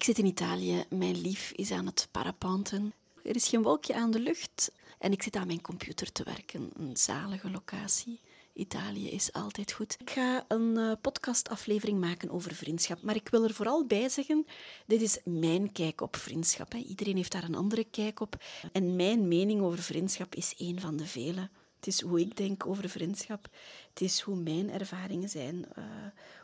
Ik 0.00 0.06
zit 0.06 0.18
in 0.18 0.26
Italië, 0.26 0.84
mijn 0.88 1.20
lief 1.20 1.52
is 1.54 1.70
aan 1.70 1.86
het 1.86 2.08
parapanten. 2.10 2.92
Er 3.22 3.36
is 3.36 3.48
geen 3.48 3.62
wolkje 3.62 3.94
aan 3.94 4.10
de 4.10 4.20
lucht 4.20 4.72
en 4.98 5.12
ik 5.12 5.22
zit 5.22 5.36
aan 5.36 5.46
mijn 5.46 5.60
computer 5.60 6.12
te 6.12 6.22
werken. 6.22 6.70
Een 6.76 6.96
zalige 6.96 7.50
locatie. 7.50 8.20
Italië 8.52 9.10
is 9.10 9.32
altijd 9.32 9.72
goed. 9.72 9.96
Ik 10.00 10.10
ga 10.10 10.44
een 10.48 10.74
uh, 10.76 10.92
podcastaflevering 11.00 12.00
maken 12.00 12.30
over 12.30 12.54
vriendschap, 12.54 13.02
maar 13.02 13.14
ik 13.14 13.28
wil 13.28 13.44
er 13.44 13.54
vooral 13.54 13.86
bij 13.86 14.08
zeggen, 14.08 14.46
dit 14.86 15.00
is 15.00 15.18
mijn 15.24 15.72
kijk 15.72 16.00
op 16.00 16.16
vriendschap. 16.16 16.72
Hè. 16.72 16.78
Iedereen 16.78 17.16
heeft 17.16 17.32
daar 17.32 17.44
een 17.44 17.54
andere 17.54 17.84
kijk 17.84 18.20
op. 18.20 18.42
En 18.72 18.96
mijn 18.96 19.28
mening 19.28 19.62
over 19.62 19.78
vriendschap 19.78 20.34
is 20.34 20.54
één 20.58 20.80
van 20.80 20.96
de 20.96 21.06
vele. 21.06 21.48
Het 21.76 21.86
is 21.86 22.00
hoe 22.00 22.20
ik 22.20 22.36
denk 22.36 22.66
over 22.66 22.88
vriendschap. 22.88 23.48
Het 23.88 24.00
is 24.00 24.20
hoe 24.20 24.36
mijn 24.36 24.70
ervaringen 24.70 25.28
zijn 25.28 25.64
uh, 25.78 25.84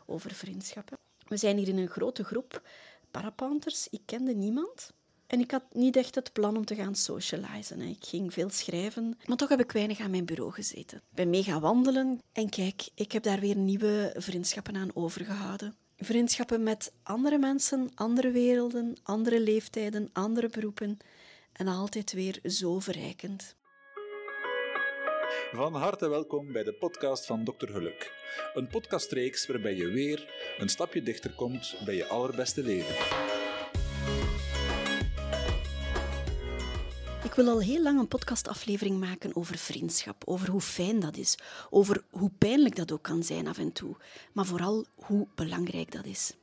over 0.05 0.31
vriendschappen. 0.33 0.97
We 1.27 1.37
zijn 1.37 1.57
hier 1.57 1.67
in 1.67 1.77
een 1.77 1.87
grote 1.87 2.23
groep 2.23 2.61
parapanters. 3.17 3.87
Ik 3.89 4.01
kende 4.05 4.33
niemand. 4.33 4.91
En 5.27 5.39
ik 5.39 5.51
had 5.51 5.63
niet 5.71 5.95
echt 5.95 6.15
het 6.15 6.33
plan 6.33 6.57
om 6.57 6.65
te 6.65 6.75
gaan 6.75 6.95
socializen. 6.95 7.81
Ik 7.81 8.05
ging 8.05 8.33
veel 8.33 8.49
schrijven, 8.49 9.17
maar 9.25 9.37
toch 9.37 9.49
heb 9.49 9.59
ik 9.59 9.71
weinig 9.71 9.99
aan 9.99 10.11
mijn 10.11 10.25
bureau 10.25 10.51
gezeten. 10.51 10.97
Ik 10.97 11.15
ben 11.15 11.29
mee 11.29 11.43
gaan 11.43 11.61
wandelen 11.61 12.19
en 12.31 12.49
kijk, 12.49 12.89
ik 12.95 13.11
heb 13.11 13.23
daar 13.23 13.39
weer 13.39 13.55
nieuwe 13.55 14.13
vriendschappen 14.17 14.75
aan 14.75 14.95
overgehouden. 14.95 15.75
Vriendschappen 15.97 16.63
met 16.63 16.91
andere 17.03 17.37
mensen, 17.37 17.89
andere 17.95 18.31
werelden, 18.31 18.95
andere 19.03 19.41
leeftijden, 19.41 20.09
andere 20.13 20.49
beroepen. 20.49 20.97
En 21.53 21.67
altijd 21.67 22.11
weer 22.13 22.39
zo 22.43 22.79
verrijkend. 22.79 23.55
Van 25.51 25.73
harte 25.73 26.09
welkom 26.09 26.51
bij 26.51 26.63
de 26.63 26.73
podcast 26.73 27.25
van 27.25 27.43
Dr. 27.43 27.67
Geluk. 27.67 28.11
Een 28.53 28.67
podcastreeks 28.67 29.47
waarbij 29.47 29.75
je 29.75 29.87
weer 29.87 30.33
een 30.57 30.69
stapje 30.69 31.03
dichter 31.03 31.31
komt 31.31 31.77
bij 31.85 31.95
je 31.95 32.07
allerbeste 32.07 32.63
leven. 32.63 32.95
Ik 37.23 37.33
wil 37.33 37.47
al 37.47 37.61
heel 37.61 37.81
lang 37.81 37.99
een 37.99 38.07
podcastaflevering 38.07 38.99
maken 38.99 39.35
over 39.35 39.57
vriendschap, 39.57 40.23
over 40.25 40.49
hoe 40.49 40.61
fijn 40.61 40.99
dat 40.99 41.17
is, 41.17 41.37
over 41.69 42.03
hoe 42.09 42.31
pijnlijk 42.37 42.75
dat 42.75 42.91
ook 42.91 43.03
kan 43.03 43.23
zijn 43.23 43.47
af 43.47 43.57
en 43.57 43.71
toe, 43.71 43.95
maar 44.33 44.45
vooral 44.45 44.85
hoe 44.95 45.27
belangrijk 45.35 45.91
dat 45.91 46.05
is. 46.05 46.33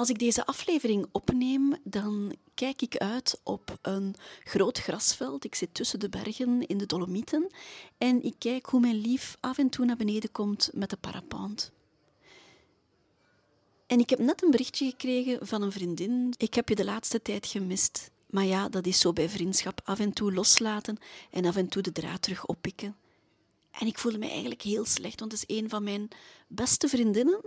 Als 0.00 0.08
ik 0.08 0.18
deze 0.18 0.46
aflevering 0.46 1.06
opneem, 1.12 1.76
dan 1.84 2.36
kijk 2.54 2.82
ik 2.82 2.96
uit 2.96 3.40
op 3.42 3.78
een 3.82 4.14
groot 4.44 4.78
grasveld. 4.78 5.44
Ik 5.44 5.54
zit 5.54 5.74
tussen 5.74 6.00
de 6.00 6.08
bergen 6.08 6.66
in 6.66 6.78
de 6.78 6.86
Dolomieten 6.86 7.52
en 7.98 8.22
ik 8.22 8.34
kijk 8.38 8.66
hoe 8.66 8.80
mijn 8.80 8.94
lief 9.00 9.36
af 9.40 9.58
en 9.58 9.68
toe 9.68 9.84
naar 9.84 9.96
beneden 9.96 10.32
komt 10.32 10.70
met 10.74 10.90
de 10.90 10.96
parapent. 10.96 11.72
En 13.86 13.98
ik 13.98 14.10
heb 14.10 14.18
net 14.18 14.42
een 14.42 14.50
berichtje 14.50 14.90
gekregen 14.90 15.46
van 15.46 15.62
een 15.62 15.72
vriendin. 15.72 16.34
Ik 16.36 16.54
heb 16.54 16.68
je 16.68 16.74
de 16.74 16.84
laatste 16.84 17.22
tijd 17.22 17.46
gemist. 17.46 18.10
Maar 18.26 18.44
ja, 18.44 18.68
dat 18.68 18.86
is 18.86 18.98
zo 18.98 19.12
bij 19.12 19.28
vriendschap. 19.28 19.80
Af 19.84 19.98
en 19.98 20.12
toe 20.12 20.32
loslaten 20.32 20.98
en 21.30 21.44
af 21.44 21.56
en 21.56 21.68
toe 21.68 21.82
de 21.82 21.92
draad 21.92 22.22
terug 22.22 22.46
oppikken. 22.46 22.96
En 23.70 23.86
ik 23.86 23.98
voelde 23.98 24.18
me 24.18 24.28
eigenlijk 24.28 24.62
heel 24.62 24.84
slecht, 24.84 25.20
want 25.20 25.32
het 25.32 25.44
is 25.48 25.56
een 25.56 25.68
van 25.68 25.84
mijn 25.84 26.08
beste 26.48 26.88
vriendinnen. 26.88 27.40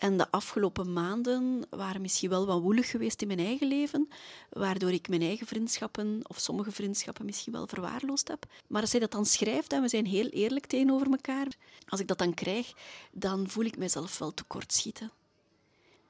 En 0.00 0.16
de 0.16 0.30
afgelopen 0.30 0.92
maanden 0.92 1.66
waren 1.70 2.00
misschien 2.00 2.30
wel 2.30 2.46
wat 2.46 2.60
woelig 2.60 2.90
geweest 2.90 3.22
in 3.22 3.26
mijn 3.26 3.38
eigen 3.38 3.66
leven, 3.66 4.08
waardoor 4.50 4.92
ik 4.92 5.08
mijn 5.08 5.22
eigen 5.22 5.46
vriendschappen, 5.46 6.20
of 6.22 6.38
sommige 6.38 6.70
vriendschappen, 6.70 7.24
misschien 7.24 7.52
wel 7.52 7.66
verwaarloosd 7.66 8.28
heb. 8.28 8.46
Maar 8.66 8.80
als 8.80 8.90
zij 8.90 9.00
dat 9.00 9.10
dan 9.10 9.26
schrijft 9.26 9.72
en 9.72 9.82
we 9.82 9.88
zijn 9.88 10.06
heel 10.06 10.26
eerlijk 10.26 10.66
tegenover 10.66 11.10
elkaar, 11.10 11.46
als 11.88 12.00
ik 12.00 12.06
dat 12.06 12.18
dan 12.18 12.34
krijg, 12.34 12.72
dan 13.12 13.48
voel 13.48 13.64
ik 13.64 13.78
mezelf 13.78 14.18
wel 14.18 14.34
tekortschieten. 14.34 15.10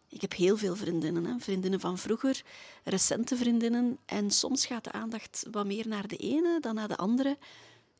Ik 0.08 0.20
heb 0.20 0.34
heel 0.34 0.56
veel 0.56 0.76
vriendinnen, 0.76 1.24
hè. 1.24 1.38
vriendinnen 1.38 1.80
van 1.80 1.98
vroeger, 1.98 2.42
recente 2.84 3.36
vriendinnen. 3.36 3.98
En 4.06 4.30
soms 4.30 4.66
gaat 4.66 4.84
de 4.84 4.92
aandacht 4.92 5.46
wat 5.50 5.66
meer 5.66 5.88
naar 5.88 6.06
de 6.06 6.16
ene 6.16 6.58
dan 6.60 6.74
naar 6.74 6.88
de 6.88 6.96
andere. 6.96 7.38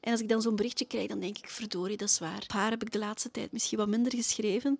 En 0.00 0.12
als 0.12 0.20
ik 0.20 0.28
dan 0.28 0.42
zo'n 0.42 0.56
berichtje 0.56 0.84
krijg, 0.84 1.08
dan 1.08 1.20
denk 1.20 1.38
ik, 1.38 1.48
verdorie, 1.48 1.96
dat 1.96 2.08
is 2.08 2.18
waar. 2.18 2.42
Op 2.42 2.52
haar 2.52 2.70
heb 2.70 2.82
ik 2.82 2.92
de 2.92 2.98
laatste 2.98 3.30
tijd 3.30 3.52
misschien 3.52 3.78
wat 3.78 3.88
minder 3.88 4.14
geschreven. 4.14 4.78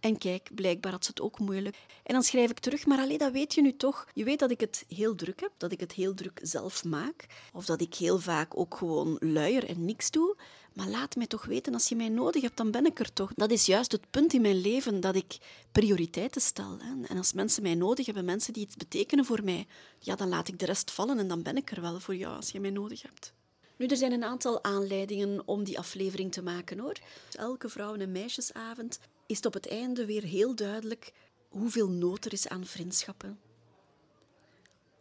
En 0.00 0.18
kijk, 0.18 0.50
blijkbaar 0.54 0.92
had 0.92 1.04
ze 1.04 1.10
het 1.10 1.20
ook 1.20 1.38
moeilijk. 1.38 1.76
En 2.02 2.14
dan 2.14 2.22
schrijf 2.22 2.50
ik 2.50 2.58
terug, 2.58 2.86
maar 2.86 2.98
alleen 2.98 3.18
dat 3.18 3.32
weet 3.32 3.54
je 3.54 3.62
nu 3.62 3.76
toch. 3.76 4.06
Je 4.14 4.24
weet 4.24 4.38
dat 4.38 4.50
ik 4.50 4.60
het 4.60 4.84
heel 4.88 5.14
druk 5.14 5.40
heb, 5.40 5.52
dat 5.56 5.72
ik 5.72 5.80
het 5.80 5.92
heel 5.92 6.14
druk 6.14 6.40
zelf 6.42 6.84
maak. 6.84 7.26
Of 7.52 7.64
dat 7.64 7.80
ik 7.80 7.94
heel 7.94 8.18
vaak 8.18 8.58
ook 8.58 8.76
gewoon 8.76 9.16
luier 9.20 9.68
en 9.68 9.84
niks 9.84 10.10
doe. 10.10 10.36
Maar 10.72 10.88
laat 10.88 11.16
mij 11.16 11.26
toch 11.26 11.44
weten, 11.44 11.74
als 11.74 11.88
je 11.88 11.96
mij 11.96 12.08
nodig 12.08 12.42
hebt, 12.42 12.56
dan 12.56 12.70
ben 12.70 12.86
ik 12.86 12.98
er 12.98 13.12
toch. 13.12 13.32
Dat 13.34 13.50
is 13.50 13.66
juist 13.66 13.92
het 13.92 14.10
punt 14.10 14.32
in 14.32 14.40
mijn 14.40 14.60
leven 14.60 15.00
dat 15.00 15.16
ik 15.16 15.38
prioriteiten 15.72 16.40
stel. 16.40 16.78
En 17.08 17.16
als 17.16 17.32
mensen 17.32 17.62
mij 17.62 17.74
nodig 17.74 18.06
hebben, 18.06 18.24
mensen 18.24 18.52
die 18.52 18.62
iets 18.62 18.76
betekenen 18.76 19.24
voor 19.24 19.44
mij, 19.44 19.66
ja, 19.98 20.14
dan 20.16 20.28
laat 20.28 20.48
ik 20.48 20.58
de 20.58 20.66
rest 20.66 20.90
vallen 20.90 21.18
en 21.18 21.28
dan 21.28 21.42
ben 21.42 21.56
ik 21.56 21.70
er 21.70 21.80
wel 21.80 22.00
voor 22.00 22.16
jou 22.16 22.36
als 22.36 22.50
je 22.50 22.60
mij 22.60 22.70
nodig 22.70 23.02
hebt. 23.02 23.32
Nu, 23.76 23.86
er 23.86 23.96
zijn 23.96 24.12
een 24.12 24.24
aantal 24.24 24.64
aanleidingen 24.64 25.42
om 25.44 25.64
die 25.64 25.78
aflevering 25.78 26.32
te 26.32 26.42
maken 26.42 26.78
hoor. 26.78 26.96
Elke 27.32 27.68
vrouwen- 27.68 28.00
en 28.00 28.12
meisjesavond 28.12 28.98
is 29.30 29.36
het 29.36 29.46
op 29.46 29.54
het 29.54 29.68
einde 29.68 30.06
weer 30.06 30.22
heel 30.22 30.54
duidelijk 30.54 31.12
hoeveel 31.48 31.88
nood 31.88 32.24
er 32.24 32.32
is 32.32 32.48
aan 32.48 32.64
vriendschappen. 32.66 33.38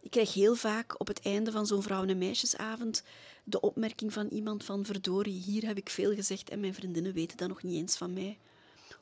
Ik 0.01 0.12
krijg 0.12 0.34
heel 0.34 0.56
vaak 0.56 1.00
op 1.00 1.07
het 1.07 1.22
einde 1.22 1.51
van 1.51 1.67
zo'n 1.67 1.84
vrouwen- 1.84 2.09
en 2.09 2.17
meisjesavond 2.17 3.03
de 3.44 3.59
opmerking 3.59 4.13
van 4.13 4.28
iemand 4.28 4.63
van 4.63 4.85
verdorie, 4.85 5.41
hier 5.41 5.66
heb 5.66 5.78
ik 5.78 5.89
veel 5.89 6.13
gezegd 6.13 6.50
en 6.50 6.59
mijn 6.59 6.73
vriendinnen 6.73 7.13
weten 7.13 7.38
dat 7.38 7.47
nog 7.47 7.63
niet 7.63 7.75
eens 7.75 7.97
van 7.97 8.13
mij. 8.13 8.38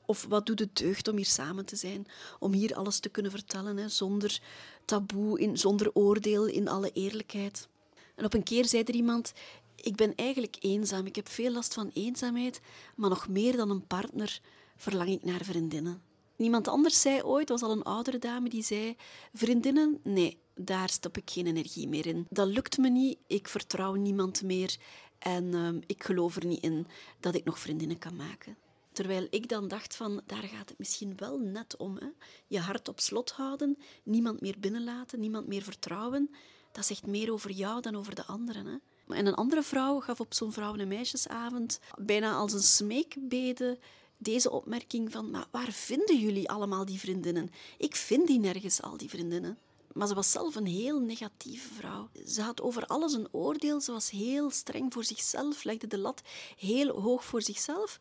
Of 0.06 0.26
wat 0.30 0.46
doet 0.46 0.60
het 0.60 0.76
deugd 0.76 1.08
om 1.08 1.16
hier 1.16 1.26
samen 1.26 1.66
te 1.66 1.76
zijn, 1.76 2.08
om 2.40 2.54
hier 2.54 2.76
alles 2.76 3.00
te 3.00 3.10
kunnen 3.10 3.32
vertellen, 3.32 3.78
hè, 3.78 3.90
zonder 3.90 4.42
taboe, 4.86 5.50
zonder 5.54 5.94
oordeel, 5.94 6.46
in 6.46 6.68
alle 6.68 6.92
eerlijkheid. 6.92 7.68
En 8.16 8.26
op 8.26 8.34
een 8.34 8.44
keer 8.44 8.66
zei 8.66 8.84
er 8.84 8.94
iemand, 8.94 9.34
ik 9.76 9.96
ben 9.96 10.16
eigenlijk 10.16 10.56
eenzaam, 10.60 11.06
ik 11.06 11.16
heb 11.16 11.30
veel 11.30 11.52
last 11.52 11.74
van 11.74 11.92
eenzaamheid, 11.94 12.60
maar 12.96 13.10
nog 13.10 13.28
meer 13.28 13.58
dan 13.58 13.70
een 13.70 13.88
partner 13.88 14.42
verlang 14.78 15.10
ik 15.10 15.24
naar 15.24 15.44
vriendinnen. 15.44 16.02
Niemand 16.36 16.68
anders 16.68 17.02
zei 17.02 17.24
ooit, 17.24 17.50
was 17.50 17.62
al 17.62 17.72
een 17.72 17.84
oudere 17.84 18.20
dame, 18.20 18.50
die 18.50 18.64
zei: 18.64 18.96
Vriendinnen, 19.34 20.00
nee, 20.04 20.38
daar 20.56 20.90
stop 20.90 21.18
ik 21.18 21.30
geen 21.30 21.48
energie 21.48 21.88
meer 21.88 22.06
in. 22.06 22.26
Dat 22.30 22.48
lukt 22.48 22.78
me 22.78 22.90
niet, 22.90 23.18
ik 23.28 23.48
vertrouw 23.48 23.94
niemand 23.94 24.44
meer 24.44 24.78
en 25.20 25.44
uh, 25.44 25.70
ik 25.86 26.04
geloof 26.04 26.36
er 26.36 26.46
niet 26.46 26.64
in 26.64 26.88
dat 27.20 27.36
ik 27.36 27.44
nog 27.44 27.60
vriendinnen 27.60 27.98
kan 27.98 28.16
maken. 28.16 28.58
Terwijl 28.92 29.28
ik 29.30 29.50
dan 29.50 29.68
dacht 29.68 29.96
van, 29.96 30.22
daar 30.26 30.44
gaat 30.44 30.70
het 30.70 30.78
misschien 30.78 31.14
wel 31.18 31.38
net 31.38 31.78
om. 31.78 31.98
Hè? 31.98 32.08
Je 32.48 32.60
hart 32.60 32.88
op 32.88 33.00
slot 33.00 33.32
houden, 33.32 33.78
niemand 34.04 34.42
meer 34.42 34.56
binnenlaten, 34.60 35.20
niemand 35.20 35.48
meer 35.48 35.62
vertrouwen. 35.62 36.30
Dat 36.72 36.86
zegt 36.86 37.06
meer 37.06 37.32
over 37.32 37.52
jou 37.52 37.82
dan 37.82 37.96
over 37.96 38.16
de 38.16 38.26
anderen. 38.26 38.66
Hè? 38.66 38.78
En 39.16 39.26
een 39.26 39.36
andere 39.36 39.64
vrouw 39.64 40.00
gaf 40.00 40.20
op 40.20 40.34
zo'n 40.34 40.54
vrouwen- 40.54 40.80
en 40.80 40.88
meisjesavond 40.88 41.80
bijna 41.98 42.34
als 42.34 42.54
een 42.54 42.60
smeekbede 42.60 43.80
deze 44.18 44.52
opmerking 44.52 45.12
van, 45.12 45.32
maar 45.32 45.48
waar 45.52 45.72
vinden 45.72 46.20
jullie 46.20 46.50
allemaal 46.50 46.86
die 46.86 47.00
vriendinnen? 47.00 47.50
Ik 47.78 47.96
vind 47.96 48.28
die 48.28 48.40
nergens, 48.40 48.82
al 48.82 48.98
die 48.98 49.10
vriendinnen. 49.10 49.58
Maar 49.94 50.08
ze 50.08 50.14
was 50.14 50.32
zelf 50.32 50.56
een 50.56 50.66
heel 50.66 51.00
negatieve 51.00 51.74
vrouw. 51.74 52.10
Ze 52.26 52.42
had 52.42 52.62
over 52.62 52.86
alles 52.86 53.14
een 53.14 53.28
oordeel. 53.32 53.82
Ze 53.82 53.92
was 53.92 54.10
heel 54.10 54.50
streng 54.50 54.94
voor 54.94 55.04
zichzelf, 55.04 55.64
legde 55.64 55.88
de 55.88 55.98
lat 55.98 56.22
heel 56.58 57.02
hoog 57.02 57.26
voor 57.26 57.42
zichzelf. 57.42 58.00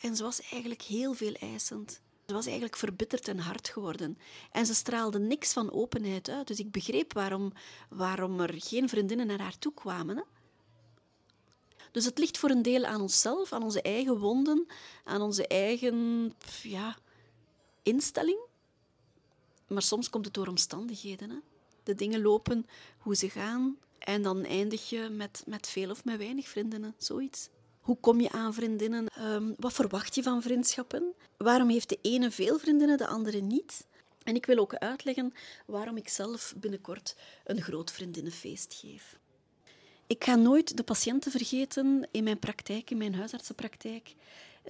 En 0.00 0.16
ze 0.16 0.22
was 0.22 0.40
eigenlijk 0.40 0.82
heel 0.82 1.14
veel 1.14 1.32
eisend. 1.32 2.00
Ze 2.26 2.34
was 2.34 2.44
eigenlijk 2.44 2.76
verbitterd 2.76 3.28
en 3.28 3.38
hard 3.38 3.68
geworden. 3.68 4.18
En 4.52 4.66
ze 4.66 4.74
straalde 4.74 5.18
niks 5.18 5.52
van 5.52 5.72
openheid 5.72 6.28
uit. 6.28 6.46
Dus 6.46 6.58
ik 6.58 6.70
begreep 6.70 7.12
waarom, 7.12 7.52
waarom 7.88 8.40
er 8.40 8.54
geen 8.56 8.88
vriendinnen 8.88 9.26
naar 9.26 9.40
haar 9.40 9.58
toe 9.58 9.74
kwamen. 9.74 10.24
Dus 11.92 12.04
het 12.04 12.18
ligt 12.18 12.38
voor 12.38 12.50
een 12.50 12.62
deel 12.62 12.84
aan 12.84 13.00
onszelf, 13.00 13.52
aan 13.52 13.62
onze 13.62 13.82
eigen 13.82 14.18
wonden, 14.18 14.66
aan 15.04 15.20
onze 15.20 15.46
eigen 15.46 16.32
ja, 16.62 16.96
instelling. 17.82 18.38
Maar 19.66 19.82
soms 19.82 20.10
komt 20.10 20.24
het 20.24 20.34
door 20.34 20.46
omstandigheden. 20.46 21.30
Hè. 21.30 21.36
De 21.82 21.94
dingen 21.94 22.22
lopen 22.22 22.66
hoe 22.98 23.16
ze 23.16 23.30
gaan 23.30 23.78
en 23.98 24.22
dan 24.22 24.44
eindig 24.44 24.88
je 24.88 25.08
met, 25.08 25.42
met 25.46 25.68
veel 25.68 25.90
of 25.90 26.04
met 26.04 26.18
weinig 26.18 26.48
vriendinnen, 26.48 26.94
zoiets. 26.98 27.48
Hoe 27.80 27.96
kom 28.00 28.20
je 28.20 28.30
aan 28.30 28.54
vriendinnen? 28.54 29.06
Um, 29.20 29.54
wat 29.58 29.72
verwacht 29.72 30.14
je 30.14 30.22
van 30.22 30.42
vriendschappen? 30.42 31.14
Waarom 31.36 31.68
heeft 31.68 31.88
de 31.88 31.98
ene 32.02 32.30
veel 32.30 32.58
vriendinnen, 32.58 32.98
de 32.98 33.06
andere 33.06 33.40
niet? 33.40 33.86
En 34.22 34.34
ik 34.34 34.46
wil 34.46 34.58
ook 34.58 34.74
uitleggen 34.74 35.32
waarom 35.66 35.96
ik 35.96 36.08
zelf 36.08 36.54
binnenkort 36.56 37.16
een 37.44 37.62
groot 37.62 37.90
vriendinnenfeest 37.90 38.74
geef. 38.74 39.18
Ik 40.08 40.24
ga 40.24 40.34
nooit 40.34 40.76
de 40.76 40.82
patiënten 40.82 41.30
vergeten 41.30 42.08
in 42.10 42.24
mijn 42.24 42.38
praktijk, 42.38 42.90
in 42.90 42.96
mijn 42.96 43.14
huisartsenpraktijk, 43.14 44.14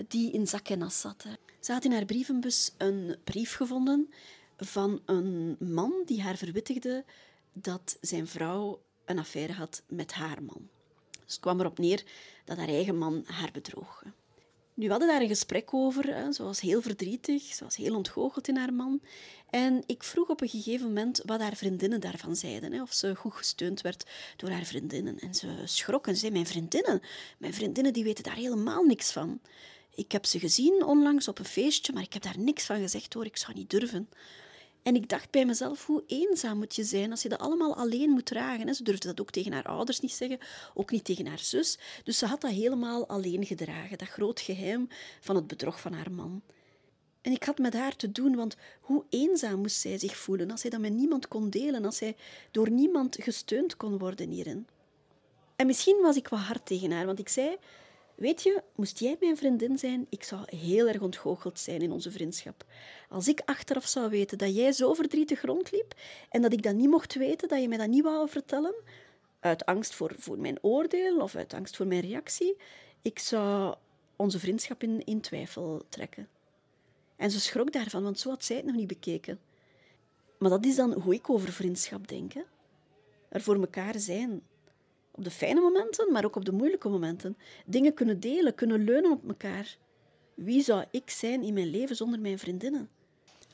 die 0.08 0.32
in 0.32 0.46
zak 0.46 0.68
en 0.68 0.82
as 0.82 1.00
zat. 1.00 1.24
Ze 1.60 1.72
had 1.72 1.84
in 1.84 1.92
haar 1.92 2.04
brievenbus 2.04 2.72
een 2.78 3.16
brief 3.24 3.54
gevonden 3.54 4.10
van 4.56 5.02
een 5.04 5.56
man 5.58 5.92
die 6.06 6.22
haar 6.22 6.36
verwittigde 6.36 7.04
dat 7.52 7.98
zijn 8.00 8.26
vrouw 8.26 8.82
een 9.04 9.18
affaire 9.18 9.52
had 9.52 9.82
met 9.86 10.12
haar 10.12 10.42
man. 10.42 10.68
Dus 11.10 11.32
het 11.32 11.40
kwam 11.40 11.60
erop 11.60 11.78
neer 11.78 12.04
dat 12.44 12.56
haar 12.56 12.68
eigen 12.68 12.98
man 12.98 13.24
haar 13.26 13.50
bedroog. 13.52 14.02
Nu 14.78 14.84
we 14.84 14.90
hadden 14.90 15.08
daar 15.08 15.20
een 15.20 15.28
gesprek 15.28 15.74
over. 15.74 16.14
Hè. 16.14 16.32
Ze 16.32 16.42
was 16.42 16.60
heel 16.60 16.82
verdrietig, 16.82 17.42
ze 17.42 17.64
was 17.64 17.76
heel 17.76 17.96
ontgoocheld 17.96 18.48
in 18.48 18.56
haar 18.56 18.72
man. 18.72 19.00
En 19.50 19.82
ik 19.86 20.02
vroeg 20.02 20.28
op 20.28 20.40
een 20.40 20.48
gegeven 20.48 20.86
moment 20.86 21.20
wat 21.24 21.40
haar 21.40 21.56
vriendinnen 21.56 22.00
daarvan 22.00 22.36
zeiden. 22.36 22.72
Hè. 22.72 22.82
Of 22.82 22.92
ze 22.92 23.14
goed 23.14 23.34
gesteund 23.34 23.80
werd 23.80 24.10
door 24.36 24.50
haar 24.50 24.64
vriendinnen. 24.64 25.18
En 25.18 25.34
ze 25.34 25.48
schrok 25.64 26.06
en 26.06 26.16
zei, 26.16 26.32
mijn 26.32 26.46
vriendinnen, 26.46 27.00
mijn 27.38 27.54
vriendinnen 27.54 27.92
die 27.92 28.04
weten 28.04 28.24
daar 28.24 28.34
helemaal 28.36 28.82
niks 28.82 29.12
van. 29.12 29.40
Ik 29.94 30.12
heb 30.12 30.26
ze 30.26 30.38
gezien 30.38 30.84
onlangs 30.84 31.28
op 31.28 31.38
een 31.38 31.44
feestje, 31.44 31.92
maar 31.92 32.02
ik 32.02 32.12
heb 32.12 32.22
daar 32.22 32.38
niks 32.38 32.64
van 32.64 32.80
gezegd 32.80 33.14
hoor, 33.14 33.24
ik 33.24 33.36
zou 33.36 33.54
niet 33.54 33.70
durven. 33.70 34.08
En 34.82 34.94
ik 34.94 35.08
dacht 35.08 35.30
bij 35.30 35.46
mezelf, 35.46 35.86
hoe 35.86 36.02
eenzaam 36.06 36.58
moet 36.58 36.74
je 36.74 36.84
zijn 36.84 37.10
als 37.10 37.22
je 37.22 37.28
dat 37.28 37.38
allemaal 37.38 37.76
alleen 37.76 38.10
moet 38.10 38.26
dragen. 38.26 38.74
Ze 38.74 38.82
durfde 38.82 39.08
dat 39.08 39.20
ook 39.20 39.30
tegen 39.30 39.52
haar 39.52 39.66
ouders 39.66 40.00
niet 40.00 40.12
zeggen, 40.12 40.38
ook 40.74 40.90
niet 40.90 41.04
tegen 41.04 41.26
haar 41.26 41.38
zus. 41.38 41.78
Dus 42.04 42.18
ze 42.18 42.26
had 42.26 42.40
dat 42.40 42.50
helemaal 42.50 43.08
alleen 43.08 43.46
gedragen, 43.46 43.98
dat 43.98 44.08
groot 44.08 44.40
geheim 44.40 44.88
van 45.20 45.36
het 45.36 45.46
bedrog 45.46 45.80
van 45.80 45.92
haar 45.92 46.12
man. 46.12 46.42
En 47.20 47.32
ik 47.32 47.42
had 47.42 47.58
met 47.58 47.74
haar 47.74 47.96
te 47.96 48.12
doen, 48.12 48.36
want 48.36 48.56
hoe 48.80 49.04
eenzaam 49.08 49.60
moest 49.60 49.80
zij 49.80 49.98
zich 49.98 50.16
voelen 50.16 50.50
als 50.50 50.60
zij 50.60 50.70
dat 50.70 50.80
met 50.80 50.92
niemand 50.92 51.28
kon 51.28 51.50
delen, 51.50 51.84
als 51.84 51.96
zij 51.96 52.16
door 52.50 52.70
niemand 52.70 53.16
gesteund 53.20 53.76
kon 53.76 53.98
worden 53.98 54.30
hierin. 54.30 54.66
En 55.56 55.66
misschien 55.66 56.00
was 56.02 56.16
ik 56.16 56.28
wat 56.28 56.40
hard 56.40 56.66
tegen 56.66 56.90
haar, 56.90 57.06
want 57.06 57.18
ik 57.18 57.28
zei: 57.28 57.56
Weet 58.18 58.42
je, 58.42 58.62
moest 58.74 58.98
jij 58.98 59.16
mijn 59.20 59.36
vriendin 59.36 59.78
zijn, 59.78 60.06
ik 60.08 60.22
zou 60.22 60.56
heel 60.56 60.88
erg 60.88 61.00
ontgoocheld 61.00 61.58
zijn 61.58 61.80
in 61.80 61.92
onze 61.92 62.10
vriendschap. 62.10 62.64
Als 63.08 63.28
ik 63.28 63.42
achteraf 63.44 63.86
zou 63.86 64.10
weten 64.10 64.38
dat 64.38 64.54
jij 64.54 64.72
zo 64.72 64.94
verdrietig 64.94 65.42
rondliep 65.42 65.94
en 66.28 66.42
dat 66.42 66.52
ik 66.52 66.62
dat 66.62 66.74
niet 66.74 66.88
mocht 66.88 67.14
weten, 67.14 67.48
dat 67.48 67.60
je 67.60 67.68
mij 67.68 67.78
dat 67.78 67.88
niet 67.88 68.02
wou 68.02 68.28
vertellen, 68.28 68.74
uit 69.40 69.64
angst 69.66 69.94
voor, 69.94 70.14
voor 70.18 70.38
mijn 70.38 70.58
oordeel 70.60 71.20
of 71.20 71.34
uit 71.34 71.54
angst 71.54 71.76
voor 71.76 71.86
mijn 71.86 72.00
reactie, 72.00 72.56
ik 73.02 73.18
zou 73.18 73.74
onze 74.16 74.38
vriendschap 74.38 74.82
in, 74.82 75.04
in 75.04 75.20
twijfel 75.20 75.82
trekken. 75.88 76.28
En 77.16 77.30
ze 77.30 77.40
schrok 77.40 77.72
daarvan, 77.72 78.02
want 78.02 78.18
zo 78.18 78.28
had 78.28 78.44
zij 78.44 78.56
het 78.56 78.64
nog 78.64 78.76
niet 78.76 78.86
bekeken. 78.86 79.40
Maar 80.38 80.50
dat 80.50 80.64
is 80.64 80.76
dan 80.76 80.92
hoe 80.92 81.14
ik 81.14 81.30
over 81.30 81.52
vriendschap 81.52 82.08
denk. 82.08 82.32
Er 83.28 83.40
voor 83.40 83.60
elkaar 83.60 83.98
zijn. 83.98 84.42
Op 85.18 85.24
de 85.24 85.30
fijne 85.30 85.60
momenten, 85.60 86.12
maar 86.12 86.24
ook 86.24 86.36
op 86.36 86.44
de 86.44 86.52
moeilijke 86.52 86.88
momenten. 86.88 87.36
Dingen 87.66 87.94
kunnen 87.94 88.20
delen, 88.20 88.54
kunnen 88.54 88.84
leunen 88.84 89.10
op 89.10 89.28
elkaar. 89.28 89.76
Wie 90.34 90.62
zou 90.62 90.84
ik 90.90 91.10
zijn 91.10 91.42
in 91.42 91.54
mijn 91.54 91.70
leven 91.70 91.96
zonder 91.96 92.20
mijn 92.20 92.38
vriendinnen? 92.38 92.90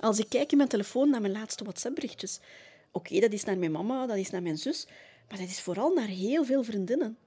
Als 0.01 0.19
ik 0.19 0.29
kijk 0.29 0.51
in 0.51 0.57
mijn 0.57 0.69
telefoon 0.69 1.11
naar 1.11 1.21
mijn 1.21 1.33
laatste 1.33 1.65
WhatsApp-berichtjes. 1.65 2.41
Oké, 2.93 3.21
dat 3.21 3.33
is 3.33 3.45
naar 3.45 3.59
mijn 3.59 3.73
mama, 3.73 4.07
dat 4.07 4.17
is 4.17 4.31
naar 4.31 4.43
mijn 4.43 4.59
zus, 4.59 4.87
maar 5.29 5.39
dat 5.39 5.49
is 5.49 5.61
vooral 5.61 5.95
naar 5.95 6.07
heel 6.07 6.45
veel 6.45 6.63
vriendinnen. 6.65 7.19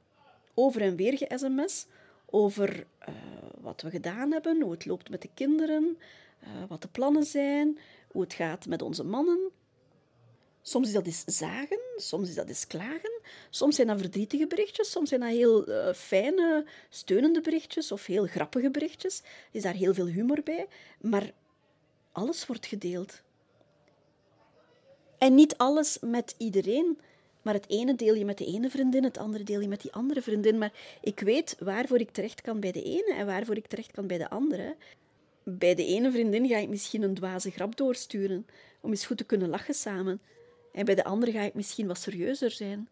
Over 0.53 0.81
en 0.81 0.95
weer 0.95 1.17
ge-sms, 1.17 1.85
over 2.25 2.87
uh, 3.09 3.15
wat 3.61 3.81
we 3.81 3.89
gedaan 3.89 4.31
hebben, 4.31 4.61
hoe 4.61 4.71
het 4.71 4.85
loopt 4.85 5.09
met 5.09 5.21
de 5.21 5.29
kinderen, 5.33 5.97
uh, 6.43 6.49
wat 6.67 6.81
de 6.81 6.87
plannen 6.87 7.23
zijn, 7.23 7.79
hoe 8.11 8.21
het 8.21 8.33
gaat 8.33 8.65
met 8.65 8.81
onze 8.81 9.03
mannen. 9.03 9.51
Soms 10.67 10.87
is 10.87 10.93
dat 10.93 11.05
eens 11.05 11.23
zagen, 11.25 11.79
soms 11.95 12.29
is 12.29 12.35
dat 12.35 12.47
eens 12.47 12.67
klagen, 12.67 13.21
soms 13.49 13.75
zijn 13.75 13.87
dat 13.87 13.99
verdrietige 13.99 14.47
berichtjes, 14.47 14.91
soms 14.91 15.09
zijn 15.09 15.21
dat 15.21 15.29
heel 15.29 15.69
uh, 15.69 15.93
fijne, 15.93 16.65
steunende 16.89 17.41
berichtjes 17.41 17.91
of 17.91 18.05
heel 18.05 18.25
grappige 18.25 18.71
berichtjes. 18.71 19.19
Er 19.19 19.25
is 19.51 19.61
daar 19.61 19.73
heel 19.73 19.93
veel 19.93 20.05
humor 20.05 20.41
bij, 20.43 20.67
maar 21.01 21.31
alles 22.11 22.45
wordt 22.45 22.65
gedeeld. 22.65 23.21
En 25.17 25.35
niet 25.35 25.57
alles 25.57 25.97
met 26.01 26.35
iedereen, 26.37 26.97
maar 27.41 27.53
het 27.53 27.69
ene 27.69 27.95
deel 27.95 28.13
je 28.13 28.25
met 28.25 28.37
de 28.37 28.45
ene 28.45 28.69
vriendin, 28.69 29.03
het 29.03 29.17
andere 29.17 29.43
deel 29.43 29.59
je 29.59 29.67
met 29.67 29.81
die 29.81 29.93
andere 29.93 30.21
vriendin. 30.21 30.57
Maar 30.57 30.71
ik 31.01 31.19
weet 31.19 31.55
waarvoor 31.59 31.99
ik 31.99 32.11
terecht 32.11 32.41
kan 32.41 32.59
bij 32.59 32.71
de 32.71 32.83
ene 32.83 33.13
en 33.13 33.25
waarvoor 33.25 33.57
ik 33.57 33.67
terecht 33.67 33.91
kan 33.91 34.07
bij 34.07 34.17
de 34.17 34.29
andere. 34.29 34.75
Bij 35.43 35.75
de 35.75 35.85
ene 35.85 36.11
vriendin 36.11 36.47
ga 36.47 36.57
ik 36.57 36.69
misschien 36.69 37.01
een 37.01 37.13
dwaze 37.13 37.51
grap 37.51 37.77
doorsturen, 37.77 38.47
om 38.81 38.89
eens 38.89 39.05
goed 39.05 39.17
te 39.17 39.23
kunnen 39.23 39.49
lachen 39.49 39.73
samen. 39.73 40.21
En 40.77 40.85
bij 40.85 40.95
de 40.95 41.03
andere 41.03 41.31
ga 41.31 41.41
ik 41.41 41.53
misschien 41.53 41.87
wat 41.87 41.99
serieuzer 41.99 42.51
zijn. 42.51 42.89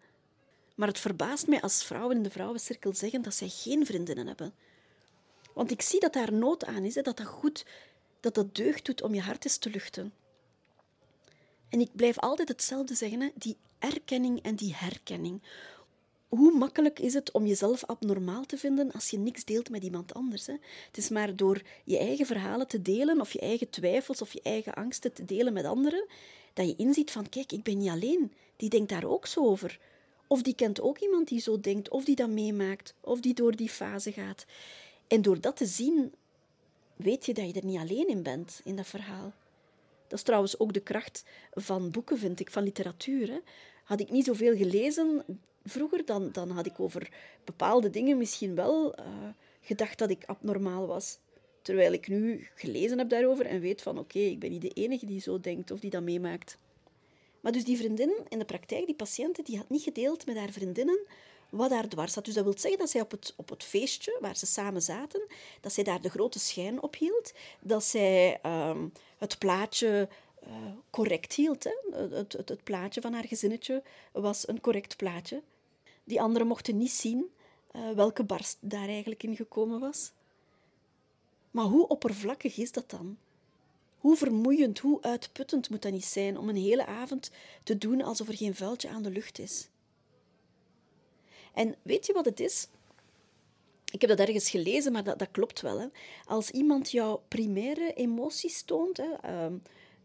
Maar 0.75 0.87
het 0.87 0.99
verbaast 0.99 1.47
mij 1.47 1.61
als 1.61 1.83
vrouwen 1.83 2.15
in 2.15 2.23
de 2.23 2.29
vrouwencirkel 2.29 2.93
zeggen 2.93 3.21
dat 3.21 3.33
zij 3.33 3.49
geen 3.49 3.85
vriendinnen 3.85 4.27
hebben. 4.27 4.53
Want 5.53 5.71
ik 5.71 5.81
zie 5.81 5.99
dat 5.99 6.13
daar 6.13 6.33
nood 6.33 6.65
aan 6.65 6.83
is, 6.83 6.93
dat 6.93 7.05
dat 7.05 7.23
goed, 7.23 7.65
dat 8.19 8.35
dat 8.35 8.55
deugd 8.55 8.85
doet 8.85 9.01
om 9.01 9.13
je 9.13 9.21
hart 9.21 9.45
eens 9.45 9.57
te 9.57 9.69
luchten. 9.69 10.13
En 11.69 11.79
ik 11.79 11.89
blijf 11.91 12.19
altijd 12.19 12.47
hetzelfde 12.47 12.95
zeggen, 12.95 13.31
die 13.35 13.57
erkenning 13.79 14.41
en 14.41 14.55
die 14.55 14.75
herkenning. 14.75 15.41
Hoe 16.27 16.57
makkelijk 16.57 16.99
is 16.99 17.13
het 17.13 17.31
om 17.31 17.45
jezelf 17.45 17.85
abnormaal 17.85 18.45
te 18.45 18.57
vinden 18.57 18.91
als 18.91 19.09
je 19.09 19.17
niks 19.17 19.43
deelt 19.43 19.69
met 19.69 19.83
iemand 19.83 20.13
anders? 20.13 20.47
Hè? 20.47 20.53
Het 20.87 20.97
is 20.97 21.09
maar 21.09 21.35
door 21.35 21.61
je 21.83 21.97
eigen 21.97 22.25
verhalen 22.25 22.67
te 22.67 22.81
delen, 22.81 23.21
of 23.21 23.33
je 23.33 23.39
eigen 23.39 23.69
twijfels 23.69 24.21
of 24.21 24.33
je 24.33 24.41
eigen 24.41 24.73
angsten 24.73 25.13
te 25.13 25.25
delen 25.25 25.53
met 25.53 25.65
anderen, 25.65 26.07
dat 26.55 26.67
je 26.67 26.75
inziet 26.75 27.11
van, 27.11 27.29
kijk, 27.29 27.51
ik 27.51 27.63
ben 27.63 27.77
niet 27.77 27.89
alleen. 27.89 28.33
Die 28.55 28.69
denkt 28.69 28.89
daar 28.89 29.03
ook 29.03 29.25
zo 29.25 29.45
over. 29.45 29.79
Of 30.27 30.41
die 30.41 30.55
kent 30.55 30.81
ook 30.81 30.99
iemand 30.99 31.27
die 31.27 31.39
zo 31.39 31.59
denkt, 31.59 31.89
of 31.89 32.05
die 32.05 32.15
dat 32.15 32.29
meemaakt, 32.29 32.93
of 33.01 33.19
die 33.19 33.33
door 33.33 33.55
die 33.55 33.69
fase 33.69 34.11
gaat. 34.11 34.45
En 35.07 35.21
door 35.21 35.41
dat 35.41 35.57
te 35.57 35.65
zien, 35.65 36.13
weet 36.95 37.25
je 37.25 37.33
dat 37.33 37.45
je 37.45 37.59
er 37.59 37.65
niet 37.65 37.79
alleen 37.79 38.07
in 38.07 38.23
bent, 38.23 38.61
in 38.63 38.75
dat 38.75 38.87
verhaal. 38.87 39.33
Dat 40.07 40.17
is 40.17 40.23
trouwens 40.23 40.59
ook 40.59 40.73
de 40.73 40.79
kracht 40.79 41.23
van 41.51 41.91
boeken, 41.91 42.17
vind 42.17 42.39
ik, 42.39 42.51
van 42.51 42.63
literatuur. 42.63 43.27
Hè. 43.27 43.39
Had 43.83 43.99
ik 43.99 44.11
niet 44.11 44.25
zoveel 44.25 44.55
gelezen 44.55 45.23
vroeger, 45.63 46.05
dan, 46.05 46.31
dan 46.31 46.49
had 46.49 46.65
ik 46.65 46.79
over 46.79 47.09
bepaalde 47.43 47.89
dingen 47.89 48.17
misschien 48.17 48.55
wel 48.55 48.99
uh, 48.99 49.05
gedacht 49.61 49.97
dat 49.97 50.09
ik 50.09 50.25
abnormaal 50.25 50.87
was. 50.87 51.17
Terwijl 51.65 51.93
ik 51.93 52.07
nu 52.07 52.47
gelezen 52.55 52.97
heb 52.97 53.09
daarover 53.09 53.45
en 53.45 53.59
weet 53.59 53.81
van 53.81 53.99
oké, 53.99 54.19
ik 54.19 54.39
ben 54.39 54.51
niet 54.51 54.61
de 54.61 54.69
enige 54.69 55.05
die 55.05 55.21
zo 55.21 55.39
denkt 55.39 55.71
of 55.71 55.79
die 55.79 55.89
dat 55.89 56.03
meemaakt. 56.03 56.57
Maar 57.39 57.51
dus 57.51 57.63
die 57.63 57.77
vriendin 57.77 58.15
in 58.29 58.39
de 58.39 58.45
praktijk, 58.45 58.85
die 58.85 58.95
patiënte, 58.95 59.43
die 59.43 59.57
had 59.57 59.69
niet 59.69 59.81
gedeeld 59.81 60.25
met 60.25 60.37
haar 60.37 60.51
vriendinnen 60.51 60.99
wat 61.49 61.69
daar 61.69 61.87
dwars 61.87 62.13
zat. 62.13 62.25
Dus 62.25 62.33
dat 62.33 62.43
wil 62.43 62.57
zeggen 62.57 62.79
dat 62.79 62.89
zij 62.89 63.01
op 63.01 63.11
het, 63.11 63.33
op 63.35 63.49
het 63.49 63.63
feestje 63.63 64.17
waar 64.21 64.37
ze 64.37 64.45
samen 64.45 64.81
zaten, 64.81 65.27
dat 65.61 65.73
zij 65.73 65.83
daar 65.83 66.01
de 66.01 66.09
grote 66.09 66.39
schijn 66.39 66.81
op 66.81 66.95
hield, 66.95 67.33
dat 67.59 67.83
zij 67.83 68.39
um, 68.45 68.91
het 69.17 69.37
plaatje 69.37 70.09
uh, 70.47 70.49
correct 70.89 71.33
hield. 71.33 71.63
Hè. 71.63 71.97
Het, 71.97 72.33
het, 72.33 72.49
het, 72.49 72.63
plaatje 72.63 73.01
van 73.01 73.13
haar 73.13 73.27
gezinnetje 73.27 73.83
was 74.11 74.47
een 74.47 74.61
correct 74.61 74.97
plaatje. 74.97 75.41
Die 76.03 76.21
anderen 76.21 76.47
mochten 76.47 76.77
niet 76.77 76.91
zien 76.91 77.25
uh, 77.75 77.89
welke 77.91 78.23
barst 78.23 78.57
daar 78.59 78.87
eigenlijk 78.87 79.23
in 79.23 79.35
gekomen 79.35 79.79
was. 79.79 80.11
Maar 81.55 81.65
hoe 81.65 81.87
oppervlakkig 81.87 82.57
is 82.57 82.71
dat 82.71 82.89
dan? 82.89 83.17
Hoe 83.97 84.15
vermoeiend, 84.15 84.79
hoe 84.79 85.01
uitputtend 85.01 85.69
moet 85.69 85.81
dat 85.81 85.91
niet 85.91 86.05
zijn 86.05 86.37
om 86.37 86.49
een 86.49 86.55
hele 86.55 86.85
avond 86.85 87.31
te 87.63 87.77
doen 87.77 88.01
alsof 88.01 88.27
er 88.27 88.35
geen 88.35 88.55
vuiltje 88.55 88.89
aan 88.89 89.03
de 89.03 89.09
lucht 89.09 89.39
is? 89.39 89.69
En 91.53 91.75
weet 91.81 92.05
je 92.05 92.13
wat 92.13 92.25
het 92.25 92.39
is? 92.39 92.67
Ik 93.91 94.01
heb 94.01 94.09
dat 94.09 94.19
ergens 94.19 94.49
gelezen, 94.49 94.91
maar 94.91 95.03
dat, 95.03 95.19
dat 95.19 95.31
klopt 95.31 95.61
wel. 95.61 95.79
Hè. 95.79 95.87
Als 96.25 96.51
iemand 96.51 96.91
jouw 96.91 97.23
primaire 97.27 97.93
emoties 97.93 98.63
toont, 98.63 98.97
hè, 98.97 99.09
uh, 99.25 99.53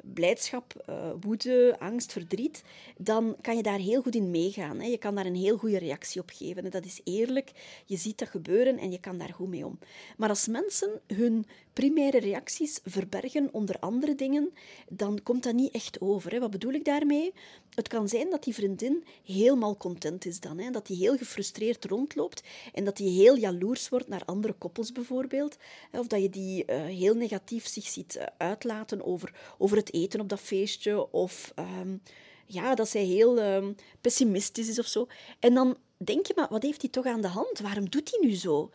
blijdschap, 0.02 0.84
uh, 0.88 1.10
woede, 1.20 1.76
angst, 1.78 2.12
verdriet, 2.12 2.62
dan 2.96 3.36
kan 3.40 3.56
je 3.56 3.62
daar 3.62 3.78
heel 3.78 4.02
goed 4.02 4.14
in 4.14 4.30
meegaan. 4.30 4.90
Je 4.90 4.98
kan 4.98 5.14
daar 5.14 5.26
een 5.26 5.34
heel 5.34 5.56
goede 5.56 5.78
reactie 5.78 6.20
op 6.20 6.30
geven. 6.32 6.64
En 6.64 6.70
dat 6.70 6.84
is 6.84 7.00
eerlijk, 7.04 7.52
je 7.86 7.96
ziet 7.96 8.18
dat 8.18 8.28
gebeuren 8.28 8.78
en 8.78 8.90
je 8.90 9.00
kan 9.00 9.18
daar 9.18 9.32
goed 9.34 9.48
mee 9.48 9.66
om. 9.66 9.78
Maar 10.16 10.28
als 10.28 10.46
mensen 10.46 11.00
hun 11.06 11.46
primaire 11.80 12.20
reacties 12.20 12.80
verbergen 12.84 13.48
onder 13.52 13.76
andere 13.78 14.14
dingen, 14.14 14.52
dan 14.88 15.22
komt 15.22 15.42
dat 15.42 15.54
niet 15.54 15.72
echt 15.72 16.00
over. 16.00 16.32
Hè. 16.32 16.38
Wat 16.38 16.50
bedoel 16.50 16.72
ik 16.72 16.84
daarmee? 16.84 17.32
Het 17.74 17.88
kan 17.88 18.08
zijn 18.08 18.30
dat 18.30 18.44
die 18.44 18.54
vriendin 18.54 19.04
helemaal 19.24 19.76
content 19.76 20.26
is 20.26 20.40
dan. 20.40 20.58
Hè. 20.58 20.70
Dat 20.70 20.86
die 20.86 20.96
heel 20.96 21.16
gefrustreerd 21.16 21.84
rondloopt 21.84 22.42
en 22.72 22.84
dat 22.84 22.96
die 22.96 23.20
heel 23.20 23.36
jaloers 23.36 23.88
wordt 23.88 24.08
naar 24.08 24.22
andere 24.24 24.52
koppels 24.52 24.92
bijvoorbeeld. 24.92 25.56
Of 25.92 26.06
dat 26.06 26.22
je 26.22 26.30
die 26.30 26.64
uh, 26.66 26.84
heel 26.84 27.14
negatief 27.14 27.66
zich 27.66 27.86
ziet 27.86 28.16
uh, 28.16 28.22
uitlaten 28.38 29.06
over, 29.06 29.34
over 29.58 29.76
het 29.76 29.94
eten 29.94 30.20
op 30.20 30.28
dat 30.28 30.40
feestje. 30.40 31.12
Of 31.12 31.52
um, 31.58 32.02
ja, 32.46 32.74
dat 32.74 32.88
zij 32.88 33.04
heel 33.04 33.42
um, 33.42 33.74
pessimistisch 34.00 34.68
is 34.68 34.78
of 34.78 34.86
zo. 34.86 35.06
En 35.38 35.54
dan 35.54 35.76
denk 35.96 36.26
je, 36.26 36.32
maar 36.36 36.48
wat 36.50 36.62
heeft 36.62 36.80
hij 36.80 36.90
toch 36.90 37.06
aan 37.06 37.20
de 37.20 37.28
hand? 37.28 37.58
Waarom 37.58 37.90
doet 37.90 38.10
hij 38.10 38.28
nu 38.28 38.34
zo? 38.34 38.70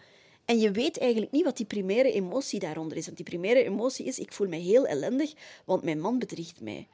En 0.46 0.60
je 0.60 0.72
weet 0.72 0.98
eigenlijk 0.98 1.32
niet 1.32 1.44
wat 1.44 1.58
die 1.58 1.66
primaire 1.66 2.12
emotie 2.12 2.60
daaronder 2.60 2.98
is. 2.98 3.06
Want 3.06 3.18
die 3.18 3.26
primaire 3.26 3.64
emotie 3.64 4.06
is, 4.06 4.20
ik 4.20 4.34
voel 4.34 4.48
me 4.48 4.58
heel 4.58 4.88
ellendig, 4.88 5.34
want 5.66 5.84
mijn 5.84 6.00
man 6.00 6.20
bedriegt 6.20 6.62
mij. 6.62 6.88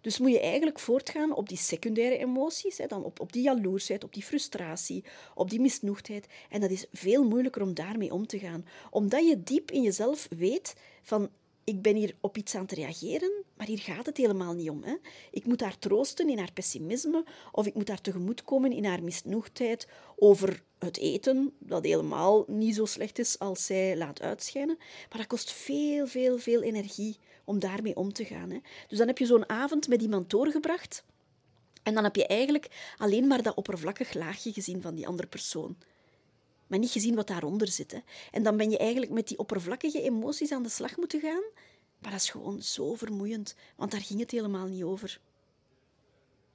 Dus 0.00 0.18
moet 0.18 0.30
je 0.30 0.40
eigenlijk 0.40 0.78
voortgaan 0.78 1.34
op 1.34 1.48
die 1.48 1.58
secundaire 1.58 2.18
emoties, 2.18 2.78
hè, 2.78 2.86
dan 2.86 3.04
op, 3.04 3.20
op 3.20 3.32
die 3.32 3.42
jaloersheid, 3.42 4.04
op 4.04 4.14
die 4.14 4.22
frustratie, 4.22 5.04
op 5.34 5.50
die 5.50 5.60
misnoegdheid. 5.60 6.26
En 6.50 6.60
dat 6.60 6.70
is 6.70 6.86
veel 6.92 7.24
moeilijker 7.24 7.62
om 7.62 7.74
daarmee 7.74 8.12
om 8.12 8.26
te 8.26 8.38
gaan. 8.38 8.66
Omdat 8.90 9.28
je 9.28 9.42
diep 9.42 9.70
in 9.70 9.82
jezelf 9.82 10.28
weet 10.36 10.74
van, 11.02 11.30
ik 11.70 11.82
ben 11.82 11.96
hier 11.96 12.14
op 12.20 12.36
iets 12.36 12.54
aan 12.54 12.62
het 12.62 12.72
reageren, 12.72 13.44
maar 13.56 13.66
hier 13.66 13.78
gaat 13.78 14.06
het 14.06 14.16
helemaal 14.16 14.54
niet 14.54 14.70
om. 14.70 14.82
Hè. 14.82 14.94
Ik 15.30 15.46
moet 15.46 15.60
haar 15.60 15.78
troosten 15.78 16.28
in 16.28 16.38
haar 16.38 16.52
pessimisme 16.52 17.24
of 17.52 17.66
ik 17.66 17.74
moet 17.74 17.88
haar 17.88 18.00
tegemoetkomen 18.00 18.72
in 18.72 18.84
haar 18.84 19.02
misnoegdheid 19.02 19.88
over 20.16 20.62
het 20.78 20.98
eten, 20.98 21.52
dat 21.58 21.84
helemaal 21.84 22.44
niet 22.46 22.74
zo 22.74 22.84
slecht 22.84 23.18
is 23.18 23.38
als 23.38 23.66
zij 23.66 23.96
laat 23.96 24.20
uitschijnen. 24.20 24.76
Maar 24.78 25.18
dat 25.18 25.26
kost 25.26 25.52
veel, 25.52 26.06
veel, 26.06 26.38
veel 26.38 26.62
energie 26.62 27.16
om 27.44 27.58
daarmee 27.58 27.96
om 27.96 28.12
te 28.12 28.24
gaan. 28.24 28.50
Hè. 28.50 28.58
Dus 28.88 28.98
dan 28.98 29.06
heb 29.06 29.18
je 29.18 29.26
zo'n 29.26 29.48
avond 29.48 29.88
met 29.88 30.02
iemand 30.02 30.30
doorgebracht 30.30 31.04
en 31.82 31.94
dan 31.94 32.04
heb 32.04 32.16
je 32.16 32.26
eigenlijk 32.26 32.94
alleen 32.96 33.26
maar 33.26 33.42
dat 33.42 33.54
oppervlakkig 33.54 34.14
laagje 34.14 34.52
gezien 34.52 34.82
van 34.82 34.94
die 34.94 35.06
andere 35.06 35.28
persoon 35.28 35.76
maar 36.70 36.78
niet 36.78 36.90
gezien 36.90 37.14
wat 37.14 37.26
daaronder 37.26 37.68
zit. 37.68 37.92
Hè. 37.92 37.98
En 38.30 38.42
dan 38.42 38.56
ben 38.56 38.70
je 38.70 38.78
eigenlijk 38.78 39.12
met 39.12 39.28
die 39.28 39.38
oppervlakkige 39.38 40.02
emoties 40.02 40.52
aan 40.52 40.62
de 40.62 40.68
slag 40.68 40.96
moeten 40.96 41.20
gaan. 41.20 41.42
Maar 41.98 42.10
dat 42.10 42.20
is 42.20 42.30
gewoon 42.30 42.62
zo 42.62 42.94
vermoeiend, 42.94 43.54
want 43.76 43.90
daar 43.90 44.00
ging 44.00 44.20
het 44.20 44.30
helemaal 44.30 44.66
niet 44.66 44.82
over. 44.82 45.20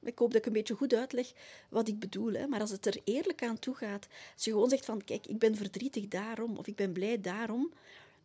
Ik 0.04 0.18
hoop 0.20 0.32
dat 0.32 0.40
ik 0.40 0.46
een 0.46 0.54
beetje 0.54 0.76
goed 0.76 0.94
uitleg 0.94 1.32
wat 1.70 1.88
ik 1.88 2.00
bedoel. 2.00 2.34
Hè. 2.34 2.48
Maar 2.48 2.60
als 2.60 2.72
het 2.72 2.86
er 2.86 3.02
eerlijk 3.04 3.44
aan 3.44 3.60
toe 3.60 3.76
gaat, 3.76 4.08
als 4.34 4.44
je 4.44 4.52
gewoon 4.52 4.70
zegt 4.70 4.86
van 4.86 5.04
kijk, 5.04 5.28
ik 5.28 5.40
ben 5.40 5.56
verdrietig 5.56 6.08
daarom 6.08 6.58
of 6.58 6.68
ik 6.68 6.76
ben 6.76 6.92
blij 6.92 7.22
daarom, 7.22 7.74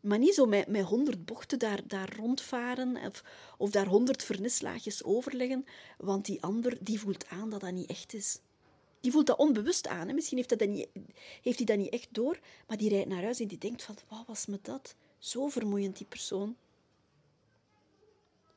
maar 0.01 0.19
niet 0.19 0.35
zo 0.35 0.47
met, 0.47 0.67
met 0.67 0.85
honderd 0.85 1.25
bochten 1.25 1.59
daar, 1.59 1.81
daar 1.87 2.17
rondvaren 2.17 2.97
of, 2.97 3.25
of 3.59 3.71
daar 3.71 3.87
honderd 3.87 4.25
vernislaagjes 4.25 5.05
overleggen, 5.05 5.65
want 5.99 6.25
die 6.25 6.43
ander 6.43 6.77
die 6.81 7.01
voelt 7.01 7.29
aan 7.29 7.51
dat 7.51 7.61
dat 7.61 7.73
niet 7.73 7.91
echt 7.91 8.15
is. 8.15 8.39
Die 9.01 9.13
voelt 9.13 9.27
dat 9.27 9.39
onbewust 9.39 9.87
aan. 9.87 10.09
Hè. 10.09 10.15
Misschien 10.15 10.37
heeft, 10.37 10.59
dat 10.59 10.69
niet, 10.69 10.89
heeft 11.43 11.57
hij 11.57 11.67
dat 11.67 11.77
niet 11.77 11.93
echt 11.93 12.09
door, 12.11 12.39
maar 12.67 12.77
die 12.77 12.89
rijdt 12.89 13.09
naar 13.09 13.23
huis 13.23 13.41
en 13.41 13.49
die 13.49 13.59
denkt 13.59 13.83
van, 13.83 13.97
wat 14.09 14.27
was 14.27 14.47
met 14.47 14.65
dat? 14.65 14.95
Zo 15.19 15.49
vermoeiend, 15.49 15.97
die 15.97 16.07
persoon. 16.07 16.57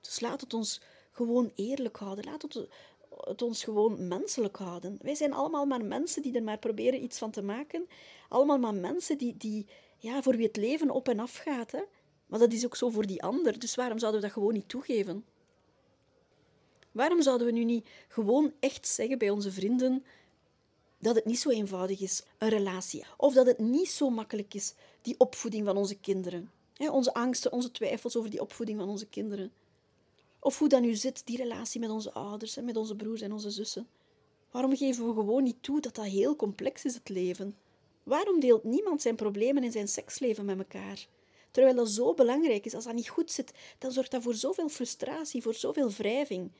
Dus 0.01 0.19
laat 0.19 0.41
het 0.41 0.53
ons 0.53 0.81
gewoon 1.11 1.51
eerlijk 1.55 1.97
houden. 1.97 2.25
Laat 2.25 2.41
het, 2.41 2.67
het 3.19 3.41
ons 3.41 3.63
gewoon 3.63 4.07
menselijk 4.07 4.57
houden. 4.57 4.97
Wij 5.01 5.15
zijn 5.15 5.33
allemaal 5.33 5.65
maar 5.65 5.85
mensen 5.85 6.21
die 6.21 6.35
er 6.35 6.43
maar 6.43 6.59
proberen 6.59 7.03
iets 7.03 7.17
van 7.17 7.31
te 7.31 7.41
maken. 7.41 7.87
Allemaal 8.29 8.59
maar 8.59 8.73
mensen 8.73 9.17
die, 9.17 9.37
die, 9.37 9.65
ja, 9.97 10.21
voor 10.21 10.35
wie 10.35 10.47
het 10.47 10.57
leven 10.57 10.89
op 10.89 11.07
en 11.07 11.19
af 11.19 11.35
gaat. 11.35 11.71
Hè. 11.71 11.81
Maar 12.25 12.39
dat 12.39 12.53
is 12.53 12.65
ook 12.65 12.75
zo 12.75 12.89
voor 12.89 13.05
die 13.05 13.23
ander. 13.23 13.59
Dus 13.59 13.75
waarom 13.75 13.99
zouden 13.99 14.21
we 14.21 14.27
dat 14.27 14.35
gewoon 14.35 14.53
niet 14.53 14.69
toegeven? 14.69 15.25
Waarom 16.91 17.21
zouden 17.21 17.47
we 17.47 17.53
nu 17.53 17.63
niet 17.63 17.87
gewoon 18.07 18.53
echt 18.59 18.87
zeggen 18.87 19.17
bij 19.17 19.29
onze 19.29 19.51
vrienden 19.51 20.05
dat 21.03 21.15
het 21.15 21.25
niet 21.25 21.39
zo 21.39 21.49
eenvoudig 21.49 21.99
is, 21.99 22.23
een 22.37 22.49
relatie. 22.49 23.05
Of 23.17 23.33
dat 23.33 23.45
het 23.45 23.59
niet 23.59 23.89
zo 23.89 24.09
makkelijk 24.09 24.53
is, 24.53 24.73
die 25.01 25.15
opvoeding 25.17 25.65
van 25.65 25.77
onze 25.77 25.95
kinderen. 25.95 26.51
onze 26.77 27.13
angsten, 27.13 27.51
onze 27.51 27.71
twijfels 27.71 28.15
over 28.15 28.29
die 28.29 28.41
opvoeding 28.41 28.79
van 28.79 28.89
onze 28.89 29.05
kinderen. 29.05 29.51
Of 30.39 30.59
hoe 30.59 30.69
dat 30.69 30.81
nu 30.81 30.95
zit, 30.95 31.21
die 31.25 31.37
relatie 31.37 31.79
met 31.79 31.89
onze 31.89 32.11
ouders 32.13 32.57
en 32.57 32.65
met 32.65 32.77
onze 32.77 32.95
broers 32.95 33.21
en 33.21 33.31
onze 33.31 33.49
zussen. 33.49 33.87
Waarom 34.51 34.75
geven 34.75 35.07
we 35.07 35.13
gewoon 35.13 35.43
niet 35.43 35.63
toe 35.63 35.81
dat 35.81 35.95
dat 35.95 36.05
heel 36.05 36.35
complex 36.35 36.85
is, 36.85 36.93
het 36.93 37.09
leven? 37.09 37.57
Waarom 38.03 38.39
deelt 38.39 38.63
niemand 38.63 39.01
zijn 39.01 39.15
problemen 39.15 39.63
in 39.63 39.71
zijn 39.71 39.87
seksleven 39.87 40.45
met 40.45 40.57
elkaar? 40.57 41.07
Terwijl 41.51 41.75
dat 41.75 41.89
zo 41.89 42.13
belangrijk 42.13 42.65
is. 42.65 42.73
Als 42.73 42.83
dat 42.83 42.93
niet 42.93 43.09
goed 43.09 43.31
zit, 43.31 43.51
dan 43.77 43.91
zorgt 43.91 44.11
dat 44.11 44.23
voor 44.23 44.33
zoveel 44.33 44.69
frustratie, 44.69 45.41
voor 45.41 45.53
zoveel 45.53 45.89
wrijving. 45.89 46.51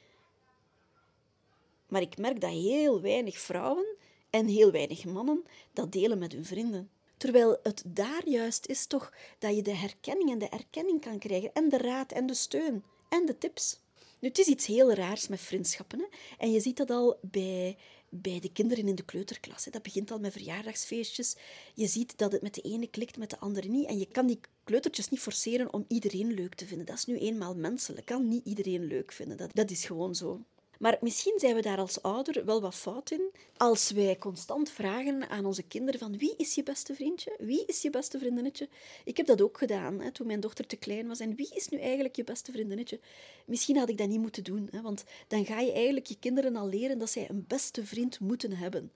Maar 1.87 2.01
ik 2.01 2.17
merk 2.17 2.41
dat 2.41 2.51
heel 2.51 3.01
weinig 3.01 3.37
vrouwen 3.37 3.85
en 4.33 4.47
heel 4.47 4.71
weinig 4.71 5.05
mannen 5.05 5.43
dat 5.73 5.91
delen 5.91 6.17
met 6.17 6.31
hun 6.31 6.45
vrienden. 6.45 6.89
Terwijl 7.17 7.57
het 7.63 7.83
daar 7.87 8.29
juist 8.29 8.65
is 8.65 8.85
toch 8.85 9.13
dat 9.39 9.55
je 9.55 9.61
de 9.61 9.75
herkenning 9.75 10.31
en 10.31 10.37
de 10.37 10.49
erkenning 10.49 11.01
kan 11.01 11.19
krijgen 11.19 11.53
en 11.53 11.69
de 11.69 11.77
raad 11.77 12.11
en 12.11 12.25
de 12.25 12.33
steun 12.33 12.83
en 13.09 13.25
de 13.25 13.37
tips. 13.37 13.79
Nu, 14.19 14.27
het 14.27 14.37
is 14.37 14.47
iets 14.47 14.65
heel 14.65 14.93
raars 14.93 15.27
met 15.27 15.41
vriendschappen. 15.41 15.99
Hè? 15.99 16.05
En 16.37 16.51
je 16.51 16.59
ziet 16.59 16.77
dat 16.77 16.89
al 16.89 17.17
bij, 17.21 17.77
bij 18.09 18.39
de 18.39 18.51
kinderen 18.51 18.87
in 18.87 18.95
de 18.95 19.03
kleuterklas. 19.03 19.65
Hè? 19.65 19.71
Dat 19.71 19.83
begint 19.83 20.11
al 20.11 20.19
met 20.19 20.31
verjaardagsfeestjes. 20.31 21.35
Je 21.73 21.87
ziet 21.87 22.17
dat 22.17 22.31
het 22.31 22.41
met 22.41 22.53
de 22.53 22.61
ene 22.61 22.87
klikt, 22.87 23.17
met 23.17 23.29
de 23.29 23.39
andere 23.39 23.67
niet. 23.67 23.87
En 23.87 23.99
je 23.99 24.07
kan 24.07 24.27
die 24.27 24.39
kleutertjes 24.63 25.09
niet 25.09 25.19
forceren 25.19 25.73
om 25.73 25.85
iedereen 25.87 26.33
leuk 26.33 26.55
te 26.55 26.65
vinden. 26.65 26.85
Dat 26.85 26.97
is 26.97 27.05
nu 27.05 27.17
eenmaal 27.17 27.55
menselijk. 27.55 28.05
Kan 28.05 28.27
niet 28.27 28.45
iedereen 28.45 28.83
leuk 28.83 29.11
vinden. 29.11 29.37
Dat, 29.37 29.49
dat 29.53 29.71
is 29.71 29.85
gewoon 29.85 30.15
zo. 30.15 30.41
Maar 30.83 30.97
misschien 31.01 31.39
zijn 31.39 31.55
we 31.55 31.61
daar 31.61 31.77
als 31.77 32.01
ouder 32.01 32.45
wel 32.45 32.61
wat 32.61 32.75
fout 32.75 33.11
in 33.11 33.31
als 33.57 33.91
wij 33.91 34.17
constant 34.17 34.69
vragen 34.69 35.29
aan 35.29 35.45
onze 35.45 35.63
kinderen 35.63 35.99
van 35.99 36.17
wie 36.17 36.33
is 36.37 36.55
je 36.55 36.63
beste 36.63 36.95
vriendje? 36.95 37.35
Wie 37.39 37.65
is 37.65 37.81
je 37.81 37.89
beste 37.89 38.19
vriendinnetje? 38.19 38.69
Ik 39.03 39.17
heb 39.17 39.25
dat 39.25 39.41
ook 39.41 39.57
gedaan 39.57 40.01
hè, 40.01 40.11
toen 40.11 40.27
mijn 40.27 40.39
dochter 40.39 40.67
te 40.67 40.75
klein 40.75 41.07
was. 41.07 41.19
En 41.19 41.35
wie 41.35 41.49
is 41.55 41.69
nu 41.69 41.79
eigenlijk 41.79 42.15
je 42.15 42.23
beste 42.23 42.51
vriendinnetje? 42.51 42.99
Misschien 43.45 43.77
had 43.77 43.89
ik 43.89 43.97
dat 43.97 44.07
niet 44.07 44.19
moeten 44.19 44.43
doen, 44.43 44.67
hè, 44.71 44.81
want 44.81 45.03
dan 45.27 45.45
ga 45.45 45.59
je 45.59 45.71
eigenlijk 45.71 46.05
je 46.05 46.19
kinderen 46.19 46.55
al 46.55 46.67
leren 46.67 46.99
dat 46.99 47.09
zij 47.09 47.29
een 47.29 47.45
beste 47.47 47.85
vriend 47.85 48.19
moeten 48.19 48.51
hebben. 48.51 48.91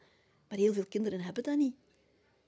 Maar 0.49 0.57
heel 0.57 0.73
veel 0.73 0.85
kinderen 0.89 1.21
hebben 1.21 1.43
dat 1.43 1.57
niet. 1.57 1.75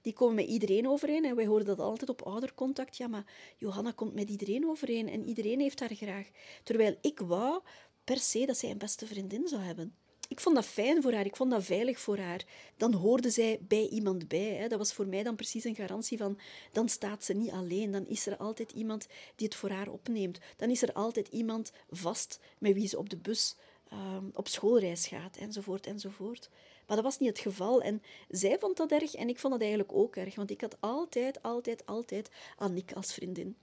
Die 0.01 0.13
komen 0.13 0.35
met 0.35 0.47
iedereen 0.47 0.87
overeen. 0.87 1.25
En 1.25 1.35
wij 1.35 1.45
horen 1.45 1.65
dat 1.65 1.79
altijd 1.79 2.09
op 2.09 2.21
oudercontact. 2.21 2.97
Ja, 2.97 3.07
maar 3.07 3.25
Johanna 3.57 3.91
komt 3.91 4.13
met 4.13 4.29
iedereen 4.29 4.67
overeen 4.67 5.09
en 5.09 5.23
iedereen 5.23 5.59
heeft 5.59 5.79
haar 5.79 5.95
graag. 5.95 6.27
Terwijl 6.63 6.97
ik 7.01 7.19
wou 7.19 7.61
per 8.09 8.19
se 8.19 8.45
dat 8.45 8.57
zij 8.57 8.69
een 8.69 8.77
beste 8.77 9.07
vriendin 9.07 9.47
zou 9.47 9.61
hebben. 9.61 9.95
Ik 10.27 10.39
vond 10.39 10.55
dat 10.55 10.65
fijn 10.65 11.01
voor 11.01 11.13
haar, 11.13 11.25
ik 11.25 11.35
vond 11.35 11.51
dat 11.51 11.63
veilig 11.63 11.99
voor 11.99 12.17
haar. 12.17 12.45
Dan 12.77 12.93
hoorde 12.93 13.29
zij 13.29 13.59
bij 13.61 13.87
iemand 13.87 14.27
bij. 14.27 14.53
Hè. 14.55 14.67
Dat 14.67 14.77
was 14.77 14.93
voor 14.93 15.07
mij 15.07 15.23
dan 15.23 15.35
precies 15.35 15.63
een 15.63 15.75
garantie 15.75 16.17
van, 16.17 16.39
dan 16.71 16.89
staat 16.89 17.23
ze 17.23 17.33
niet 17.33 17.51
alleen. 17.51 17.91
Dan 17.91 18.07
is 18.07 18.27
er 18.27 18.37
altijd 18.37 18.71
iemand 18.71 19.07
die 19.35 19.47
het 19.47 19.55
voor 19.55 19.69
haar 19.69 19.87
opneemt. 19.87 20.39
Dan 20.57 20.69
is 20.69 20.81
er 20.81 20.93
altijd 20.93 21.27
iemand 21.27 21.71
vast 21.89 22.39
met 22.57 22.73
wie 22.73 22.87
ze 22.87 22.97
op 22.97 23.09
de 23.09 23.17
bus 23.17 23.55
ehm, 23.89 24.25
op 24.33 24.47
schoolreis 24.47 25.07
gaat, 25.07 25.37
enzovoort, 25.37 25.87
enzovoort. 25.87 26.49
Maar 26.87 26.95
dat 26.95 27.05
was 27.05 27.19
niet 27.19 27.29
het 27.29 27.39
geval. 27.39 27.81
En 27.81 28.01
zij 28.29 28.59
vond 28.59 28.77
dat 28.77 28.91
erg 28.91 29.15
en 29.15 29.29
ik 29.29 29.39
vond 29.39 29.53
dat 29.53 29.61
eigenlijk 29.61 29.93
ook 29.93 30.15
erg. 30.15 30.35
Want 30.35 30.51
ik 30.51 30.61
had 30.61 30.77
altijd, 30.79 31.41
altijd, 31.41 31.85
altijd 31.85 32.29
Annick 32.57 32.93
als 32.93 33.13
vriendin 33.13 33.55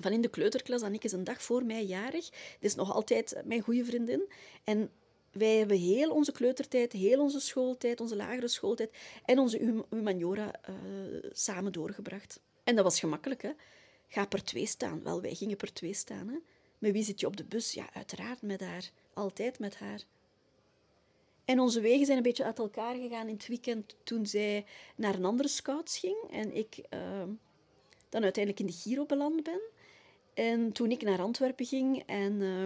van 0.00 0.12
in 0.12 0.20
de 0.20 0.28
kleuterklas. 0.28 0.82
Annick 0.82 1.04
is 1.04 1.12
een 1.12 1.24
dag 1.24 1.42
voor 1.42 1.64
mij 1.64 1.84
jarig. 1.84 2.28
Dit 2.30 2.56
is 2.60 2.74
nog 2.74 2.94
altijd 2.94 3.42
mijn 3.44 3.60
goede 3.60 3.84
vriendin. 3.84 4.22
En 4.64 4.90
wij 5.32 5.56
hebben 5.56 5.78
heel 5.78 6.10
onze 6.10 6.32
kleutertijd, 6.32 6.92
heel 6.92 7.20
onze 7.20 7.40
schooltijd, 7.40 8.00
onze 8.00 8.16
lagere 8.16 8.48
schooltijd 8.48 8.90
en 9.24 9.38
onze 9.38 9.84
humaniora 9.90 10.60
uh, 10.68 11.30
samen 11.32 11.72
doorgebracht. 11.72 12.40
En 12.64 12.74
dat 12.74 12.84
was 12.84 13.00
gemakkelijk, 13.00 13.42
hè. 13.42 13.50
Ga 14.08 14.26
per 14.26 14.44
twee 14.44 14.66
staan. 14.66 15.02
Wel, 15.02 15.20
wij 15.20 15.34
gingen 15.34 15.56
per 15.56 15.72
twee 15.72 15.94
staan, 15.94 16.28
hè. 16.28 16.38
Met 16.78 16.92
wie 16.92 17.02
zit 17.02 17.20
je 17.20 17.26
op 17.26 17.36
de 17.36 17.44
bus? 17.44 17.72
Ja, 17.72 17.92
uiteraard 17.92 18.42
met 18.42 18.60
haar. 18.60 18.90
Altijd 19.14 19.58
met 19.58 19.76
haar. 19.76 20.02
En 21.44 21.60
onze 21.60 21.80
wegen 21.80 22.04
zijn 22.06 22.16
een 22.16 22.22
beetje 22.22 22.44
uit 22.44 22.58
elkaar 22.58 22.94
gegaan 22.94 23.28
in 23.28 23.34
het 23.34 23.46
weekend 23.46 23.96
toen 24.04 24.26
zij 24.26 24.66
naar 24.96 25.14
een 25.14 25.24
andere 25.24 25.48
scouts 25.48 25.98
ging 25.98 26.16
en 26.30 26.56
ik 26.56 26.78
uh, 26.94 27.22
dan 28.08 28.22
uiteindelijk 28.22 28.60
in 28.60 28.66
de 28.66 28.72
Giro 28.72 29.06
beland 29.06 29.42
ben. 29.42 29.60
En 30.38 30.72
toen 30.72 30.90
ik 30.90 31.02
naar 31.02 31.20
Antwerpen 31.20 31.66
ging 31.66 32.02
en, 32.06 32.32
uh, 32.32 32.64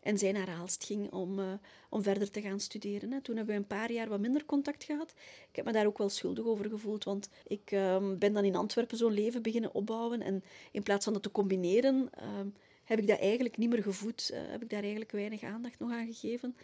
en 0.00 0.18
zij 0.18 0.32
naar 0.32 0.48
Aalst 0.48 0.84
ging 0.84 1.12
om, 1.12 1.38
uh, 1.38 1.52
om 1.90 2.02
verder 2.02 2.30
te 2.30 2.40
gaan 2.40 2.60
studeren. 2.60 3.12
Hè. 3.12 3.20
Toen 3.20 3.36
hebben 3.36 3.54
we 3.54 3.60
een 3.60 3.66
paar 3.66 3.92
jaar 3.92 4.08
wat 4.08 4.20
minder 4.20 4.44
contact 4.44 4.84
gehad. 4.84 5.14
Ik 5.48 5.56
heb 5.56 5.64
me 5.64 5.72
daar 5.72 5.86
ook 5.86 5.98
wel 5.98 6.08
schuldig 6.08 6.44
over 6.44 6.68
gevoeld, 6.68 7.04
want 7.04 7.28
ik 7.46 7.70
uh, 7.70 8.12
ben 8.18 8.32
dan 8.32 8.44
in 8.44 8.56
Antwerpen 8.56 8.96
zo'n 8.96 9.12
leven 9.12 9.42
beginnen 9.42 9.74
opbouwen. 9.74 10.22
En 10.22 10.44
in 10.72 10.82
plaats 10.82 11.04
van 11.04 11.12
dat 11.12 11.22
te 11.22 11.30
combineren, 11.30 12.08
ehm, 12.12 12.48
heb 12.84 12.98
ik 12.98 13.06
dat 13.06 13.18
eigenlijk 13.18 13.56
niet 13.56 13.70
meer 13.70 13.82
gevoed. 13.82 14.30
Eh, 14.30 14.40
heb 14.46 14.62
ik 14.62 14.70
daar 14.70 14.82
eigenlijk 14.82 15.12
weinig 15.12 15.42
aandacht 15.42 15.78
nog 15.78 15.90
aan 15.90 16.06
gegeven. 16.06 16.56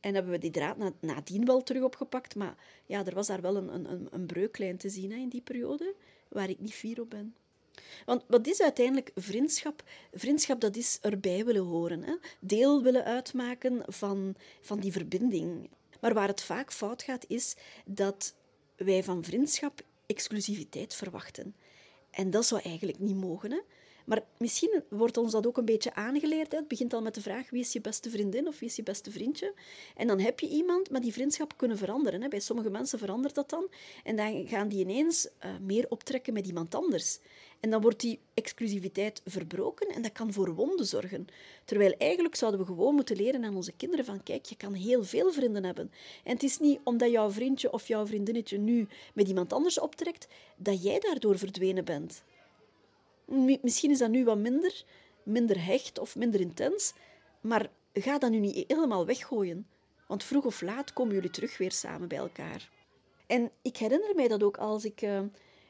En 0.00 0.14
hebben 0.14 0.32
we 0.32 0.38
die 0.38 0.50
draad 0.50 0.76
na, 0.76 0.92
nadien 1.00 1.44
wel 1.44 1.62
terug 1.62 1.82
opgepakt. 1.82 2.34
Maar 2.34 2.56
ja, 2.86 3.06
er 3.06 3.14
was 3.14 3.26
daar 3.26 3.40
wel 3.40 3.56
een, 3.56 3.74
een, 3.74 4.08
een 4.10 4.26
breuklijn 4.26 4.76
te 4.76 4.88
zien 4.88 5.10
hè, 5.12 5.18
in 5.18 5.28
die 5.28 5.42
periode, 5.42 5.94
waar 6.28 6.50
ik 6.50 6.60
niet 6.60 6.74
fier 6.74 7.00
op 7.00 7.10
ben. 7.10 7.34
Want 8.06 8.24
wat 8.26 8.46
is 8.46 8.60
uiteindelijk 8.60 9.10
vriendschap? 9.14 9.82
Vriendschap, 10.12 10.60
dat 10.60 10.76
is 10.76 10.98
erbij 11.00 11.44
willen 11.44 11.64
horen. 11.64 12.02
Hè? 12.02 12.14
Deel 12.40 12.82
willen 12.82 13.04
uitmaken 13.04 13.82
van, 13.86 14.34
van 14.60 14.80
die 14.80 14.92
verbinding. 14.92 15.70
Maar 16.00 16.14
waar 16.14 16.28
het 16.28 16.42
vaak 16.42 16.72
fout 16.72 17.02
gaat, 17.02 17.24
is 17.28 17.56
dat 17.84 18.34
wij 18.76 19.04
van 19.04 19.24
vriendschap 19.24 19.82
exclusiviteit 20.06 20.94
verwachten. 20.94 21.54
En 22.10 22.30
dat 22.30 22.46
zou 22.46 22.60
eigenlijk 22.64 22.98
niet 22.98 23.16
mogen. 23.16 23.50
Hè? 23.50 23.58
Maar 24.08 24.22
misschien 24.38 24.82
wordt 24.88 25.16
ons 25.16 25.32
dat 25.32 25.46
ook 25.46 25.56
een 25.56 25.64
beetje 25.64 25.94
aangeleerd. 25.94 26.52
Het 26.52 26.68
begint 26.68 26.92
al 26.92 27.02
met 27.02 27.14
de 27.14 27.20
vraag 27.20 27.50
wie 27.50 27.60
is 27.60 27.72
je 27.72 27.80
beste 27.80 28.10
vriendin 28.10 28.46
of 28.46 28.58
wie 28.58 28.68
is 28.68 28.76
je 28.76 28.82
beste 28.82 29.10
vriendje. 29.10 29.54
En 29.96 30.06
dan 30.06 30.20
heb 30.20 30.40
je 30.40 30.48
iemand, 30.48 30.90
maar 30.90 31.00
die 31.00 31.12
vriendschap 31.12 31.56
kunnen 31.56 31.78
veranderen. 31.78 32.22
Hè? 32.22 32.28
Bij 32.28 32.40
sommige 32.40 32.70
mensen 32.70 32.98
verandert 32.98 33.34
dat 33.34 33.50
dan. 33.50 33.68
En 34.04 34.16
dan 34.16 34.46
gaan 34.46 34.68
die 34.68 34.80
ineens 34.80 35.28
uh, 35.44 35.50
meer 35.60 35.86
optrekken 35.88 36.32
met 36.32 36.46
iemand 36.46 36.74
anders. 36.74 37.18
En 37.60 37.70
dan 37.70 37.80
wordt 37.80 38.00
die 38.00 38.18
exclusiviteit 38.34 39.22
verbroken 39.24 39.88
en 39.88 40.02
dat 40.02 40.12
kan 40.12 40.32
voor 40.32 40.54
wonden 40.54 40.86
zorgen. 40.86 41.26
Terwijl 41.64 41.94
eigenlijk 41.98 42.34
zouden 42.34 42.60
we 42.60 42.66
gewoon 42.66 42.94
moeten 42.94 43.16
leren 43.16 43.44
aan 43.44 43.56
onze 43.56 43.72
kinderen 43.72 44.04
van 44.04 44.22
kijk, 44.22 44.44
je 44.44 44.56
kan 44.56 44.72
heel 44.72 45.04
veel 45.04 45.32
vrienden 45.32 45.64
hebben. 45.64 45.90
En 46.24 46.32
het 46.32 46.42
is 46.42 46.58
niet 46.58 46.80
omdat 46.84 47.10
jouw 47.10 47.30
vriendje 47.30 47.72
of 47.72 47.88
jouw 47.88 48.06
vriendinnetje 48.06 48.58
nu 48.58 48.88
met 49.14 49.28
iemand 49.28 49.52
anders 49.52 49.80
optrekt, 49.80 50.28
dat 50.56 50.82
jij 50.82 50.98
daardoor 50.98 51.38
verdwenen 51.38 51.84
bent. 51.84 52.22
Misschien 53.62 53.90
is 53.90 53.98
dat 53.98 54.10
nu 54.10 54.24
wat 54.24 54.38
minder, 54.38 54.84
minder 55.22 55.64
hecht 55.64 55.98
of 55.98 56.16
minder 56.16 56.40
intens. 56.40 56.92
Maar 57.40 57.70
ga 57.92 58.18
dat 58.18 58.30
nu 58.30 58.38
niet 58.38 58.64
helemaal 58.68 59.06
weggooien. 59.06 59.66
Want 60.06 60.24
vroeg 60.24 60.44
of 60.44 60.60
laat 60.60 60.92
komen 60.92 61.14
jullie 61.14 61.30
terug 61.30 61.58
weer 61.58 61.72
samen 61.72 62.08
bij 62.08 62.18
elkaar. 62.18 62.70
En 63.26 63.50
ik 63.62 63.76
herinner 63.76 64.14
mij 64.14 64.28
dat 64.28 64.42
ook 64.42 64.56
als 64.56 64.84
ik 64.84 65.02
uh, 65.02 65.20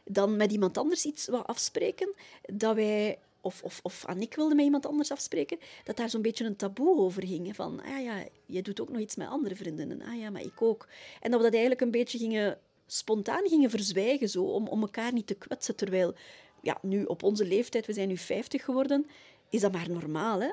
dan 0.08 0.36
met 0.36 0.52
iemand 0.52 0.78
anders 0.78 1.04
iets 1.04 1.26
wou 1.26 1.44
afspreken, 1.46 2.14
dat 2.52 2.74
wij, 2.74 3.18
of, 3.40 3.62
of, 3.62 3.80
of 3.82 4.04
Annick 4.06 4.34
wilde 4.34 4.54
met 4.54 4.64
iemand 4.64 4.86
anders 4.86 5.12
afspreken, 5.12 5.58
dat 5.84 5.96
daar 5.96 6.10
zo'n 6.10 6.22
beetje 6.22 6.44
een 6.44 6.56
taboe 6.56 6.98
over 6.98 7.26
ging. 7.26 7.54
Van, 7.56 7.82
ah 7.82 8.02
ja, 8.02 8.24
je 8.46 8.62
doet 8.62 8.80
ook 8.80 8.88
nog 8.88 9.00
iets 9.00 9.16
met 9.16 9.28
andere 9.28 9.56
vriendinnen. 9.56 10.02
Ah 10.02 10.18
ja, 10.18 10.30
maar 10.30 10.42
ik 10.42 10.62
ook. 10.62 10.86
En 11.20 11.30
dat 11.30 11.38
we 11.38 11.44
dat 11.44 11.54
eigenlijk 11.54 11.80
een 11.80 11.90
beetje 11.90 12.18
gingen, 12.18 12.58
spontaan 12.86 13.48
gingen 13.48 13.70
verzwijgen, 13.70 14.28
zo, 14.28 14.42
om, 14.42 14.68
om 14.68 14.80
elkaar 14.80 15.12
niet 15.12 15.26
te 15.26 15.34
kwetsen. 15.34 15.76
Terwijl, 15.76 16.14
ja, 16.62 16.78
nu 16.82 17.04
op 17.04 17.22
onze 17.22 17.44
leeftijd, 17.44 17.86
we 17.86 17.92
zijn 17.92 18.08
nu 18.08 18.16
50 18.16 18.64
geworden, 18.64 19.06
is 19.50 19.60
dat 19.60 19.72
maar 19.72 19.90
normaal, 19.90 20.40
hè? 20.40 20.50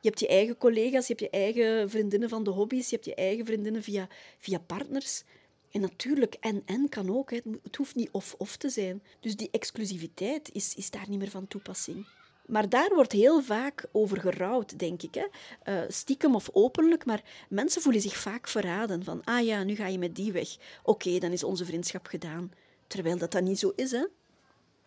Je 0.00 0.08
hebt 0.08 0.20
je 0.20 0.28
eigen 0.28 0.58
collega's, 0.58 1.06
je 1.06 1.14
hebt 1.16 1.32
je 1.32 1.38
eigen 1.38 1.90
vriendinnen 1.90 2.28
van 2.28 2.44
de 2.44 2.50
hobby's, 2.50 2.88
je 2.88 2.94
hebt 2.94 3.08
je 3.08 3.14
eigen 3.14 3.46
vriendinnen 3.46 3.82
via, 3.82 4.08
via 4.38 4.58
partners. 4.58 5.24
En 5.70 5.80
natuurlijk, 5.80 6.36
en-en 6.40 6.88
kan 6.88 7.16
ook. 7.16 7.30
Het 7.30 7.76
hoeft 7.76 7.94
niet 7.94 8.10
of-of 8.10 8.56
te 8.56 8.68
zijn. 8.68 9.02
Dus 9.20 9.36
die 9.36 9.48
exclusiviteit 9.50 10.50
is, 10.52 10.74
is 10.74 10.90
daar 10.90 11.08
niet 11.08 11.18
meer 11.18 11.30
van 11.30 11.48
toepassing. 11.48 12.06
Maar 12.46 12.68
daar 12.68 12.94
wordt 12.94 13.12
heel 13.12 13.42
vaak 13.42 13.86
over 13.92 14.20
gerouwd, 14.20 14.78
denk 14.78 15.02
ik. 15.02 15.14
Hè? 15.14 15.26
Uh, 15.72 15.84
stiekem 15.88 16.34
of 16.34 16.48
openlijk, 16.52 17.04
maar 17.04 17.22
mensen 17.48 17.82
voelen 17.82 18.00
zich 18.00 18.16
vaak 18.16 18.48
verraden. 18.48 19.04
Van, 19.04 19.24
ah 19.24 19.44
ja, 19.44 19.62
nu 19.62 19.74
ga 19.74 19.86
je 19.86 19.98
met 19.98 20.14
die 20.14 20.32
weg. 20.32 20.56
Oké, 20.82 21.18
dan 21.18 21.32
is 21.32 21.44
onze 21.44 21.64
vriendschap 21.64 22.06
gedaan. 22.06 22.52
Terwijl 22.86 23.18
dat 23.18 23.32
dat 23.32 23.42
niet 23.42 23.58
zo 23.58 23.72
is, 23.76 23.90
hè. 23.90 24.04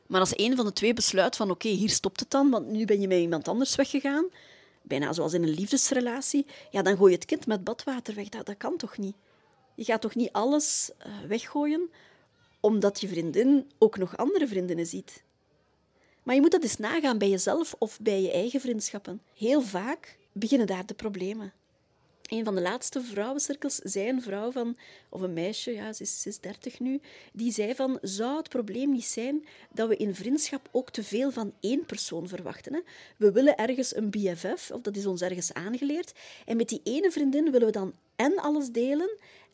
Maar 0.07 0.19
als 0.19 0.37
een 0.37 0.55
van 0.55 0.65
de 0.65 0.73
twee 0.73 0.93
besluit 0.93 1.35
van, 1.35 1.51
oké, 1.51 1.67
hier 1.67 1.89
stopt 1.89 2.19
het 2.19 2.29
dan, 2.29 2.49
want 2.49 2.67
nu 2.67 2.85
ben 2.85 3.01
je 3.01 3.07
met 3.07 3.19
iemand 3.19 3.47
anders 3.47 3.75
weggegaan, 3.75 4.25
bijna 4.81 5.13
zoals 5.13 5.33
in 5.33 5.43
een 5.43 5.49
liefdesrelatie, 5.49 6.45
ja, 6.71 6.81
dan 6.81 6.97
gooi 6.97 7.11
je 7.11 7.17
het 7.17 7.25
kind 7.25 7.47
met 7.47 7.63
badwater 7.63 8.15
weg. 8.15 8.29
Dat, 8.29 8.45
dat 8.45 8.57
kan 8.57 8.77
toch 8.77 8.97
niet? 8.97 9.15
Je 9.81 9.87
gaat 9.87 10.01
toch 10.01 10.15
niet 10.15 10.31
alles 10.31 10.91
uh, 10.99 11.27
weggooien 11.27 11.89
omdat 12.59 13.01
je 13.01 13.07
vriendin 13.07 13.71
ook 13.77 13.97
nog 13.97 14.17
andere 14.17 14.47
vriendinnen 14.47 14.85
ziet? 14.85 15.23
Maar 16.23 16.35
je 16.35 16.41
moet 16.41 16.51
dat 16.51 16.63
eens 16.63 16.77
nagaan 16.77 17.17
bij 17.17 17.29
jezelf 17.29 17.75
of 17.77 17.99
bij 18.01 18.21
je 18.21 18.31
eigen 18.31 18.61
vriendschappen. 18.61 19.21
Heel 19.37 19.61
vaak 19.61 20.17
beginnen 20.31 20.67
daar 20.67 20.85
de 20.85 20.93
problemen. 20.93 21.53
Een 22.21 22.43
van 22.43 22.55
de 22.55 22.61
laatste 22.61 23.01
vrouwencirkels 23.01 23.75
zei 23.75 24.09
een 24.09 24.21
vrouw 24.21 24.51
van, 24.51 24.77
of 25.09 25.21
een 25.21 25.33
meisje, 25.33 25.71
ja, 25.71 25.93
ze 25.93 26.03
is, 26.03 26.21
ze 26.21 26.29
is 26.29 26.39
30 26.39 26.79
nu, 26.79 26.99
die 27.33 27.51
zei 27.51 27.75
van, 27.75 27.97
zou 28.01 28.37
het 28.37 28.49
probleem 28.49 28.91
niet 28.91 29.05
zijn 29.05 29.45
dat 29.73 29.87
we 29.87 29.97
in 29.97 30.15
vriendschap 30.15 30.69
ook 30.71 30.89
te 30.89 31.03
veel 31.03 31.31
van 31.31 31.53
één 31.59 31.85
persoon 31.85 32.27
verwachten? 32.27 32.73
Hè? 32.73 32.79
We 33.17 33.31
willen 33.31 33.57
ergens 33.57 33.95
een 33.95 34.09
BFF, 34.09 34.71
of 34.71 34.81
dat 34.81 34.95
is 34.95 35.05
ons 35.05 35.21
ergens 35.21 35.53
aangeleerd, 35.53 36.13
en 36.45 36.57
met 36.57 36.69
die 36.69 36.81
ene 36.83 37.11
vriendin 37.11 37.51
willen 37.51 37.67
we 37.67 37.73
dan 37.73 37.93
en 38.15 38.37
alles 38.37 38.69
delen 38.69 39.09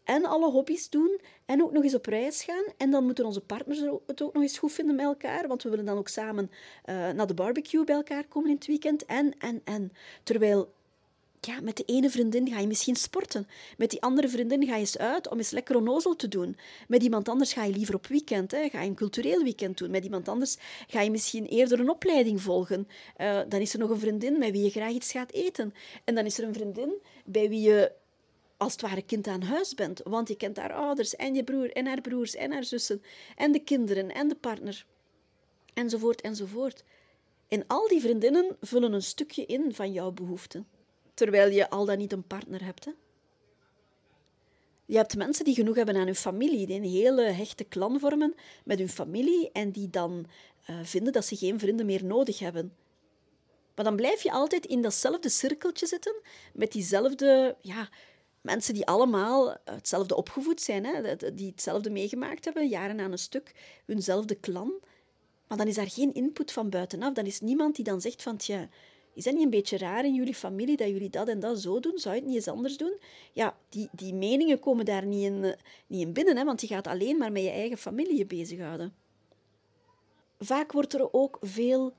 en 0.07 0.25
alle 0.25 0.51
hobby's 0.51 0.89
doen 0.89 1.19
en 1.45 1.63
ook 1.63 1.71
nog 1.71 1.83
eens 1.83 1.95
op 1.95 2.05
reis 2.05 2.43
gaan. 2.43 2.63
En 2.77 2.91
dan 2.91 3.05
moeten 3.05 3.25
onze 3.25 3.41
partners 3.41 3.79
het 4.05 4.21
ook 4.21 4.33
nog 4.33 4.43
eens 4.43 4.57
goed 4.57 4.71
vinden 4.71 4.95
met 4.95 5.05
elkaar, 5.05 5.47
want 5.47 5.63
we 5.63 5.69
willen 5.69 5.85
dan 5.85 5.97
ook 5.97 6.07
samen 6.07 6.51
uh, 6.85 7.09
naar 7.09 7.27
de 7.27 7.33
barbecue 7.33 7.83
bij 7.83 7.95
elkaar 7.95 8.23
komen 8.27 8.49
in 8.49 8.55
het 8.55 8.67
weekend. 8.67 9.05
En, 9.05 9.33
en, 9.39 9.61
en. 9.63 9.91
Terwijl 10.23 10.73
ja, 11.41 11.61
met 11.61 11.77
de 11.77 11.83
ene 11.85 12.09
vriendin 12.09 12.47
ga 12.47 12.59
je 12.59 12.67
misschien 12.67 12.95
sporten. 12.95 13.47
Met 13.77 13.89
die 13.89 14.01
andere 14.01 14.29
vriendin 14.29 14.65
ga 14.65 14.73
je 14.73 14.79
eens 14.79 14.97
uit 14.97 15.29
om 15.29 15.37
eens 15.37 15.51
lekker 15.51 15.75
onnozel 15.75 16.15
te 16.15 16.27
doen. 16.27 16.57
Met 16.87 17.03
iemand 17.03 17.29
anders 17.29 17.53
ga 17.53 17.63
je 17.63 17.73
liever 17.73 17.95
op 17.95 18.07
weekend. 18.07 18.51
Hè. 18.51 18.69
Ga 18.69 18.81
je 18.81 18.89
een 18.89 18.95
cultureel 18.95 19.43
weekend 19.43 19.77
doen. 19.77 19.91
Met 19.91 20.03
iemand 20.03 20.27
anders 20.27 20.57
ga 20.87 21.01
je 21.01 21.11
misschien 21.11 21.45
eerder 21.45 21.79
een 21.79 21.89
opleiding 21.89 22.41
volgen. 22.41 22.87
Uh, 23.17 23.39
dan 23.49 23.59
is 23.59 23.73
er 23.73 23.79
nog 23.79 23.89
een 23.89 23.99
vriendin 23.99 24.39
met 24.39 24.51
wie 24.51 24.63
je 24.63 24.69
graag 24.69 24.91
iets 24.91 25.11
gaat 25.11 25.31
eten. 25.31 25.73
En 26.03 26.15
dan 26.15 26.25
is 26.25 26.37
er 26.37 26.43
een 26.43 26.53
vriendin 26.53 26.93
bij 27.25 27.49
wie 27.49 27.61
je 27.61 27.91
als 28.57 28.71
het 28.71 28.81
ware 28.81 29.01
kind 29.01 29.27
aan 29.27 29.41
huis 29.41 29.73
bent. 29.73 30.01
Want 30.03 30.27
je 30.27 30.35
kent 30.35 30.57
haar 30.57 30.73
ouders 30.73 31.15
en 31.15 31.35
je 31.35 31.43
broer 31.43 31.71
en 31.71 31.85
haar 31.85 32.01
broers 32.01 32.35
en 32.35 32.51
haar 32.51 32.63
zussen 32.63 33.01
en 33.35 33.51
de 33.51 33.59
kinderen 33.59 34.11
en 34.11 34.27
de 34.27 34.35
partner. 34.35 34.85
Enzovoort, 35.73 36.21
enzovoort. 36.21 36.83
En 37.47 37.63
al 37.67 37.87
die 37.87 38.01
vriendinnen 38.01 38.57
vullen 38.61 38.93
een 38.93 39.01
stukje 39.01 39.45
in 39.45 39.75
van 39.75 39.91
jouw 39.91 40.11
behoeften. 40.11 40.67
Terwijl 41.13 41.51
je 41.51 41.69
al 41.69 41.85
dan 41.85 41.97
niet 41.97 42.11
een 42.11 42.27
partner 42.27 42.63
hebt. 42.63 42.85
Hè? 42.85 42.91
Je 44.85 44.97
hebt 44.97 45.15
mensen 45.15 45.45
die 45.45 45.55
genoeg 45.55 45.75
hebben 45.75 45.95
aan 45.95 46.05
hun 46.05 46.15
familie, 46.15 46.67
die 46.67 46.75
een 46.75 46.83
hele 46.83 47.21
hechte 47.21 47.63
klan 47.63 47.99
vormen 47.99 48.35
met 48.65 48.79
hun 48.79 48.89
familie 48.89 49.51
en 49.51 49.71
die 49.71 49.89
dan 49.89 50.25
uh, 50.69 50.79
vinden 50.83 51.13
dat 51.13 51.25
ze 51.25 51.35
geen 51.35 51.59
vrienden 51.59 51.85
meer 51.85 52.05
nodig 52.05 52.39
hebben. 52.39 52.73
Maar 53.75 53.85
dan 53.85 53.95
blijf 53.95 54.23
je 54.23 54.31
altijd 54.31 54.65
in 54.65 54.81
datzelfde 54.81 55.29
cirkeltje 55.29 55.87
zitten, 55.87 56.15
met 56.53 56.71
diezelfde 56.71 57.55
ja, 57.61 57.89
mensen 58.47 58.73
die 58.73 58.85
allemaal 58.85 59.57
hetzelfde 59.65 60.15
opgevoed 60.15 60.61
zijn, 60.61 60.85
hè, 60.85 61.15
die 61.33 61.49
hetzelfde 61.49 61.89
meegemaakt 61.89 62.45
hebben, 62.45 62.67
jaren 62.67 62.99
aan 62.99 63.11
een 63.11 63.17
stuk, 63.17 63.51
hunzelfde 63.85 64.35
klan. 64.35 64.73
Maar 65.47 65.57
dan 65.57 65.67
is 65.67 65.75
daar 65.75 65.89
geen 65.89 66.13
input 66.13 66.51
van 66.51 66.69
buitenaf. 66.69 67.13
Dan 67.13 67.25
is 67.25 67.39
niemand 67.39 67.75
die 67.75 67.85
dan 67.85 68.01
zegt 68.01 68.21
van, 68.21 68.37
tja, 68.37 68.69
is 69.13 69.23
dat 69.23 69.33
niet 69.33 69.43
een 69.43 69.49
beetje 69.49 69.77
raar 69.77 70.05
in 70.05 70.13
jullie 70.13 70.35
familie 70.35 70.77
dat 70.77 70.87
jullie 70.87 71.09
dat 71.09 71.27
en 71.27 71.39
dat 71.39 71.59
zo 71.59 71.79
doen? 71.79 71.97
Zou 71.97 72.15
je 72.15 72.19
het 72.19 72.29
niet 72.29 72.37
eens 72.37 72.47
anders 72.47 72.77
doen? 72.77 72.97
Ja, 73.33 73.57
die, 73.69 73.89
die 73.91 74.13
meningen 74.13 74.59
komen 74.59 74.85
daar 74.85 75.05
niet 75.05 75.23
in, 75.23 75.43
eh, 75.43 75.53
niet 75.87 76.01
in 76.01 76.13
binnen, 76.13 76.37
hè, 76.37 76.43
want 76.43 76.61
je 76.61 76.67
gaat 76.67 76.87
alleen 76.87 77.17
maar 77.17 77.31
met 77.31 77.43
je 77.43 77.49
eigen 77.49 77.77
familie 77.77 78.25
bezighouden. 78.25 78.93
Vaak 80.39 80.71
wordt 80.71 80.93
er 80.93 81.13
ook 81.13 81.37
veel 81.41 81.93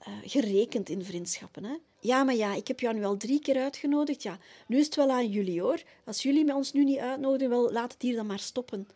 uh, 0.00 0.14
gerekend 0.24 0.88
in 0.88 1.04
vriendschappen. 1.04 1.64
Hè? 1.64 1.74
Ja, 2.00 2.24
maar 2.24 2.34
ja, 2.34 2.54
ik 2.54 2.68
heb 2.68 2.80
jou 2.80 2.94
nu 2.94 3.04
al 3.04 3.16
drie 3.16 3.40
keer 3.40 3.62
uitgenodigd. 3.62 4.22
Ja, 4.22 4.38
nu 4.66 4.78
is 4.78 4.84
het 4.84 4.94
wel 4.94 5.10
aan 5.10 5.28
jullie 5.28 5.60
hoor. 5.60 5.82
Als 6.04 6.22
jullie 6.22 6.44
me 6.44 6.54
ons 6.54 6.72
nu 6.72 6.84
niet 6.84 6.98
uitnodigen, 6.98 7.48
wel, 7.48 7.72
laat 7.72 7.92
het 7.92 8.02
hier 8.02 8.16
dan 8.16 8.26
maar 8.26 8.38
stoppen. 8.38 8.88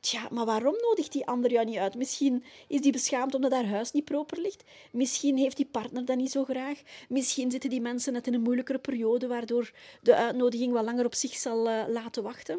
Tja, 0.00 0.28
maar 0.30 0.44
waarom 0.44 0.74
nodigt 0.80 1.12
die 1.12 1.26
ander 1.26 1.50
jou 1.50 1.66
niet 1.66 1.76
uit? 1.76 1.94
Misschien 1.94 2.44
is 2.68 2.80
die 2.80 2.92
beschaamd 2.92 3.34
omdat 3.34 3.52
haar 3.52 3.66
huis 3.66 3.92
niet 3.92 4.04
proper 4.04 4.40
ligt. 4.40 4.64
Misschien 4.92 5.36
heeft 5.36 5.56
die 5.56 5.68
partner 5.70 6.04
dat 6.04 6.16
niet 6.16 6.30
zo 6.30 6.44
graag. 6.44 6.82
Misschien 7.08 7.50
zitten 7.50 7.70
die 7.70 7.80
mensen 7.80 8.12
net 8.12 8.26
in 8.26 8.34
een 8.34 8.42
moeilijkere 8.42 8.78
periode, 8.78 9.26
waardoor 9.26 9.72
de 10.02 10.14
uitnodiging 10.14 10.72
wat 10.72 10.84
langer 10.84 11.04
op 11.04 11.14
zich 11.14 11.34
zal 11.34 11.68
uh, 11.68 11.84
laten 11.88 12.22
wachten. 12.22 12.58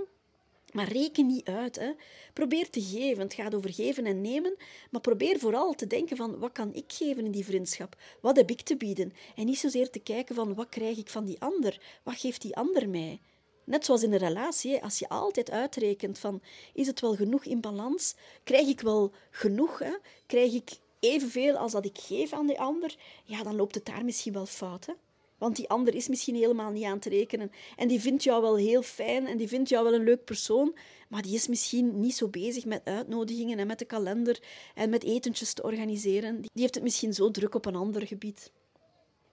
Maar 0.75 0.91
reken 0.91 1.25
niet 1.25 1.47
uit. 1.47 1.75
Hè. 1.75 1.91
Probeer 2.33 2.69
te 2.69 2.81
geven. 2.81 3.23
Het 3.23 3.33
gaat 3.33 3.55
over 3.55 3.73
geven 3.73 4.05
en 4.05 4.21
nemen. 4.21 4.55
Maar 4.91 5.01
probeer 5.01 5.39
vooral 5.39 5.73
te 5.73 5.87
denken 5.87 6.17
van 6.17 6.39
wat 6.39 6.51
kan 6.51 6.73
ik 6.73 6.85
geven 6.87 7.25
in 7.25 7.31
die 7.31 7.45
vriendschap? 7.45 7.95
Wat 8.21 8.35
heb 8.35 8.49
ik 8.49 8.61
te 8.61 8.77
bieden? 8.77 9.13
En 9.35 9.45
niet 9.45 9.57
zozeer 9.57 9.89
te 9.89 9.99
kijken 9.99 10.35
van 10.35 10.53
wat 10.53 10.69
krijg 10.69 10.97
ik 10.97 11.09
van 11.09 11.25
die 11.25 11.41
ander? 11.41 11.81
Wat 12.03 12.19
geeft 12.19 12.41
die 12.41 12.55
ander 12.55 12.89
mij? 12.89 13.19
Net 13.63 13.85
zoals 13.85 14.03
in 14.03 14.13
een 14.13 14.19
relatie, 14.19 14.83
als 14.83 14.99
je 14.99 15.09
altijd 15.09 15.51
uitrekent 15.51 16.19
van 16.19 16.41
is 16.73 16.87
het 16.87 16.99
wel 16.99 17.15
genoeg 17.15 17.45
in 17.45 17.61
balans? 17.61 18.15
Krijg 18.43 18.67
ik 18.67 18.81
wel 18.81 19.11
genoeg? 19.31 19.79
Hè? 19.79 19.97
Krijg 20.25 20.53
ik 20.53 20.71
evenveel 20.99 21.55
als 21.55 21.71
dat 21.71 21.85
ik 21.85 21.97
geef 21.97 22.33
aan 22.33 22.47
die 22.47 22.59
ander? 22.59 22.95
Ja, 23.23 23.43
dan 23.43 23.55
loopt 23.55 23.75
het 23.75 23.85
daar 23.85 24.05
misschien 24.05 24.33
wel 24.33 24.45
fout. 24.45 24.85
Hè? 24.85 24.93
Want 25.37 25.55
die 25.55 25.69
ander 25.69 25.95
is 25.95 26.07
misschien 26.07 26.35
helemaal 26.35 26.71
niet 26.71 26.83
aan 26.83 26.99
te 26.99 27.09
rekenen. 27.09 27.51
En 27.75 27.87
die 27.87 27.99
vindt 27.99 28.23
jou 28.23 28.41
wel 28.41 28.57
heel 28.57 28.81
fijn 28.81 29.27
en 29.27 29.37
die 29.37 29.47
vindt 29.47 29.69
jou 29.69 29.83
wel 29.83 29.93
een 29.93 30.03
leuk 30.03 30.23
persoon. 30.23 30.75
Maar 31.09 31.21
die 31.21 31.35
is 31.35 31.47
misschien 31.47 31.99
niet 31.99 32.15
zo 32.15 32.27
bezig 32.27 32.65
met 32.65 32.81
uitnodigingen 32.83 33.59
en 33.59 33.67
met 33.67 33.79
de 33.79 33.85
kalender 33.85 34.39
en 34.75 34.89
met 34.89 35.03
etentjes 35.03 35.53
te 35.53 35.63
organiseren. 35.63 36.41
Die 36.41 36.49
heeft 36.53 36.75
het 36.75 36.83
misschien 36.83 37.13
zo 37.13 37.31
druk 37.31 37.55
op 37.55 37.65
een 37.65 37.75
ander 37.75 38.07
gebied. 38.07 38.51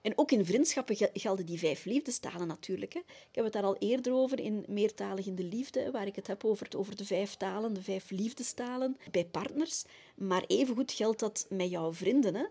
En 0.03 0.17
ook 0.17 0.31
in 0.31 0.45
vriendschappen 0.45 1.09
gelden 1.13 1.45
die 1.45 1.59
vijf 1.59 1.85
liefdestalen 1.85 2.47
natuurlijk. 2.47 2.93
Hè. 2.93 2.99
Ik 2.99 3.35
heb 3.35 3.43
het 3.43 3.53
daar 3.53 3.63
al 3.63 3.77
eerder 3.79 4.13
over 4.13 4.39
in 4.39 4.65
Meertalig 4.67 5.25
in 5.25 5.35
de 5.35 5.43
Liefde, 5.43 5.91
waar 5.91 6.07
ik 6.07 6.15
het 6.15 6.27
heb 6.27 6.45
over, 6.45 6.65
het, 6.65 6.75
over 6.75 6.95
de 6.95 7.05
vijf 7.05 7.35
talen, 7.35 7.73
de 7.73 7.81
vijf 7.81 8.09
liefdestalen 8.09 8.97
bij 9.11 9.25
partners. 9.25 9.83
Maar 10.15 10.43
evengoed 10.47 10.91
geldt 10.91 11.19
dat 11.19 11.45
met 11.49 11.69
jouw 11.69 11.93
vrienden. 11.93 12.35
Hè. 12.35 12.43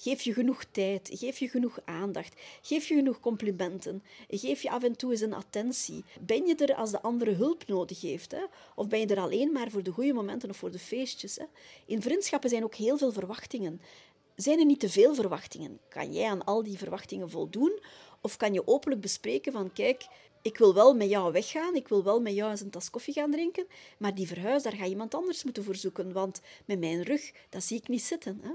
Geef 0.00 0.22
je 0.22 0.32
genoeg 0.32 0.64
tijd, 0.64 1.10
geef 1.12 1.38
je 1.38 1.48
genoeg 1.48 1.78
aandacht, 1.84 2.40
geef 2.62 2.88
je 2.88 2.94
genoeg 2.94 3.20
complimenten, 3.20 4.02
geef 4.28 4.62
je 4.62 4.70
af 4.70 4.82
en 4.82 4.96
toe 4.96 5.10
eens 5.10 5.20
een 5.20 5.32
attentie. 5.32 6.04
Ben 6.20 6.46
je 6.46 6.54
er 6.54 6.74
als 6.74 6.90
de 6.90 7.02
andere 7.02 7.30
hulp 7.30 7.66
nodig 7.66 8.00
heeft? 8.00 8.32
Hè? 8.32 8.44
Of 8.74 8.88
ben 8.88 9.00
je 9.00 9.06
er 9.06 9.20
alleen 9.20 9.52
maar 9.52 9.70
voor 9.70 9.82
de 9.82 9.90
goede 9.90 10.12
momenten 10.12 10.50
of 10.50 10.56
voor 10.56 10.70
de 10.70 10.78
feestjes? 10.78 11.36
Hè? 11.36 11.44
In 11.86 12.02
vriendschappen 12.02 12.50
zijn 12.50 12.64
ook 12.64 12.74
heel 12.74 12.98
veel 12.98 13.12
verwachtingen. 13.12 13.80
Zijn 14.36 14.58
er 14.58 14.64
niet 14.64 14.80
te 14.80 14.88
veel 14.88 15.14
verwachtingen? 15.14 15.78
Kan 15.88 16.12
jij 16.12 16.30
aan 16.30 16.44
al 16.44 16.62
die 16.62 16.78
verwachtingen 16.78 17.30
voldoen? 17.30 17.78
Of 18.20 18.36
kan 18.36 18.52
je 18.52 18.66
openlijk 18.66 19.00
bespreken 19.00 19.52
van, 19.52 19.72
kijk, 19.72 20.06
ik 20.42 20.58
wil 20.58 20.74
wel 20.74 20.94
met 20.94 21.08
jou 21.08 21.32
weggaan, 21.32 21.74
ik 21.74 21.88
wil 21.88 22.04
wel 22.04 22.20
met 22.20 22.34
jou 22.34 22.50
eens 22.50 22.60
een 22.60 22.70
tas 22.70 22.90
koffie 22.90 23.14
gaan 23.14 23.30
drinken, 23.30 23.66
maar 23.98 24.14
die 24.14 24.26
verhuis, 24.26 24.62
daar 24.62 24.76
ga 24.76 24.84
iemand 24.84 25.14
anders 25.14 25.44
moeten 25.44 25.64
voor 25.64 25.76
zoeken, 25.76 26.12
want 26.12 26.40
met 26.64 26.78
mijn 26.78 27.02
rug, 27.02 27.32
dat 27.48 27.64
zie 27.64 27.76
ik 27.76 27.88
niet 27.88 28.02
zitten. 28.02 28.40
Hè? 28.42 28.50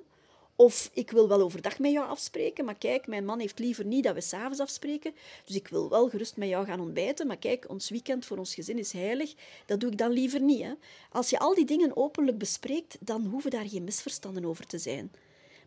Of 0.57 0.89
ik 0.93 1.11
wil 1.11 1.27
wel 1.27 1.41
overdag 1.41 1.79
met 1.79 1.91
jou 1.91 2.07
afspreken, 2.07 2.65
maar 2.65 2.77
kijk, 2.77 3.07
mijn 3.07 3.25
man 3.25 3.39
heeft 3.39 3.59
liever 3.59 3.85
niet 3.85 4.03
dat 4.03 4.13
we 4.13 4.21
s'avonds 4.21 4.59
afspreken. 4.59 5.13
Dus 5.45 5.55
ik 5.55 5.67
wil 5.67 5.89
wel 5.89 6.09
gerust 6.09 6.37
met 6.37 6.49
jou 6.49 6.65
gaan 6.65 6.79
ontbijten, 6.79 7.27
maar 7.27 7.37
kijk, 7.37 7.69
ons 7.69 7.89
weekend 7.89 8.25
voor 8.25 8.37
ons 8.37 8.53
gezin 8.53 8.77
is 8.77 8.91
heilig. 8.91 9.33
Dat 9.65 9.79
doe 9.79 9.91
ik 9.91 9.97
dan 9.97 10.11
liever 10.11 10.41
niet. 10.41 10.61
Hè? 10.61 10.73
Als 11.11 11.29
je 11.29 11.39
al 11.39 11.53
die 11.53 11.65
dingen 11.65 11.97
openlijk 11.97 12.37
bespreekt, 12.37 12.97
dan 12.99 13.25
hoeven 13.25 13.51
daar 13.51 13.67
geen 13.67 13.83
misverstanden 13.83 14.45
over 14.45 14.67
te 14.67 14.77
zijn. 14.77 15.11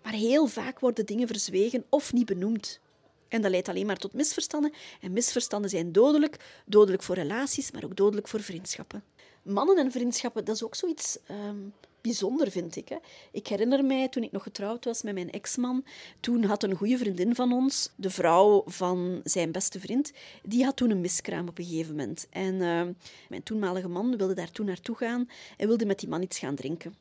Maar 0.03 0.13
heel 0.13 0.47
vaak 0.47 0.81
worden 0.81 1.07
dingen 1.07 1.27
verzwegen 1.27 1.85
of 1.89 2.13
niet 2.13 2.27
benoemd. 2.27 2.81
En 3.29 3.43
dat 3.43 3.51
leidt 3.51 3.69
alleen 3.69 3.87
maar 3.87 3.97
tot 3.97 4.13
misverstanden. 4.13 4.73
En 5.01 5.13
misverstanden 5.13 5.71
zijn 5.71 5.93
dodelijk. 5.93 6.37
Dodelijk 6.67 7.03
voor 7.03 7.15
relaties, 7.15 7.71
maar 7.71 7.85
ook 7.85 7.97
dodelijk 7.97 8.29
voor 8.29 8.41
vriendschappen. 8.41 9.05
Mannen 9.43 9.79
en 9.79 9.93
vriendschappen, 9.93 10.45
dat 10.45 10.55
is 10.55 10.65
ook 10.65 10.75
zoiets 10.75 11.19
ehm, 11.27 11.57
bijzonder, 12.01 12.51
vind 12.51 12.77
ik. 12.77 12.89
Hè. 12.89 12.97
Ik 13.33 13.47
herinner 13.47 13.85
mij, 13.85 14.09
toen 14.09 14.23
ik 14.23 14.33
nog 14.33 14.43
getrouwd 14.43 14.85
was 14.85 15.03
met 15.03 15.15
mijn 15.15 15.31
ex-man, 15.31 15.85
toen 16.21 16.45
had 16.45 16.63
een 16.63 16.75
goede 16.75 16.99
vriendin 16.99 17.35
van 17.35 17.53
ons, 17.53 17.91
de 17.97 18.11
vrouw 18.11 18.63
van 18.67 19.21
zijn 19.25 19.53
beste 19.53 19.81
vriend, 19.81 20.13
die 20.43 20.65
had 20.65 20.77
toen 20.77 20.91
een 20.91 21.01
miskraam 21.01 21.49
op 21.49 21.59
een 21.59 21.65
gegeven 21.65 21.97
moment. 21.97 22.27
En 22.31 22.55
uh, 22.55 22.83
mijn 23.29 23.43
toenmalige 23.43 23.89
man 23.89 24.17
wilde 24.17 24.35
daar 24.35 24.51
toen 24.51 24.67
naartoe 24.67 24.97
gaan 24.97 25.29
en 25.57 25.67
wilde 25.67 25.87
met 25.87 25.99
die 25.99 26.09
man 26.09 26.23
iets 26.23 26.39
gaan 26.39 26.55
drinken. 26.55 26.95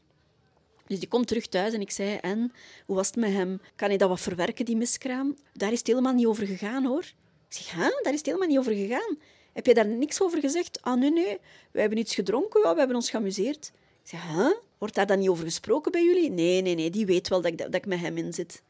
Dus 0.87 0.99
die 0.99 1.07
komt 1.07 1.27
terug 1.27 1.47
thuis 1.47 1.73
en 1.73 1.81
ik 1.81 1.91
zei, 1.91 2.15
en, 2.15 2.51
hoe 2.85 2.95
was 2.95 3.07
het 3.07 3.15
met 3.15 3.31
hem? 3.31 3.61
Kan 3.75 3.87
hij 3.87 3.97
dat 3.97 4.09
wat 4.09 4.19
verwerken, 4.19 4.65
die 4.65 4.77
miskraam? 4.77 5.35
Daar 5.53 5.71
is 5.71 5.77
het 5.77 5.87
helemaal 5.87 6.13
niet 6.13 6.25
over 6.25 6.47
gegaan, 6.47 6.85
hoor. 6.85 7.03
Ik 7.49 7.55
zeg, 7.55 7.71
hè? 7.71 7.89
Daar 8.01 8.13
is 8.13 8.17
het 8.17 8.25
helemaal 8.25 8.47
niet 8.47 8.57
over 8.57 8.73
gegaan. 8.73 9.17
Heb 9.53 9.65
je 9.65 9.73
daar 9.73 9.87
niks 9.87 10.21
over 10.21 10.39
gezegd? 10.39 10.81
Ah, 10.81 10.99
nee, 10.99 11.11
nee. 11.11 11.37
We 11.71 11.79
hebben 11.79 11.97
iets 11.97 12.15
gedronken, 12.15 12.61
we 12.61 12.77
hebben 12.77 12.95
ons 12.95 13.09
geamuseerd. 13.09 13.71
Zeg, 14.07 14.21
hè? 14.23 14.53
Wordt 14.77 14.95
daar 14.95 15.07
dan 15.07 15.19
niet 15.19 15.29
over 15.29 15.43
gesproken 15.43 15.91
bij 15.91 16.03
jullie? 16.03 16.29
Nee, 16.29 16.61
nee, 16.61 16.75
nee. 16.75 16.89
Die 16.89 17.05
weet 17.05 17.27
wel 17.27 17.41
dat 17.41 17.51
ik, 17.51 17.57
dat 17.57 17.75
ik 17.75 17.85
met 17.85 17.99
hem 17.99 18.17
in 18.17 18.33
zit. 18.33 18.63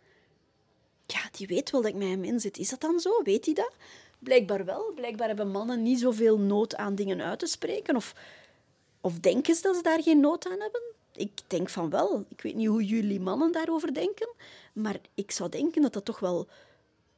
Ja, 1.06 1.20
die 1.32 1.48
weet 1.48 1.72
wel 1.72 1.82
dat 1.82 1.92
ik 1.92 1.98
met 1.98 2.08
hem 2.08 2.24
in 2.24 2.40
zit. 2.40 2.58
Is 2.58 2.70
dat 2.70 2.82
dan 2.82 3.00
zo? 3.00 3.24
Weet 3.24 3.46
hij 3.46 3.54
dat? 3.54 3.72
Blijkbaar 4.20 4.66
wel. 4.66 4.92
Blijkbaar 4.96 5.28
hebben 5.28 5.52
mannen 5.52 5.84
niet 5.84 6.00
zoveel 6.00 6.40
nood 6.40 6.76
aan 6.76 6.96
dingen 6.96 7.22
uit 7.22 7.40
te 7.40 7.46
spreken. 7.46 7.96
Of, 7.96 8.16
of 9.02 9.20
denken 9.20 9.56
ze 9.56 9.62
dat 9.62 9.76
ze 9.76 9.82
daar 9.82 10.04
geen 10.04 10.20
nood 10.20 10.48
aan 10.48 10.60
hebben? 10.60 10.82
Ik 11.16 11.32
denk 11.48 11.70
van 11.70 11.90
wel. 11.90 12.26
Ik 12.30 12.42
weet 12.42 12.56
niet 12.56 12.68
hoe 12.68 12.86
jullie 12.86 13.20
mannen 13.20 13.52
daarover 13.52 13.94
denken. 13.94 14.30
Maar 14.74 15.00
ik 15.14 15.32
zou 15.32 15.50
denken 15.50 15.82
dat 15.82 15.94
dat 15.94 16.06
toch 16.06 16.20
wel, 16.20 16.48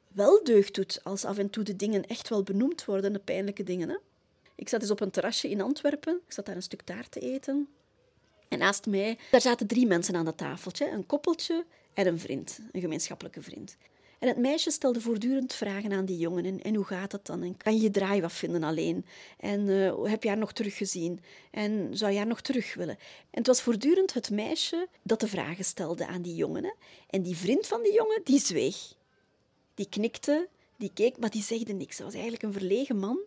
wel 0.07 0.43
deugd 0.43 0.75
doet 0.75 0.99
als 1.03 1.25
af 1.25 1.37
en 1.37 1.49
toe 1.49 1.63
de 1.63 1.75
dingen 1.75 2.07
echt 2.07 2.29
wel 2.29 2.43
benoemd 2.43 2.85
worden, 2.85 3.13
de 3.13 3.19
pijnlijke 3.19 3.63
dingen. 3.63 3.89
Hè? 3.89 3.97
Ik 4.55 4.69
zat 4.69 4.81
eens 4.81 4.91
op 4.91 4.99
een 4.99 5.11
terrasje 5.11 5.49
in 5.49 5.61
Antwerpen. 5.61 6.21
Ik 6.25 6.33
zat 6.33 6.45
daar 6.45 6.55
een 6.55 6.63
stuk 6.63 6.81
taart 6.81 7.11
te 7.11 7.19
eten. 7.19 7.67
En 8.49 8.59
naast 8.59 8.85
mij, 8.85 9.17
daar 9.31 9.41
zaten 9.41 9.67
drie 9.67 9.87
mensen 9.87 10.15
aan 10.15 10.25
dat 10.25 10.37
tafeltje. 10.37 10.89
Een 10.89 11.05
koppeltje 11.05 11.65
en 11.93 12.07
een 12.07 12.19
vriend, 12.19 12.59
een 12.71 12.81
gemeenschappelijke 12.81 13.41
vriend. 13.41 13.77
En 14.19 14.27
het 14.27 14.37
meisje 14.37 14.71
stelde 14.71 15.01
voortdurend 15.01 15.53
vragen 15.53 15.91
aan 15.91 16.05
die 16.05 16.17
jongen. 16.17 16.45
En, 16.45 16.61
en 16.61 16.75
hoe 16.75 16.85
gaat 16.85 17.11
het 17.11 17.25
dan? 17.25 17.43
En 17.43 17.57
kan 17.57 17.75
je 17.75 17.81
je 17.81 17.91
draai 17.91 18.21
wat 18.21 18.33
vinden 18.33 18.63
alleen? 18.63 19.05
En 19.37 19.59
uh, 19.67 20.03
heb 20.03 20.23
je 20.23 20.29
haar 20.29 20.37
nog 20.37 20.53
teruggezien? 20.53 21.19
En 21.51 21.89
zou 21.97 22.11
je 22.11 22.17
haar 22.17 22.27
nog 22.27 22.41
terug 22.41 22.73
willen? 22.73 22.97
En 23.29 23.37
het 23.37 23.47
was 23.47 23.61
voortdurend 23.61 24.13
het 24.13 24.29
meisje 24.29 24.87
dat 25.03 25.19
de 25.19 25.27
vragen 25.27 25.65
stelde 25.65 26.07
aan 26.07 26.21
die 26.21 26.35
jongen. 26.35 26.73
En 27.09 27.21
die 27.21 27.35
vriend 27.35 27.67
van 27.67 27.83
die 27.83 27.93
jongen, 27.93 28.21
die 28.23 28.39
zweeg. 28.39 28.93
Die 29.73 29.89
knikte, 29.89 30.47
die 30.77 30.91
keek, 30.93 31.17
maar 31.17 31.29
die 31.29 31.43
zegde 31.43 31.73
niks. 31.73 31.97
Hij 31.97 32.05
was 32.05 32.13
eigenlijk 32.13 32.43
een 32.43 32.53
verlegen 32.53 32.97
man. 32.97 33.19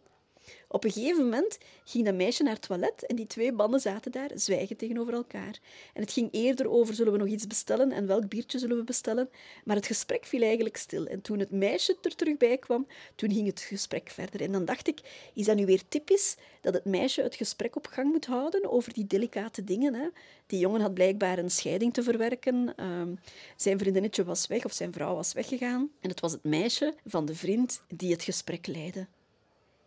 Op 0.73 0.85
een 0.85 0.91
gegeven 0.91 1.25
moment 1.25 1.59
ging 1.85 2.05
dat 2.05 2.15
meisje 2.15 2.43
naar 2.43 2.53
het 2.53 2.63
toilet 2.63 3.07
en 3.07 3.17
die 3.17 3.27
twee 3.27 3.53
mannen 3.53 3.81
zaten 3.81 4.13
daar, 4.13 4.31
zwijgen 4.35 4.77
tegenover 4.77 5.13
elkaar. 5.13 5.59
En 5.95 6.01
het 6.03 6.13
ging 6.13 6.29
eerder 6.31 6.71
over, 6.71 6.95
zullen 6.95 7.13
we 7.13 7.19
nog 7.19 7.29
iets 7.29 7.47
bestellen 7.47 7.93
en 7.93 8.07
welk 8.07 8.29
biertje 8.29 8.59
zullen 8.59 8.77
we 8.77 8.85
bestellen? 8.85 9.31
Maar 9.65 9.77
het 9.77 9.87
gesprek 9.87 10.25
viel 10.25 10.43
eigenlijk 10.43 10.77
stil. 10.77 11.07
En 11.07 11.21
toen 11.21 11.39
het 11.39 11.51
meisje 11.51 11.97
er 12.03 12.15
terug 12.15 12.37
bij 12.37 12.59
kwam, 12.59 12.87
toen 13.15 13.33
ging 13.33 13.47
het 13.47 13.61
gesprek 13.61 14.11
verder. 14.11 14.41
En 14.41 14.53
dan 14.53 14.65
dacht 14.65 14.89
ik, 14.89 15.01
is 15.35 15.47
dat 15.47 15.57
nu 15.57 15.67
weer 15.67 15.83
typisch 15.89 16.37
dat 16.61 16.75
het 16.75 16.85
meisje 16.85 17.23
het 17.23 17.35
gesprek 17.35 17.77
op 17.77 17.87
gang 17.87 18.13
moet 18.13 18.27
houden 18.27 18.71
over 18.71 18.93
die 18.93 19.07
delicate 19.07 19.65
dingen? 19.65 19.95
Hè? 19.95 20.09
Die 20.47 20.59
jongen 20.59 20.81
had 20.81 20.95
blijkbaar 20.95 21.39
een 21.39 21.51
scheiding 21.51 21.95
te 21.95 22.03
verwerken. 22.03 22.77
Ehm, 22.77 23.15
zijn 23.57 23.79
vriendinnetje 23.79 24.25
was 24.25 24.47
weg 24.47 24.65
of 24.65 24.73
zijn 24.73 24.93
vrouw 24.93 25.15
was 25.15 25.33
weggegaan. 25.33 25.91
En 26.01 26.09
het 26.09 26.21
was 26.21 26.33
het 26.33 26.45
meisje 26.45 26.95
van 27.07 27.27
de 27.27 27.35
vriend 27.35 27.83
die 27.89 28.13
het 28.13 28.23
gesprek 28.23 28.67
leidde. 28.67 29.07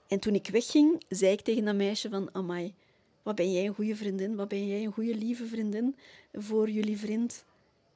En 0.08 0.20
toen 0.20 0.36
ik 0.36 0.48
wegging, 0.48 1.04
zei 1.10 1.32
ik 1.32 1.42
tegen 1.42 1.66
dat 1.66 1.76
meisje 1.76 2.10
van... 2.10 2.30
Amai, 2.32 2.74
wat 3.24 3.36
ben 3.36 3.52
jij 3.52 3.66
een 3.66 3.74
goede 3.74 3.96
vriendin? 3.96 4.36
Wat 4.36 4.48
ben 4.48 4.68
jij 4.68 4.84
een 4.84 4.92
goede, 4.92 5.16
lieve 5.16 5.46
vriendin 5.46 5.96
voor 6.34 6.70
jullie 6.70 6.98
vriend? 6.98 7.46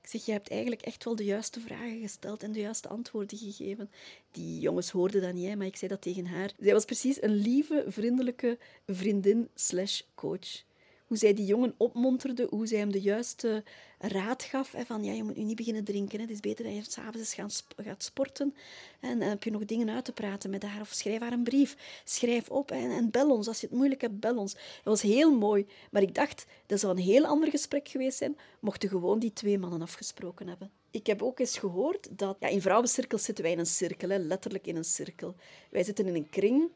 Ik 0.01 0.09
zeg, 0.09 0.25
je 0.25 0.31
hebt 0.31 0.49
eigenlijk 0.49 0.81
echt 0.81 1.03
wel 1.03 1.15
de 1.15 1.23
juiste 1.23 1.59
vragen 1.59 1.99
gesteld 1.99 2.43
en 2.43 2.51
de 2.51 2.59
juiste 2.59 2.87
antwoorden 2.87 3.37
gegeven. 3.37 3.89
Die 4.31 4.59
jongens 4.59 4.89
hoorden 4.89 5.21
dat 5.21 5.33
niet, 5.33 5.55
maar 5.55 5.67
ik 5.67 5.75
zei 5.75 5.91
dat 5.91 6.01
tegen 6.01 6.25
haar. 6.25 6.53
Zij 6.59 6.73
was 6.73 6.85
precies 6.85 7.21
een 7.21 7.35
lieve, 7.35 7.85
vriendelijke 7.87 8.57
vriendin 8.85 9.49
slash 9.55 10.01
coach 10.15 10.67
hoe 11.09 11.17
zij 11.17 11.33
die 11.33 11.45
jongen 11.45 11.73
opmonterde, 11.77 12.47
hoe 12.49 12.67
zij 12.67 12.79
hem 12.79 12.91
de 12.91 13.01
juiste 13.01 13.63
raad 13.97 14.43
gaf. 14.43 14.71
Hè, 14.71 14.85
van 14.85 15.03
ja, 15.03 15.11
je 15.11 15.23
moet 15.23 15.35
nu 15.35 15.43
niet 15.43 15.55
beginnen 15.55 15.83
drinken. 15.83 16.17
Hè. 16.17 16.23
Het 16.23 16.33
is 16.33 16.39
beter 16.39 16.65
dat 16.65 16.75
je 16.75 16.83
s'avonds 16.87 17.37
eens 17.37 17.63
gaat 17.77 18.03
sporten. 18.03 18.55
En, 18.99 19.21
heb 19.21 19.43
je 19.43 19.51
nog 19.51 19.65
dingen 19.65 19.89
uit 19.89 20.05
te 20.05 20.11
praten 20.11 20.49
met 20.49 20.63
haar. 20.63 20.81
Of 20.81 20.91
schrijf 20.91 21.19
haar 21.19 21.31
een 21.31 21.43
brief. 21.43 22.01
Schrijf 22.03 22.49
op 22.49 22.71
en, 22.71 22.91
en 22.91 23.09
bel 23.09 23.29
ons. 23.31 23.47
Als 23.47 23.61
je 23.61 23.67
het 23.67 23.75
moeilijk 23.75 24.01
hebt, 24.01 24.19
bel 24.19 24.37
ons. 24.37 24.51
Het 24.51 24.83
was 24.83 25.01
heel 25.01 25.37
mooi. 25.37 25.65
Maar 25.91 26.01
ik 26.01 26.15
dacht, 26.15 26.45
dat 26.65 26.79
zou 26.79 26.97
een 26.97 27.03
heel 27.03 27.25
ander 27.25 27.49
gesprek 27.49 27.87
geweest 27.87 28.17
zijn, 28.17 28.37
mochten 28.59 28.89
gewoon 28.89 29.19
die 29.19 29.33
twee 29.33 29.57
mannen 29.57 29.81
afgesproken 29.81 30.47
hebben. 30.47 30.71
Ik 30.91 31.07
heb 31.07 31.21
ook 31.21 31.39
eens 31.39 31.57
gehoord 31.57 32.07
dat... 32.11 32.37
Ja, 32.39 32.47
in 32.47 32.61
vrouwencirkels 32.61 33.23
zitten 33.23 33.43
wij 33.43 33.53
in 33.53 33.59
een 33.59 33.65
cirkel, 33.65 34.07
letterlijk 34.07 34.67
in 34.67 34.75
een 34.75 34.85
cirkel. 34.85 35.35
Wij 35.69 35.83
zitten 35.83 36.07
in 36.07 36.15
een 36.15 36.29
kring 36.29 36.69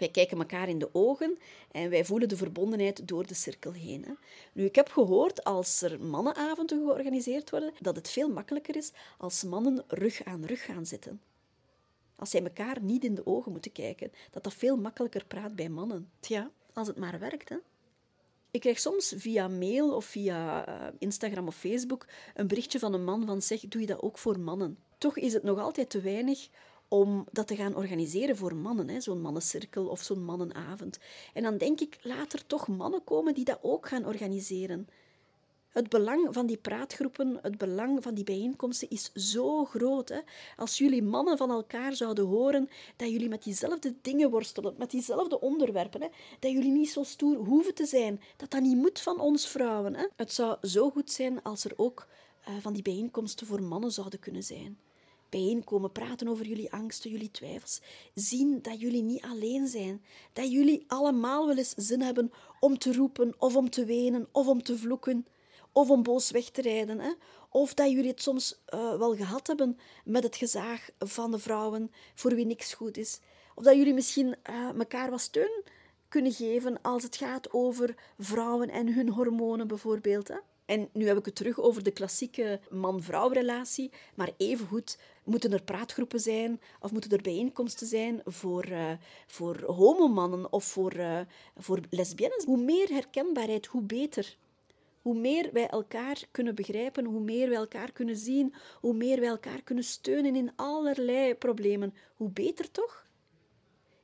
wij 0.00 0.08
kijken 0.08 0.38
elkaar 0.38 0.68
in 0.68 0.78
de 0.78 0.88
ogen 0.92 1.38
en 1.70 1.90
wij 1.90 2.04
voelen 2.04 2.28
de 2.28 2.36
verbondenheid 2.36 3.08
door 3.08 3.26
de 3.26 3.34
cirkel 3.34 3.72
heen. 3.72 4.04
Hè. 4.04 4.12
Nu, 4.52 4.64
ik 4.64 4.74
heb 4.74 4.88
gehoord 4.88 5.44
als 5.44 5.82
er 5.82 6.00
mannenavonden 6.00 6.78
georganiseerd 6.78 7.50
worden, 7.50 7.72
dat 7.80 7.96
het 7.96 8.10
veel 8.10 8.28
makkelijker 8.28 8.76
is 8.76 8.92
als 9.18 9.42
mannen 9.42 9.84
rug 9.88 10.24
aan 10.24 10.44
rug 10.44 10.64
gaan 10.64 10.86
zitten. 10.86 11.20
Als 12.16 12.30
zij 12.30 12.42
elkaar 12.42 12.82
niet 12.82 13.04
in 13.04 13.14
de 13.14 13.26
ogen 13.26 13.52
moeten 13.52 13.72
kijken, 13.72 14.12
dat 14.30 14.44
dat 14.44 14.54
veel 14.54 14.76
makkelijker 14.76 15.24
praat 15.24 15.56
bij 15.56 15.68
mannen. 15.68 16.10
Tja, 16.20 16.50
als 16.72 16.86
het 16.86 16.96
maar 16.96 17.18
werkt. 17.18 17.48
Hè. 17.48 17.56
Ik 18.50 18.60
krijg 18.60 18.78
soms 18.78 19.14
via 19.16 19.48
mail 19.48 19.94
of 19.94 20.04
via 20.04 20.66
eh, 20.66 20.94
Instagram 20.98 21.46
of 21.46 21.56
Facebook 21.56 22.06
een 22.34 22.46
berichtje 22.46 22.78
van 22.78 22.94
een 22.94 23.04
man 23.04 23.26
van 23.26 23.42
zeg, 23.42 23.60
doe 23.60 23.80
je 23.80 23.86
dat 23.86 24.02
ook 24.02 24.18
voor 24.18 24.40
mannen? 24.40 24.78
Toch 24.98 25.16
is 25.16 25.32
het 25.32 25.42
nog 25.42 25.58
altijd 25.58 25.90
te 25.90 26.00
weinig 26.00 26.48
om 26.90 27.24
dat 27.32 27.46
te 27.46 27.56
gaan 27.56 27.76
organiseren 27.76 28.36
voor 28.36 28.54
mannen, 28.54 29.02
zo'n 29.02 29.20
mannencirkel 29.20 29.86
of 29.86 30.02
zo'n 30.02 30.24
mannenavond. 30.24 30.98
En 31.34 31.42
dan 31.42 31.58
denk 31.58 31.80
ik, 31.80 31.98
laat 32.02 32.32
er 32.32 32.46
toch 32.46 32.68
mannen 32.68 33.04
komen 33.04 33.34
die 33.34 33.44
dat 33.44 33.58
ook 33.62 33.88
gaan 33.88 34.06
organiseren. 34.06 34.88
Het 35.68 35.88
belang 35.88 36.28
van 36.30 36.46
die 36.46 36.56
praatgroepen, 36.56 37.38
het 37.42 37.58
belang 37.58 38.02
van 38.02 38.14
die 38.14 38.24
bijeenkomsten 38.24 38.90
is 38.90 39.12
zo 39.14 39.64
groot. 39.64 40.08
Hè? 40.08 40.18
Als 40.56 40.78
jullie 40.78 41.02
mannen 41.02 41.36
van 41.36 41.50
elkaar 41.50 41.94
zouden 41.94 42.24
horen 42.24 42.68
dat 42.96 43.10
jullie 43.10 43.28
met 43.28 43.42
diezelfde 43.42 43.94
dingen 44.02 44.30
worstelen, 44.30 44.74
met 44.78 44.90
diezelfde 44.90 45.40
onderwerpen, 45.40 46.00
hè? 46.02 46.08
dat 46.38 46.50
jullie 46.50 46.72
niet 46.72 46.90
zo 46.90 47.02
stoer 47.02 47.36
hoeven 47.36 47.74
te 47.74 47.86
zijn, 47.86 48.20
dat 48.36 48.50
dat 48.50 48.60
niet 48.60 48.76
moet 48.76 49.00
van 49.00 49.20
ons 49.20 49.48
vrouwen. 49.48 49.94
Hè? 49.94 50.06
Het 50.16 50.32
zou 50.32 50.56
zo 50.66 50.90
goed 50.90 51.10
zijn 51.12 51.42
als 51.42 51.64
er 51.64 51.72
ook 51.76 52.06
uh, 52.48 52.54
van 52.60 52.72
die 52.72 52.82
bijeenkomsten 52.82 53.46
voor 53.46 53.62
mannen 53.62 53.92
zouden 53.92 54.18
kunnen 54.18 54.42
zijn 54.42 54.78
bijeenkomen, 55.30 55.92
praten 55.92 56.28
over 56.28 56.46
jullie 56.46 56.72
angsten, 56.72 57.10
jullie 57.10 57.30
twijfels. 57.30 57.80
Zien 58.14 58.62
dat 58.62 58.80
jullie 58.80 59.02
niet 59.02 59.22
alleen 59.22 59.68
zijn. 59.68 60.04
Dat 60.32 60.50
jullie 60.50 60.84
allemaal 60.86 61.46
wel 61.46 61.56
eens 61.56 61.74
zin 61.76 62.00
hebben 62.00 62.32
om 62.60 62.78
te 62.78 62.92
roepen, 62.92 63.34
of 63.38 63.56
om 63.56 63.70
te 63.70 63.84
wenen, 63.84 64.28
of 64.32 64.46
om 64.46 64.62
te 64.62 64.78
vloeken, 64.78 65.26
of 65.72 65.90
om 65.90 66.02
boos 66.02 66.30
weg 66.30 66.50
te 66.50 66.62
rijden. 66.62 67.00
Hè? 67.00 67.12
Of 67.50 67.74
dat 67.74 67.90
jullie 67.90 68.10
het 68.10 68.22
soms 68.22 68.60
uh, 68.74 68.98
wel 68.98 69.16
gehad 69.16 69.46
hebben 69.46 69.78
met 70.04 70.22
het 70.22 70.36
gezaag 70.36 70.88
van 70.98 71.30
de 71.30 71.38
vrouwen 71.38 71.90
voor 72.14 72.34
wie 72.34 72.46
niks 72.46 72.74
goed 72.74 72.96
is. 72.96 73.20
Of 73.54 73.64
dat 73.64 73.76
jullie 73.76 73.94
misschien 73.94 74.36
elkaar 74.78 75.10
wat 75.10 75.20
steun 75.20 75.64
kunnen 76.08 76.32
geven 76.32 76.82
als 76.82 77.02
het 77.02 77.16
gaat 77.16 77.52
over 77.52 77.94
vrouwen 78.18 78.68
en 78.68 78.94
hun 78.94 79.08
hormonen 79.08 79.66
bijvoorbeeld. 79.68 80.28
Hè? 80.28 80.36
En 80.70 80.88
nu 80.92 81.06
heb 81.06 81.18
ik 81.18 81.24
het 81.24 81.34
terug 81.34 81.60
over 81.60 81.82
de 81.82 81.90
klassieke 81.90 82.60
man-vrouw 82.70 83.28
relatie, 83.28 83.90
maar 84.14 84.30
evengoed 84.36 84.98
moeten 85.24 85.52
er 85.52 85.62
praatgroepen 85.62 86.20
zijn 86.20 86.60
of 86.80 86.92
moeten 86.92 87.10
er 87.10 87.22
bijeenkomsten 87.22 87.86
zijn 87.86 88.20
voor, 88.24 88.68
uh, 88.68 88.90
voor 89.26 89.62
homomannen 89.62 90.52
of 90.52 90.64
voor, 90.64 90.96
uh, 90.96 91.20
voor 91.56 91.80
lesbiennes. 91.90 92.44
Hoe 92.44 92.62
meer 92.62 92.88
herkenbaarheid, 92.88 93.66
hoe 93.66 93.82
beter. 93.82 94.36
Hoe 95.02 95.14
meer 95.14 95.50
wij 95.52 95.68
elkaar 95.68 96.24
kunnen 96.30 96.54
begrijpen, 96.54 97.04
hoe 97.04 97.20
meer 97.20 97.48
wij 97.48 97.58
elkaar 97.58 97.92
kunnen 97.92 98.16
zien, 98.16 98.54
hoe 98.80 98.94
meer 98.94 99.20
wij 99.20 99.28
elkaar 99.28 99.62
kunnen 99.62 99.84
steunen 99.84 100.36
in 100.36 100.52
allerlei 100.56 101.34
problemen, 101.34 101.94
hoe 102.16 102.30
beter 102.30 102.70
toch? 102.70 103.06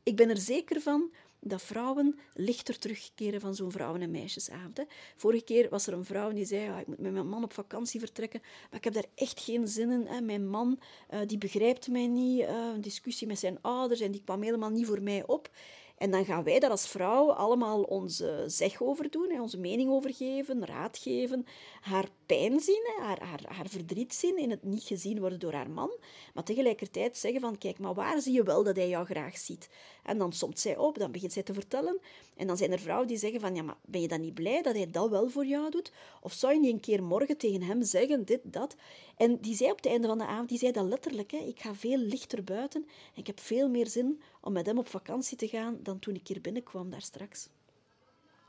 Ik 0.02 0.16
ben 0.16 0.30
er 0.30 0.38
zeker 0.38 0.80
van 0.80 1.10
dat 1.48 1.62
vrouwen 1.62 2.18
lichter 2.34 2.78
terugkeren 2.78 3.40
van 3.40 3.54
zo'n 3.54 3.70
vrouwen- 3.72 4.02
en 4.02 4.10
meisjesavond. 4.10 4.84
Vorige 5.16 5.44
keer 5.44 5.68
was 5.68 5.86
er 5.86 5.92
een 5.92 6.04
vrouw 6.04 6.32
die 6.32 6.44
zei, 6.44 6.62
ja, 6.62 6.78
ik 6.78 6.86
moet 6.86 6.98
met 6.98 7.12
mijn 7.12 7.28
man 7.28 7.42
op 7.42 7.52
vakantie 7.52 8.00
vertrekken, 8.00 8.40
maar 8.42 8.78
ik 8.78 8.84
heb 8.84 8.92
daar 8.92 9.06
echt 9.14 9.40
geen 9.40 9.68
zin 9.68 9.90
in. 9.90 10.06
Hè. 10.06 10.20
Mijn 10.20 10.48
man 10.48 10.78
uh, 11.10 11.20
die 11.26 11.38
begrijpt 11.38 11.88
mij 11.88 12.06
niet, 12.06 12.40
uh, 12.40 12.48
een 12.74 12.80
discussie 12.80 13.26
met 13.26 13.38
zijn 13.38 13.58
ouders 13.60 14.00
en 14.00 14.10
die 14.10 14.22
kwam 14.24 14.42
helemaal 14.42 14.70
niet 14.70 14.86
voor 14.86 15.02
mij 15.02 15.26
op. 15.26 15.50
En 15.96 16.10
dan 16.10 16.24
gaan 16.24 16.44
wij 16.44 16.58
daar 16.58 16.70
als 16.70 16.88
vrouw 16.88 17.32
allemaal 17.32 17.82
onze 17.82 18.44
zeg 18.46 18.82
over 18.82 19.10
doen, 19.10 19.40
onze 19.40 19.58
mening 19.58 19.90
over 19.90 20.14
geven, 20.14 20.66
raad 20.66 20.98
geven, 20.98 21.46
haar 21.80 22.08
pijn 22.26 22.60
zien, 22.60 22.86
haar, 22.98 23.22
haar, 23.22 23.40
haar 23.46 23.68
verdriet 23.68 24.14
zien 24.14 24.38
in 24.38 24.50
het 24.50 24.62
niet 24.62 24.82
gezien 24.82 25.20
worden 25.20 25.40
door 25.40 25.52
haar 25.52 25.70
man, 25.70 25.90
maar 26.34 26.44
tegelijkertijd 26.44 27.16
zeggen 27.16 27.40
van, 27.40 27.58
kijk, 27.58 27.78
maar 27.78 27.94
waar 27.94 28.20
zie 28.20 28.32
je 28.32 28.42
wel 28.42 28.64
dat 28.64 28.76
hij 28.76 28.88
jou 28.88 29.04
graag 29.04 29.38
ziet? 29.38 29.68
En 30.02 30.18
dan 30.18 30.32
somt 30.32 30.58
zij 30.58 30.76
op, 30.76 30.98
dan 30.98 31.12
begint 31.12 31.32
zij 31.32 31.42
te 31.42 31.54
vertellen, 31.54 32.00
en 32.36 32.46
dan 32.46 32.56
zijn 32.56 32.72
er 32.72 32.78
vrouwen 32.78 33.08
die 33.08 33.18
zeggen 33.18 33.40
van, 33.40 33.54
ja, 33.54 33.62
maar 33.62 33.76
ben 33.84 34.00
je 34.00 34.08
dan 34.08 34.20
niet 34.20 34.34
blij 34.34 34.62
dat 34.62 34.74
hij 34.74 34.90
dat 34.90 35.10
wel 35.10 35.28
voor 35.28 35.46
jou 35.46 35.70
doet? 35.70 35.92
Of 36.22 36.32
zou 36.32 36.52
je 36.52 36.60
niet 36.60 36.72
een 36.72 36.80
keer 36.80 37.02
morgen 37.02 37.36
tegen 37.36 37.62
hem 37.62 37.82
zeggen, 37.82 38.24
dit, 38.24 38.40
dat? 38.42 38.76
En 39.16 39.40
die 39.40 39.54
zei 39.54 39.70
op 39.70 39.76
het 39.76 39.86
einde 39.86 40.06
van 40.06 40.18
de 40.18 40.26
avond, 40.26 40.48
die 40.48 40.58
zei 40.58 40.72
dat 40.72 40.84
letterlijk, 40.84 41.30
hè, 41.30 41.38
ik 41.38 41.60
ga 41.60 41.74
veel 41.74 41.98
lichter 41.98 42.44
buiten 42.44 42.82
en 43.14 43.20
ik 43.20 43.26
heb 43.26 43.40
veel 43.40 43.68
meer 43.68 43.86
zin 43.86 44.20
om 44.46 44.52
met 44.52 44.66
hem 44.66 44.78
op 44.78 44.88
vakantie 44.88 45.36
te 45.36 45.48
gaan 45.48 45.78
dan 45.82 45.98
toen 45.98 46.14
ik 46.14 46.28
hier 46.28 46.40
binnenkwam 46.40 46.90
daar 46.90 47.02
straks. 47.02 47.48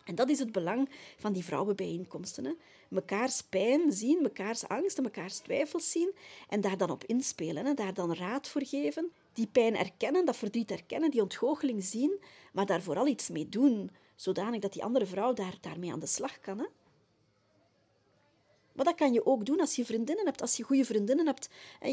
En 0.05 0.15
dat 0.15 0.29
is 0.29 0.39
het 0.39 0.51
belang 0.51 0.89
van 1.17 1.33
die 1.33 1.43
vrouwenbijeenkomsten. 1.43 2.45
Hè? 2.45 2.51
Mekaars 2.87 3.41
pijn 3.41 3.91
zien, 3.91 4.21
mekaars 4.21 4.67
angsten, 4.67 5.03
mekaars 5.03 5.37
twijfels 5.37 5.91
zien 5.91 6.13
en 6.49 6.61
daar 6.61 6.77
dan 6.77 6.89
op 6.89 7.03
inspelen. 7.03 7.65
Hè? 7.65 7.73
Daar 7.73 7.93
dan 7.93 8.13
raad 8.13 8.47
voor 8.47 8.65
geven. 8.65 9.11
Die 9.33 9.47
pijn 9.47 9.75
erkennen, 9.75 10.25
dat 10.25 10.37
verdriet 10.37 10.71
erkennen, 10.71 11.11
die 11.11 11.21
ontgoocheling 11.21 11.83
zien, 11.83 12.19
maar 12.53 12.65
daar 12.65 12.81
vooral 12.81 13.07
iets 13.07 13.29
mee 13.29 13.49
doen, 13.49 13.91
zodanig 14.15 14.61
dat 14.61 14.73
die 14.73 14.83
andere 14.83 15.05
vrouw 15.05 15.33
daar, 15.33 15.57
daarmee 15.61 15.91
aan 15.91 15.99
de 15.99 16.07
slag 16.07 16.39
kan. 16.39 16.59
Hè? 16.59 16.65
Maar 18.77 18.85
dat 18.85 18.95
kan 18.95 19.13
je 19.13 19.25
ook 19.25 19.45
doen 19.45 19.59
als 19.59 19.75
je 19.75 19.85
vriendinnen 19.85 20.25
hebt, 20.25 20.41
als 20.41 20.57
je 20.57 20.63
goede 20.63 20.85
vriendinnen 20.85 21.25
hebt. 21.25 21.49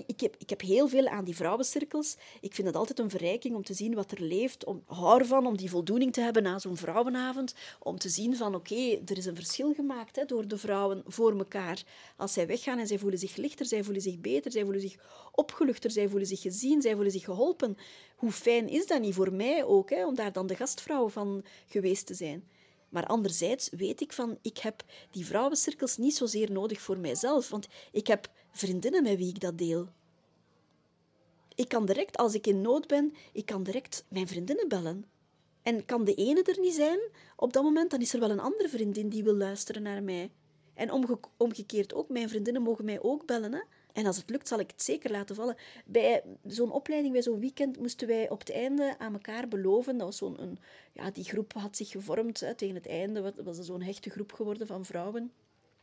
Ik 0.06 0.20
heb, 0.20 0.36
ik 0.38 0.50
heb 0.50 0.60
heel 0.60 0.88
veel 0.88 1.08
aan 1.08 1.24
die 1.24 1.36
vrouwencirkels. 1.36 2.16
Ik 2.40 2.54
vind 2.54 2.66
het 2.66 2.76
altijd 2.76 2.98
een 2.98 3.10
verrijking 3.10 3.54
om 3.54 3.64
te 3.64 3.74
zien 3.74 3.94
wat 3.94 4.10
er 4.10 4.22
leeft. 4.22 4.64
Om, 4.64 4.82
hou 4.86 5.20
ervan 5.20 5.46
om 5.46 5.56
die 5.56 5.70
voldoening 5.70 6.12
te 6.12 6.20
hebben 6.20 6.42
na 6.42 6.58
zo'n 6.58 6.76
vrouwenavond. 6.76 7.54
Om 7.78 7.98
te 7.98 8.08
zien 8.08 8.36
van, 8.36 8.54
oké, 8.54 9.00
er 9.06 9.16
is 9.16 9.26
een 9.26 9.34
verschil 9.34 9.74
gemaakt 9.74 10.16
hè, 10.16 10.24
door 10.24 10.48
de 10.48 10.58
vrouwen 10.58 11.02
voor 11.06 11.38
elkaar. 11.38 11.82
Als 12.16 12.32
zij 12.32 12.46
weggaan 12.46 12.78
en 12.78 12.86
zij 12.86 12.98
voelen 12.98 13.18
zich 13.18 13.36
lichter, 13.36 13.66
zij 13.66 13.82
voelen 13.82 14.02
zich 14.02 14.20
beter, 14.20 14.52
zij 14.52 14.62
voelen 14.62 14.80
zich 14.80 14.96
opgeluchter, 15.32 15.90
zij 15.90 16.08
voelen 16.08 16.28
zich 16.28 16.40
gezien, 16.40 16.82
zij 16.82 16.94
voelen 16.94 17.12
zich 17.12 17.24
geholpen. 17.24 17.76
Hoe 18.16 18.32
fijn 18.32 18.68
is 18.68 18.86
dat 18.86 19.00
niet 19.00 19.14
voor 19.14 19.32
mij 19.32 19.64
ook, 19.64 19.90
hè, 19.90 20.06
om 20.06 20.14
daar 20.14 20.32
dan 20.32 20.46
de 20.46 20.56
gastvrouw 20.56 21.08
van 21.08 21.44
geweest 21.66 22.06
te 22.06 22.14
zijn? 22.14 22.44
Maar 22.94 23.06
anderzijds 23.06 23.68
weet 23.70 24.00
ik 24.00 24.12
van, 24.12 24.38
ik 24.42 24.58
heb 24.58 24.84
die 25.10 25.26
vrouwencirkels 25.26 25.96
niet 25.96 26.16
zozeer 26.16 26.52
nodig 26.52 26.80
voor 26.80 26.98
mijzelf, 26.98 27.48
want 27.48 27.68
ik 27.92 28.06
heb 28.06 28.30
vriendinnen 28.50 29.02
met 29.02 29.16
wie 29.16 29.28
ik 29.28 29.40
dat 29.40 29.58
deel. 29.58 29.88
Ik 31.54 31.68
kan 31.68 31.86
direct, 31.86 32.16
als 32.16 32.34
ik 32.34 32.46
in 32.46 32.60
nood 32.60 32.86
ben, 32.86 33.14
ik 33.32 33.46
kan 33.46 33.62
direct 33.62 34.04
mijn 34.08 34.28
vriendinnen 34.28 34.68
bellen. 34.68 35.04
En 35.62 35.84
kan 35.84 36.04
de 36.04 36.14
ene 36.14 36.42
er 36.42 36.60
niet 36.60 36.74
zijn 36.74 36.98
op 37.36 37.52
dat 37.52 37.62
moment, 37.62 37.90
dan 37.90 38.00
is 38.00 38.14
er 38.14 38.20
wel 38.20 38.30
een 38.30 38.40
andere 38.40 38.68
vriendin 38.68 39.08
die 39.08 39.24
wil 39.24 39.36
luisteren 39.36 39.82
naar 39.82 40.02
mij. 40.02 40.30
En 40.74 41.18
omgekeerd 41.36 41.94
ook, 41.94 42.08
mijn 42.08 42.28
vriendinnen 42.28 42.62
mogen 42.62 42.84
mij 42.84 43.02
ook 43.02 43.26
bellen. 43.26 43.52
Hè? 43.52 43.60
En 43.94 44.06
als 44.06 44.16
het 44.16 44.30
lukt, 44.30 44.48
zal 44.48 44.58
ik 44.58 44.70
het 44.70 44.82
zeker 44.82 45.10
laten 45.10 45.34
vallen. 45.34 45.56
Bij 45.84 46.22
zo'n 46.46 46.72
opleiding, 46.72 47.12
bij 47.12 47.22
zo'n 47.22 47.40
weekend, 47.40 47.78
moesten 47.78 48.08
wij 48.08 48.30
op 48.30 48.38
het 48.38 48.50
einde 48.50 48.94
aan 48.98 49.12
elkaar 49.12 49.48
beloven. 49.48 49.96
Dat 49.96 50.06
was 50.06 50.16
zo'n, 50.16 50.58
ja, 50.92 51.10
die 51.10 51.24
groep 51.24 51.52
had 51.52 51.76
zich 51.76 51.88
gevormd 51.88 52.40
hè, 52.40 52.54
tegen 52.54 52.74
het 52.74 52.86
einde. 52.86 53.22
Het 53.22 53.42
was 53.42 53.58
zo'n 53.58 53.82
hechte 53.82 54.10
groep 54.10 54.32
geworden 54.32 54.66
van 54.66 54.84
vrouwen. 54.84 55.32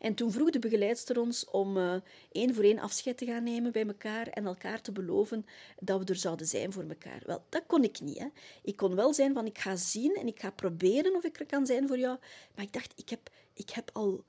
En 0.01 0.13
toen 0.13 0.31
vroeg 0.31 0.49
de 0.49 0.59
begeleidster 0.59 1.19
ons 1.19 1.45
om 1.49 1.77
uh, 1.77 1.95
één 2.31 2.55
voor 2.55 2.63
één 2.63 2.79
afscheid 2.79 3.17
te 3.17 3.25
gaan 3.25 3.43
nemen 3.43 3.71
bij 3.71 3.85
elkaar 3.87 4.27
en 4.27 4.45
elkaar 4.45 4.81
te 4.81 4.91
beloven 4.91 5.45
dat 5.79 5.99
we 5.99 6.05
er 6.05 6.15
zouden 6.15 6.47
zijn 6.47 6.73
voor 6.73 6.83
elkaar. 6.83 7.21
Wel, 7.25 7.43
dat 7.49 7.63
kon 7.67 7.83
ik 7.83 7.99
niet. 8.01 8.17
Hè. 8.17 8.27
Ik 8.63 8.75
kon 8.75 8.95
wel 8.95 9.13
zijn 9.13 9.33
van 9.33 9.45
ik 9.45 9.57
ga 9.57 9.75
zien 9.75 10.15
en 10.15 10.27
ik 10.27 10.39
ga 10.39 10.51
proberen 10.51 11.15
of 11.15 11.23
ik 11.23 11.39
er 11.39 11.45
kan 11.45 11.65
zijn 11.65 11.87
voor 11.87 11.97
jou. 11.97 12.17
Maar 12.55 12.65
ik 12.65 12.73
dacht, 12.73 12.93
ik 12.95 13.09
heb, 13.09 13.29
ik 13.53 13.69
heb 13.69 13.89
al 13.93 14.23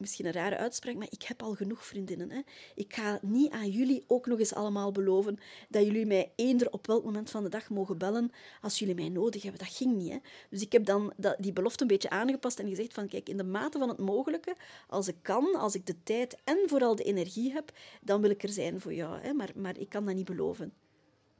misschien 0.00 0.26
een 0.26 0.32
rare 0.32 0.56
uitspraak, 0.56 0.94
maar 0.94 1.06
ik 1.10 1.22
heb 1.22 1.42
al 1.42 1.54
genoeg 1.54 1.86
vriendinnen. 1.86 2.30
Hè. 2.30 2.40
Ik 2.74 2.94
ga 2.94 3.18
niet 3.22 3.52
aan 3.52 3.70
jullie 3.70 4.04
ook 4.06 4.26
nog 4.26 4.38
eens 4.38 4.54
allemaal 4.54 4.92
beloven 4.92 5.38
dat 5.68 5.84
jullie 5.84 6.06
mij 6.06 6.32
eender 6.36 6.70
op 6.70 6.86
welk 6.86 7.04
moment 7.04 7.30
van 7.30 7.42
de 7.42 7.48
dag 7.48 7.70
mogen 7.70 7.98
bellen 7.98 8.32
als 8.60 8.78
jullie 8.78 8.94
mij 8.94 9.08
nodig 9.08 9.42
hebben. 9.42 9.60
Dat 9.60 9.74
ging 9.74 9.96
niet. 9.96 10.12
Hè. 10.12 10.18
Dus 10.50 10.62
ik 10.62 10.72
heb 10.72 10.84
dan 10.84 11.12
die 11.38 11.52
belofte 11.52 11.82
een 11.82 11.88
beetje 11.88 12.10
aangepast 12.10 12.58
en 12.58 12.68
gezegd 12.68 12.92
van 12.94 13.08
kijk, 13.08 13.28
in 13.28 13.36
de 13.36 13.44
mate 13.44 13.78
van 13.78 13.88
het 13.88 13.98
mogelijke, 13.98 14.56
als 14.88 15.08
ik 15.08 15.16
kan, 15.22 15.54
als 15.54 15.74
ik 15.74 15.86
de 15.86 16.02
tijd 16.02 16.36
en 16.44 16.58
vooral 16.66 16.94
de 16.94 17.04
energie 17.04 17.52
heb, 17.52 17.72
dan 18.02 18.20
wil 18.20 18.30
ik 18.30 18.42
er 18.42 18.48
zijn 18.48 18.80
voor 18.80 18.94
jou. 18.94 19.20
Hè. 19.20 19.32
Maar, 19.32 19.50
maar 19.54 19.78
ik 19.78 19.88
kan 19.88 20.04
dat 20.04 20.14
niet 20.14 20.24
beloven. 20.24 20.72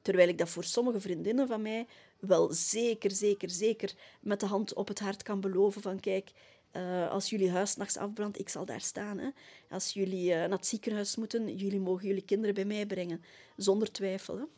Terwijl 0.02 0.28
ik 0.28 0.38
dat 0.38 0.48
voor 0.48 0.64
sommige 0.64 1.00
vriendinnen 1.00 1.46
van 1.46 1.62
mij 1.62 1.86
wel 2.18 2.52
zeker, 2.52 3.10
zeker, 3.10 3.50
zeker 3.50 3.94
met 4.20 4.40
de 4.40 4.46
hand 4.46 4.74
op 4.74 4.88
het 4.88 4.98
hart 4.98 5.22
kan 5.22 5.40
beloven 5.40 5.82
van 5.82 6.00
kijk, 6.00 6.30
uh, 6.72 7.10
als 7.10 7.30
jullie 7.30 7.50
huis 7.50 7.76
nachts 7.76 7.96
afbrandt, 7.96 8.38
ik 8.38 8.48
zal 8.48 8.64
daar 8.64 8.80
staan. 8.80 9.18
Hè. 9.18 9.28
Als 9.70 9.92
jullie 9.92 10.30
uh, 10.30 10.36
naar 10.36 10.50
het 10.50 10.66
ziekenhuis 10.66 11.16
moeten, 11.16 11.56
jullie 11.56 11.80
mogen 11.80 12.06
jullie 12.06 12.24
kinderen 12.24 12.54
bij 12.54 12.64
mij 12.64 12.86
brengen. 12.86 13.22
Zonder 13.56 13.92
twijfel. 13.92 14.48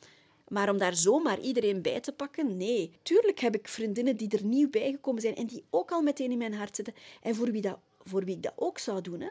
Maar 0.49 0.71
om 0.71 0.79
daar 0.79 0.95
zomaar 0.95 1.41
iedereen 1.41 1.83
bij 1.83 2.01
te 2.01 2.13
pakken, 2.13 2.57
nee. 2.57 2.93
Tuurlijk 3.03 3.39
heb 3.39 3.55
ik 3.55 3.69
vriendinnen 3.69 4.17
die 4.17 4.29
er 4.29 4.45
nieuw 4.45 4.71
bijgekomen 4.71 5.23
zijn 5.23 5.35
en 5.35 5.47
die 5.47 5.65
ook 5.71 5.91
al 5.91 6.03
meteen 6.03 6.31
in 6.31 6.39
mijn 6.39 6.55
hart 6.55 6.77
zitten. 6.77 6.95
En 7.23 7.35
voor 7.35 7.51
wie, 7.51 7.63
dat, 7.63 7.79
voor 7.99 8.25
wie 8.25 8.37
ik 8.37 8.43
dat 8.43 8.53
ook 8.57 8.79
zou 8.79 9.01
doen. 9.01 9.21
Hè. 9.21 9.29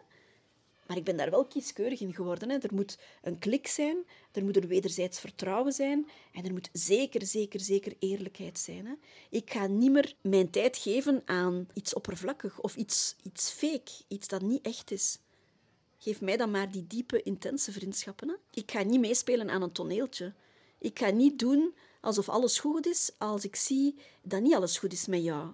Maar 0.90 0.98
ik 0.98 1.04
ben 1.04 1.18
daar 1.18 1.30
wel 1.30 1.46
kieskeurig 1.46 2.00
in 2.00 2.14
geworden. 2.14 2.50
Hè. 2.50 2.58
Er 2.58 2.74
moet 2.74 2.98
een 3.22 3.40
klik 3.40 3.68
zijn, 3.68 3.98
er 4.32 4.44
moet 4.44 4.58
een 4.58 4.68
wederzijds 4.68 5.20
vertrouwen 5.20 5.74
zijn 5.74 6.08
en 6.34 6.46
er 6.46 6.52
moet 6.52 6.70
zeker, 6.74 7.26
zeker, 7.26 7.60
zeker 7.60 7.96
eerlijkheid 8.00 8.60
zijn. 8.60 8.86
Hè. 8.86 8.94
Ik 9.30 9.52
ga 9.52 9.68
niet 9.68 9.92
meer 9.92 10.14
mijn 10.22 10.50
tijd 10.50 10.78
geven 10.78 11.22
aan 11.26 11.68
iets 11.74 11.94
oppervlakkig 11.94 12.60
of 12.60 12.76
iets, 12.76 13.16
iets 13.24 13.52
fake, 13.52 13.92
iets 14.08 14.28
dat 14.28 14.42
niet 14.42 14.66
echt 14.66 14.92
is. 14.92 15.20
Geef 15.98 16.22
mij 16.22 16.38
dan 16.38 16.52
maar 16.52 16.72
die 16.72 16.88
diepe, 16.88 17.24
intense 17.24 17.72
vriendschappen. 17.72 18.28
Hè. 18.28 18.36
Ik 18.54 18.72
ga 18.72 18.84
niet 18.84 19.00
meespelen 19.00 19.50
aan 19.50 19.62
een 19.62 19.72
toneeltje. 19.72 20.34
Ik 20.78 21.00
ga 21.00 21.10
niet 21.10 21.40
doen 21.40 21.74
alsof 22.02 22.30
alles 22.30 22.60
goed 22.60 22.88
is 22.88 23.12
als 23.18 23.46
ik 23.46 23.56
zie 23.56 23.96
dat 24.22 24.42
niet 24.42 24.56
alles 24.56 24.78
goed 24.78 24.94
is 24.94 25.08
met 25.08 25.24
jou. 25.24 25.52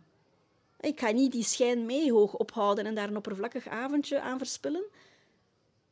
Ik 0.79 0.99
ga 0.99 1.11
niet 1.11 1.31
die 1.31 1.43
schijn 1.43 1.85
mee 1.85 2.11
hoog 2.11 2.33
ophouden 2.33 2.85
en 2.85 2.95
daar 2.95 3.07
een 3.07 3.17
oppervlakkig 3.17 3.67
avondje 3.67 4.21
aan 4.21 4.37
verspillen 4.37 4.83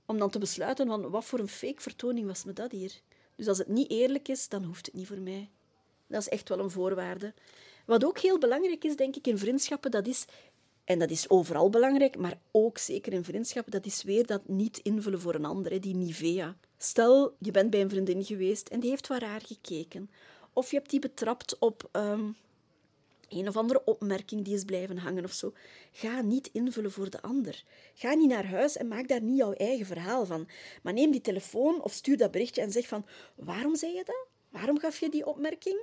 om 0.05 0.17
dan 0.17 0.29
te 0.29 0.39
besluiten 0.39 0.87
van 0.87 1.09
wat 1.09 1.25
voor 1.25 1.39
een 1.39 1.47
fake 1.47 1.81
vertoning 1.81 2.27
was 2.27 2.43
me 2.43 2.53
dat 2.53 2.71
hier. 2.71 3.01
Dus 3.35 3.47
als 3.47 3.57
het 3.57 3.67
niet 3.67 3.89
eerlijk 3.89 4.27
is, 4.27 4.49
dan 4.49 4.63
hoeft 4.63 4.85
het 4.85 4.95
niet 4.95 5.07
voor 5.07 5.19
mij. 5.19 5.49
Dat 6.07 6.21
is 6.21 6.29
echt 6.29 6.49
wel 6.49 6.59
een 6.59 6.71
voorwaarde. 6.71 7.33
Wat 7.85 8.05
ook 8.05 8.19
heel 8.19 8.37
belangrijk 8.37 8.83
is, 8.83 8.95
denk 8.95 9.15
ik, 9.15 9.27
in 9.27 9.37
vriendschappen, 9.37 9.91
dat 9.91 10.07
is, 10.07 10.25
en 10.83 10.99
dat 10.99 11.09
is 11.09 11.29
overal 11.29 11.69
belangrijk, 11.69 12.17
maar 12.17 12.39
ook 12.51 12.77
zeker 12.77 13.13
in 13.13 13.23
vriendschappen, 13.23 13.71
dat 13.71 13.85
is 13.85 14.03
weer 14.03 14.25
dat 14.25 14.47
niet 14.47 14.77
invullen 14.77 15.21
voor 15.21 15.35
een 15.35 15.45
ander, 15.45 15.81
die 15.81 15.95
Nivea. 15.95 16.55
Stel, 16.77 17.35
je 17.39 17.51
bent 17.51 17.69
bij 17.69 17.81
een 17.81 17.89
vriendin 17.89 18.25
geweest 18.25 18.67
en 18.67 18.79
die 18.79 18.89
heeft 18.89 19.07
waar 19.07 19.21
raar 19.21 19.41
gekeken. 19.41 20.09
Of 20.53 20.69
je 20.69 20.77
hebt 20.77 20.89
die 20.89 20.99
betrapt 20.99 21.59
op 21.59 21.89
ehm, 21.91 22.29
een 23.33 23.47
of 23.47 23.57
andere 23.57 23.85
opmerking 23.85 24.43
die 24.43 24.53
is 24.53 24.63
blijven 24.63 24.97
hangen 24.97 25.23
of 25.23 25.31
zo. 25.31 25.53
Ga 25.91 26.21
niet 26.21 26.49
invullen 26.51 26.91
voor 26.91 27.09
de 27.09 27.21
ander. 27.21 27.63
Ga 27.93 28.13
niet 28.13 28.29
naar 28.29 28.45
huis 28.45 28.77
en 28.77 28.87
maak 28.87 29.07
daar 29.07 29.21
niet 29.21 29.37
jouw 29.37 29.53
eigen 29.53 29.85
verhaal 29.85 30.25
van. 30.25 30.47
Maar 30.81 30.93
neem 30.93 31.11
die 31.11 31.21
telefoon 31.21 31.81
of 31.81 31.91
stuur 31.91 32.17
dat 32.17 32.31
berichtje 32.31 32.61
en 32.61 32.71
zeg 32.71 32.87
van, 32.87 33.05
waarom 33.35 33.75
zei 33.75 33.93
je 33.93 34.03
dat? 34.05 34.27
Waarom 34.49 34.79
gaf 34.79 34.99
je 34.99 35.09
die 35.09 35.25
opmerking? 35.25 35.81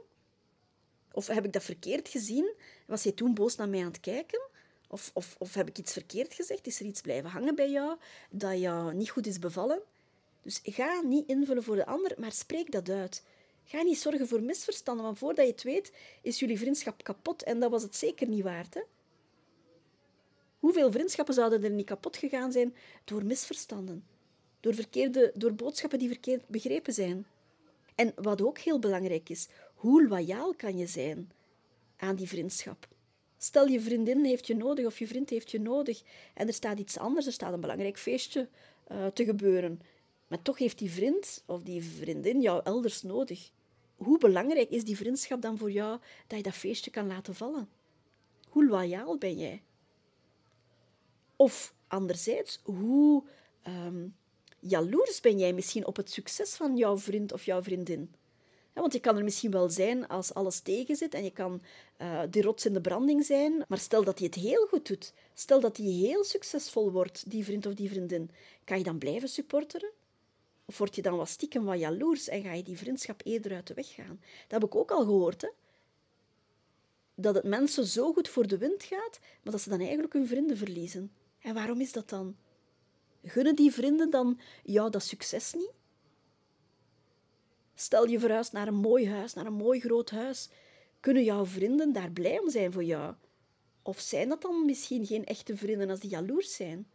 Of 1.12 1.26
heb 1.26 1.44
ik 1.44 1.52
dat 1.52 1.62
verkeerd 1.62 2.08
gezien? 2.08 2.52
Was 2.86 3.02
je 3.02 3.14
toen 3.14 3.34
boos 3.34 3.56
naar 3.56 3.68
mij 3.68 3.80
aan 3.80 3.86
het 3.86 4.00
kijken? 4.00 4.40
Of, 4.88 5.10
of, 5.14 5.36
of 5.38 5.54
heb 5.54 5.68
ik 5.68 5.78
iets 5.78 5.92
verkeerd 5.92 6.34
gezegd? 6.34 6.66
Is 6.66 6.80
er 6.80 6.86
iets 6.86 7.00
blijven 7.00 7.30
hangen 7.30 7.54
bij 7.54 7.70
jou 7.70 7.96
dat 8.30 8.58
jou 8.58 8.94
niet 8.94 9.10
goed 9.10 9.26
is 9.26 9.38
bevallen? 9.38 9.82
Dus 10.42 10.60
ga 10.62 11.00
niet 11.00 11.28
invullen 11.28 11.62
voor 11.62 11.76
de 11.76 11.86
ander, 11.86 12.14
maar 12.18 12.32
spreek 12.32 12.72
dat 12.72 12.88
uit. 12.88 13.22
Ga 13.70 13.82
niet 13.82 13.98
zorgen 13.98 14.28
voor 14.28 14.42
misverstanden, 14.42 15.04
want 15.04 15.18
voordat 15.18 15.46
je 15.46 15.52
het 15.52 15.62
weet, 15.62 15.92
is 16.22 16.38
jullie 16.38 16.58
vriendschap 16.58 17.04
kapot. 17.04 17.42
En 17.42 17.60
dat 17.60 17.70
was 17.70 17.82
het 17.82 17.96
zeker 17.96 18.28
niet 18.28 18.42
waard. 18.42 18.74
Hè? 18.74 18.80
Hoeveel 20.58 20.92
vriendschappen 20.92 21.34
zouden 21.34 21.64
er 21.64 21.70
niet 21.70 21.86
kapot 21.86 22.16
gegaan 22.16 22.52
zijn 22.52 22.74
door 23.04 23.24
misverstanden? 23.24 24.04
Door, 24.60 24.74
verkeerde, 24.74 25.32
door 25.34 25.54
boodschappen 25.54 25.98
die 25.98 26.08
verkeerd 26.08 26.48
begrepen 26.48 26.92
zijn? 26.92 27.26
En 27.94 28.12
wat 28.16 28.42
ook 28.42 28.58
heel 28.58 28.78
belangrijk 28.78 29.28
is, 29.28 29.48
hoe 29.74 30.08
loyaal 30.08 30.54
kan 30.54 30.78
je 30.78 30.86
zijn 30.86 31.32
aan 31.96 32.16
die 32.16 32.28
vriendschap? 32.28 32.88
Stel, 33.38 33.66
je 33.66 33.80
vriendin 33.80 34.24
heeft 34.24 34.46
je 34.46 34.56
nodig 34.56 34.86
of 34.86 34.98
je 34.98 35.06
vriend 35.06 35.30
heeft 35.30 35.50
je 35.50 35.60
nodig 35.60 36.02
en 36.34 36.46
er 36.46 36.54
staat 36.54 36.78
iets 36.78 36.98
anders, 36.98 37.26
er 37.26 37.32
staat 37.32 37.52
een 37.52 37.60
belangrijk 37.60 37.98
feestje 37.98 38.48
uh, 38.92 39.06
te 39.06 39.24
gebeuren. 39.24 39.80
Maar 40.26 40.42
toch 40.42 40.58
heeft 40.58 40.78
die 40.78 40.90
vriend 40.90 41.42
of 41.46 41.62
die 41.62 41.84
vriendin 41.84 42.40
jou 42.40 42.60
elders 42.64 43.02
nodig 43.02 43.50
hoe 44.02 44.18
belangrijk 44.18 44.70
is 44.70 44.84
die 44.84 44.96
vriendschap 44.96 45.42
dan 45.42 45.58
voor 45.58 45.70
jou 45.70 45.98
dat 46.26 46.38
je 46.38 46.44
dat 46.44 46.54
feestje 46.54 46.90
kan 46.90 47.06
laten 47.06 47.34
vallen? 47.34 47.68
Hoe 48.48 48.66
loyaal 48.66 49.18
ben 49.18 49.38
jij? 49.38 49.62
Of 51.36 51.74
anderzijds, 51.88 52.60
hoe 52.64 53.22
um, 53.66 54.14
jaloers 54.58 55.20
ben 55.20 55.38
jij 55.38 55.52
misschien 55.52 55.86
op 55.86 55.96
het 55.96 56.10
succes 56.10 56.54
van 56.54 56.76
jouw 56.76 56.98
vriend 56.98 57.32
of 57.32 57.44
jouw 57.44 57.62
vriendin? 57.62 58.14
Want 58.72 58.92
je 58.92 59.00
kan 59.00 59.16
er 59.16 59.24
misschien 59.24 59.50
wel 59.50 59.70
zijn 59.70 60.08
als 60.08 60.34
alles 60.34 60.60
tegen 60.60 60.96
zit 60.96 61.14
en 61.14 61.24
je 61.24 61.30
kan 61.30 61.62
uh, 61.98 62.22
die 62.30 62.42
rots 62.42 62.66
in 62.66 62.72
de 62.72 62.80
branding 62.80 63.24
zijn, 63.24 63.64
maar 63.68 63.78
stel 63.78 64.04
dat 64.04 64.18
hij 64.18 64.26
het 64.26 64.42
heel 64.42 64.66
goed 64.66 64.86
doet, 64.86 65.12
stel 65.34 65.60
dat 65.60 65.76
hij 65.76 65.86
heel 65.86 66.24
succesvol 66.24 66.92
wordt, 66.92 67.30
die 67.30 67.44
vriend 67.44 67.66
of 67.66 67.74
die 67.74 67.90
vriendin, 67.90 68.30
kan 68.64 68.78
je 68.78 68.84
dan 68.84 68.98
blijven 68.98 69.28
supporteren? 69.28 69.90
Of 70.70 70.78
word 70.78 70.94
je 70.94 71.02
dan 71.02 71.16
wat 71.16 71.28
stiekem 71.28 71.64
wat 71.64 71.78
jaloers 71.78 72.28
en 72.28 72.42
ga 72.42 72.52
je 72.52 72.62
die 72.62 72.78
vriendschap 72.78 73.20
eerder 73.24 73.54
uit 73.54 73.66
de 73.66 73.74
weg 73.74 73.94
gaan? 73.94 74.20
Dat 74.48 74.60
heb 74.60 74.64
ik 74.64 74.74
ook 74.74 74.90
al 74.90 75.04
gehoord, 75.04 75.42
hè? 75.42 75.48
Dat 77.14 77.34
het 77.34 77.44
mensen 77.44 77.86
zo 77.86 78.12
goed 78.12 78.28
voor 78.28 78.46
de 78.46 78.58
wind 78.58 78.82
gaat, 78.82 79.18
maar 79.42 79.52
dat 79.52 79.60
ze 79.60 79.68
dan 79.68 79.80
eigenlijk 79.80 80.12
hun 80.12 80.26
vrienden 80.26 80.56
verliezen. 80.56 81.12
En 81.40 81.54
waarom 81.54 81.80
is 81.80 81.92
dat 81.92 82.08
dan? 82.08 82.36
Gunnen 83.22 83.56
die 83.56 83.72
vrienden 83.72 84.10
dan 84.10 84.40
jou 84.62 84.90
dat 84.90 85.02
succes 85.02 85.52
niet? 85.52 85.72
Stel 87.74 88.06
je 88.06 88.18
verhuist 88.18 88.52
naar 88.52 88.68
een 88.68 88.74
mooi 88.74 89.08
huis, 89.08 89.34
naar 89.34 89.46
een 89.46 89.52
mooi 89.52 89.80
groot 89.80 90.10
huis. 90.10 90.48
Kunnen 91.00 91.24
jouw 91.24 91.46
vrienden 91.46 91.92
daar 91.92 92.10
blij 92.10 92.38
om 92.38 92.50
zijn 92.50 92.72
voor 92.72 92.84
jou? 92.84 93.14
Of 93.82 94.00
zijn 94.00 94.28
dat 94.28 94.42
dan 94.42 94.64
misschien 94.64 95.06
geen 95.06 95.24
echte 95.24 95.56
vrienden 95.56 95.90
als 95.90 96.00
die 96.00 96.10
jaloers 96.10 96.54
zijn? 96.54 96.86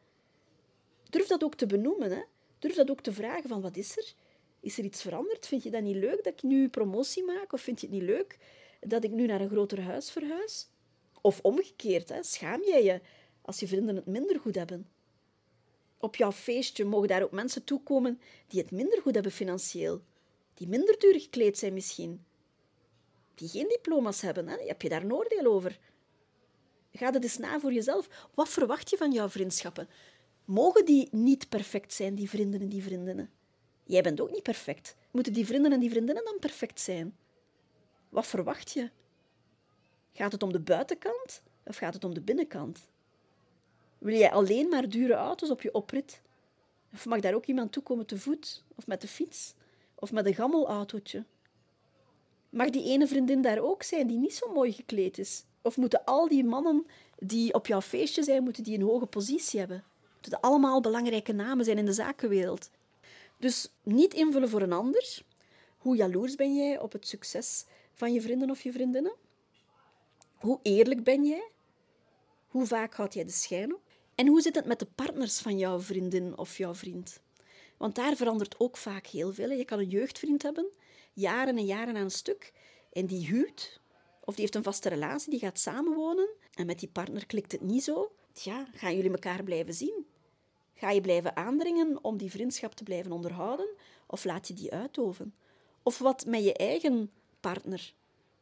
Durf 1.09 1.27
dat 1.27 1.43
ook 1.43 1.55
te 1.55 1.65
benoemen, 1.65 2.11
hè? 2.11 2.21
Durf 2.59 2.75
dat 2.75 2.89
ook 2.89 3.01
te 3.01 3.13
vragen 3.13 3.49
van 3.49 3.61
wat 3.61 3.77
is 3.77 3.97
er? 3.97 4.13
Is 4.59 4.77
er 4.77 4.83
iets 4.83 5.01
veranderd? 5.01 5.47
Vind 5.47 5.63
je 5.63 5.69
dat 5.69 5.81
niet 5.81 5.95
leuk 5.95 6.23
dat 6.23 6.33
ik 6.33 6.43
nu 6.43 6.69
promotie 6.69 7.23
maak? 7.23 7.53
Of 7.53 7.61
vind 7.61 7.81
je 7.81 7.87
het 7.87 7.95
niet 7.95 8.05
leuk 8.05 8.37
dat 8.79 9.03
ik 9.03 9.11
nu 9.11 9.25
naar 9.25 9.41
een 9.41 9.49
groter 9.49 9.81
huis 9.81 10.11
verhuis? 10.11 10.67
Of 11.21 11.39
omgekeerd, 11.41 12.09
hè? 12.09 12.23
schaam 12.23 12.61
jij 12.63 12.83
je 12.83 13.01
als 13.41 13.59
je 13.59 13.67
vrienden 13.67 13.95
het 13.95 14.05
minder 14.05 14.39
goed 14.39 14.55
hebben? 14.55 14.89
Op 15.97 16.15
jouw 16.15 16.31
feestje 16.31 16.85
mogen 16.85 17.07
daar 17.07 17.23
ook 17.23 17.31
mensen 17.31 17.63
toekomen 17.63 18.21
die 18.47 18.61
het 18.61 18.71
minder 18.71 19.01
goed 19.01 19.13
hebben 19.13 19.31
financieel 19.31 20.01
die 20.55 20.67
minder 20.67 20.99
duur 20.99 21.19
gekleed 21.19 21.57
zijn 21.57 21.73
misschien, 21.73 22.25
die 23.35 23.49
geen 23.49 23.67
diploma's 23.67 24.21
hebben. 24.21 24.47
Hè? 24.47 24.65
Heb 24.65 24.81
je 24.81 24.89
daar 24.89 25.03
een 25.03 25.13
oordeel 25.13 25.45
over? 25.45 25.79
Ga 26.93 27.11
het 27.11 27.23
eens 27.23 27.37
na 27.37 27.59
voor 27.59 27.73
jezelf. 27.73 28.29
Wat 28.33 28.49
verwacht 28.49 28.89
je 28.89 28.97
van 28.97 29.11
jouw 29.11 29.29
vriendschappen? 29.29 29.89
Mogen 30.45 30.85
die 30.85 31.07
niet 31.11 31.49
perfect 31.49 31.93
zijn, 31.93 32.15
die 32.15 32.29
vrienden 32.29 32.61
en 32.61 32.69
die 32.69 32.83
vriendinnen? 32.83 33.29
Jij 33.83 34.01
bent 34.01 34.21
ook 34.21 34.31
niet 34.31 34.43
perfect. 34.43 34.95
Moeten 35.11 35.33
die 35.33 35.45
vrienden 35.45 35.71
en 35.71 35.79
die 35.79 35.89
vriendinnen 35.89 36.25
dan 36.25 36.39
perfect 36.39 36.79
zijn? 36.79 37.15
Wat 38.09 38.27
verwacht 38.27 38.71
je? 38.71 38.89
Gaat 40.13 40.31
het 40.31 40.43
om 40.43 40.51
de 40.51 40.59
buitenkant 40.59 41.41
of 41.63 41.77
gaat 41.77 41.93
het 41.93 42.03
om 42.03 42.13
de 42.13 42.21
binnenkant? 42.21 42.79
Wil 43.97 44.17
jij 44.17 44.31
alleen 44.31 44.69
maar 44.69 44.89
dure 44.89 45.13
auto's 45.13 45.49
op 45.49 45.61
je 45.61 45.73
oprit? 45.73 46.21
Of 46.93 47.05
mag 47.05 47.19
daar 47.19 47.33
ook 47.33 47.45
iemand 47.45 47.71
toekomen 47.71 48.05
te 48.05 48.17
voet 48.17 48.63
of 48.75 48.87
met 48.87 49.01
de 49.01 49.07
fiets? 49.07 49.55
of 49.95 50.11
met 50.11 50.25
een 50.25 50.33
gammelautootje. 50.33 51.23
Mag 52.49 52.69
die 52.69 52.83
ene 52.83 53.07
vriendin 53.07 53.41
daar 53.41 53.59
ook 53.59 53.83
zijn 53.83 54.07
die 54.07 54.17
niet 54.17 54.35
zo 54.35 54.51
mooi 54.53 54.71
gekleed 54.71 55.17
is? 55.17 55.45
Of 55.61 55.77
moeten 55.77 56.05
al 56.05 56.27
die 56.27 56.43
mannen 56.43 56.85
die 57.17 57.53
op 57.53 57.67
jouw 57.67 57.81
feestje 57.81 58.23
zijn, 58.23 58.43
moeten 58.43 58.63
die 58.63 58.77
een 58.77 58.85
hoge 58.85 59.05
positie 59.05 59.59
hebben? 59.59 59.83
Dat 60.29 60.41
allemaal 60.41 60.81
belangrijke 60.81 61.33
namen 61.33 61.65
zijn 61.65 61.77
in 61.77 61.85
de 61.85 61.93
zakenwereld? 61.93 62.69
Dus 63.37 63.71
niet 63.83 64.13
invullen 64.13 64.49
voor 64.49 64.61
een 64.61 64.73
ander. 64.73 65.21
Hoe 65.77 65.95
jaloers 65.95 66.35
ben 66.35 66.55
jij 66.55 66.79
op 66.79 66.91
het 66.91 67.07
succes 67.07 67.65
van 67.93 68.13
je 68.13 68.21
vrienden 68.21 68.49
of 68.49 68.61
je 68.61 68.71
vriendinnen? 68.71 69.13
Hoe 70.35 70.59
eerlijk 70.61 71.03
ben 71.03 71.25
jij? 71.25 71.49
Hoe 72.47 72.65
vaak 72.65 72.93
houd 72.93 73.13
jij 73.13 73.25
de 73.25 73.31
schijn 73.31 73.73
op? 73.73 73.81
En 74.15 74.27
hoe 74.27 74.41
zit 74.41 74.55
het 74.55 74.65
met 74.65 74.79
de 74.79 74.87
partners 74.95 75.39
van 75.39 75.57
jouw 75.57 75.79
vriendin 75.79 76.37
of 76.37 76.57
jouw 76.57 76.75
vriend? 76.75 77.19
Want 77.77 77.95
daar 77.95 78.15
verandert 78.15 78.59
ook 78.59 78.77
vaak 78.77 79.07
heel 79.07 79.33
veel. 79.33 79.49
Je 79.49 79.65
kan 79.65 79.79
een 79.79 79.89
jeugdvriend 79.89 80.43
hebben, 80.43 80.65
jaren 81.13 81.57
en 81.57 81.65
jaren 81.65 81.95
aan 81.95 82.03
een 82.03 82.11
stuk, 82.11 82.53
en 82.91 83.05
die 83.05 83.27
huwt, 83.27 83.79
of 84.19 84.33
die 84.33 84.43
heeft 84.43 84.55
een 84.55 84.63
vaste 84.63 84.89
relatie, 84.89 85.29
die 85.29 85.39
gaat 85.39 85.59
samenwonen, 85.59 86.29
en 86.53 86.65
met 86.65 86.79
die 86.79 86.89
partner 86.89 87.25
klikt 87.25 87.51
het 87.51 87.61
niet 87.61 87.83
zo. 87.83 88.11
Ja, 88.33 88.67
gaan 88.73 88.95
jullie 88.95 89.11
elkaar 89.11 89.43
blijven 89.43 89.73
zien? 89.73 90.05
Ga 90.75 90.89
je 90.91 91.01
blijven 91.01 91.35
aandringen 91.35 92.03
om 92.03 92.17
die 92.17 92.31
vriendschap 92.31 92.73
te 92.73 92.83
blijven 92.83 93.11
onderhouden, 93.11 93.67
of 94.05 94.23
laat 94.23 94.47
je 94.47 94.53
die 94.53 94.71
uitoven? 94.71 95.33
Of 95.83 95.97
wat 95.97 96.25
met 96.25 96.43
je 96.43 96.53
eigen 96.53 97.11
partner? 97.39 97.93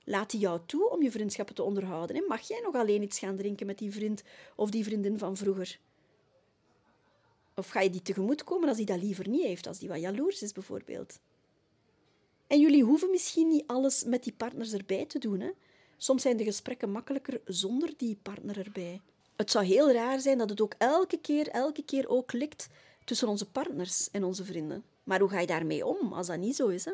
Laat 0.03 0.31
die 0.31 0.39
jou 0.39 0.59
toe 0.65 0.89
om 0.89 1.03
je 1.03 1.11
vriendschappen 1.11 1.55
te 1.55 1.63
onderhouden? 1.63 2.15
En 2.15 2.25
mag 2.27 2.47
jij 2.47 2.59
nog 2.63 2.75
alleen 2.75 3.01
iets 3.01 3.19
gaan 3.19 3.35
drinken 3.35 3.65
met 3.65 3.77
die 3.77 3.91
vriend 3.91 4.23
of 4.55 4.69
die 4.69 4.83
vriendin 4.83 5.17
van 5.17 5.37
vroeger? 5.37 5.79
Of 7.55 7.69
ga 7.69 7.81
je 7.81 7.89
die 7.89 8.01
tegemoetkomen 8.01 8.67
als 8.67 8.77
die 8.77 8.85
dat 8.85 9.01
liever 9.01 9.27
niet 9.27 9.43
heeft, 9.43 9.67
als 9.67 9.79
die 9.79 9.89
wat 9.89 9.99
jaloers 9.99 10.41
is 10.41 10.51
bijvoorbeeld? 10.51 11.19
En 12.47 12.59
jullie 12.59 12.83
hoeven 12.83 13.09
misschien 13.09 13.47
niet 13.47 13.67
alles 13.67 14.03
met 14.03 14.23
die 14.23 14.33
partners 14.33 14.73
erbij 14.73 15.05
te 15.05 15.19
doen. 15.19 15.39
Hè? 15.39 15.51
Soms 15.97 16.21
zijn 16.21 16.37
de 16.37 16.43
gesprekken 16.43 16.91
makkelijker 16.91 17.41
zonder 17.45 17.93
die 17.97 18.17
partner 18.21 18.57
erbij. 18.57 19.01
Het 19.35 19.51
zou 19.51 19.65
heel 19.65 19.91
raar 19.91 20.19
zijn 20.19 20.37
dat 20.37 20.49
het 20.49 20.61
ook 20.61 20.73
elke 20.77 21.17
keer, 21.17 21.47
elke 21.47 21.83
keer 21.83 22.09
ook 22.09 22.27
klikt 22.27 22.67
tussen 23.05 23.27
onze 23.27 23.45
partners 23.45 24.11
en 24.11 24.23
onze 24.23 24.43
vrienden. 24.43 24.83
Maar 25.03 25.19
hoe 25.19 25.29
ga 25.29 25.39
je 25.39 25.47
daarmee 25.47 25.85
om 25.85 26.13
als 26.13 26.27
dat 26.27 26.37
niet 26.37 26.55
zo 26.55 26.67
is? 26.67 26.85
Hè? 26.85 26.91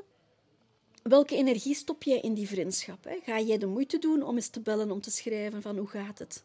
Welke 1.04 1.36
energie 1.36 1.76
stop 1.76 2.04
jij 2.04 2.20
in 2.20 2.34
die 2.34 2.48
vriendschap? 2.48 3.04
Hè? 3.04 3.20
Ga 3.24 3.40
jij 3.40 3.58
de 3.58 3.66
moeite 3.66 3.98
doen 3.98 4.24
om 4.24 4.36
eens 4.36 4.48
te 4.48 4.60
bellen, 4.60 4.92
om 4.92 5.02
te 5.02 5.12
schrijven 5.12 5.62
van 5.62 5.78
hoe 5.78 5.88
gaat 5.88 6.20
het? 6.20 6.44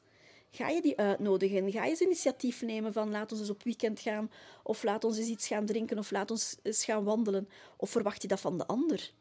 Ga 0.50 0.68
je 0.68 0.83
die 0.83 0.98
uitnodigen? 0.98 1.72
Ga 1.72 1.85
je 1.85 1.90
eens 1.90 2.00
initiatief 2.00 2.62
nemen 2.62 2.92
van 2.92 3.11
laat 3.11 3.33
ons 3.33 3.40
eens 3.40 3.50
op 3.50 3.62
weekend 3.62 4.00
gaan, 4.00 4.30
of 4.62 4.83
laat 4.83 5.04
ons 5.04 5.18
eens 5.18 5.28
iets 5.28 5.46
gaan 5.46 5.66
drinken, 5.66 5.98
of 5.98 6.11
laat 6.11 6.30
ons 6.30 6.57
eens 6.62 6.85
gaan 6.85 7.04
wandelen? 7.04 7.48
Of 7.76 7.90
verwacht 7.90 8.22
je 8.22 8.28
dat 8.28 8.40
van 8.40 8.59
de 8.59 8.66
ander? 8.66 9.12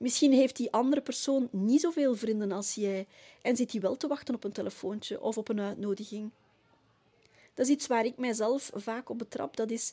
Misschien 0.00 0.32
heeft 0.32 0.56
die 0.56 0.72
andere 0.72 1.00
persoon 1.00 1.48
niet 1.50 1.80
zoveel 1.80 2.14
vrienden 2.14 2.52
als 2.52 2.74
jij 2.74 3.06
en 3.42 3.56
zit 3.56 3.72
hij 3.72 3.80
wel 3.80 3.96
te 3.96 4.06
wachten 4.06 4.34
op 4.34 4.44
een 4.44 4.52
telefoontje 4.52 5.20
of 5.20 5.38
op 5.38 5.48
een 5.48 5.60
uitnodiging. 5.60 6.30
Dat 7.54 7.66
is 7.66 7.72
iets 7.72 7.86
waar 7.86 8.04
ik 8.04 8.16
mijzelf 8.16 8.70
vaak 8.74 9.08
op 9.08 9.18
betrap. 9.18 9.56
Dat 9.56 9.70
is, 9.70 9.92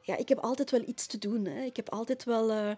ja, 0.00 0.16
ik 0.16 0.28
heb 0.28 0.38
altijd 0.38 0.70
wel 0.70 0.82
iets 0.86 1.06
te 1.06 1.18
doen. 1.18 1.44
Hè. 1.44 1.64
Ik 1.64 1.76
heb 1.76 1.90
altijd 1.90 2.24
wel 2.24 2.50
uh, 2.50 2.70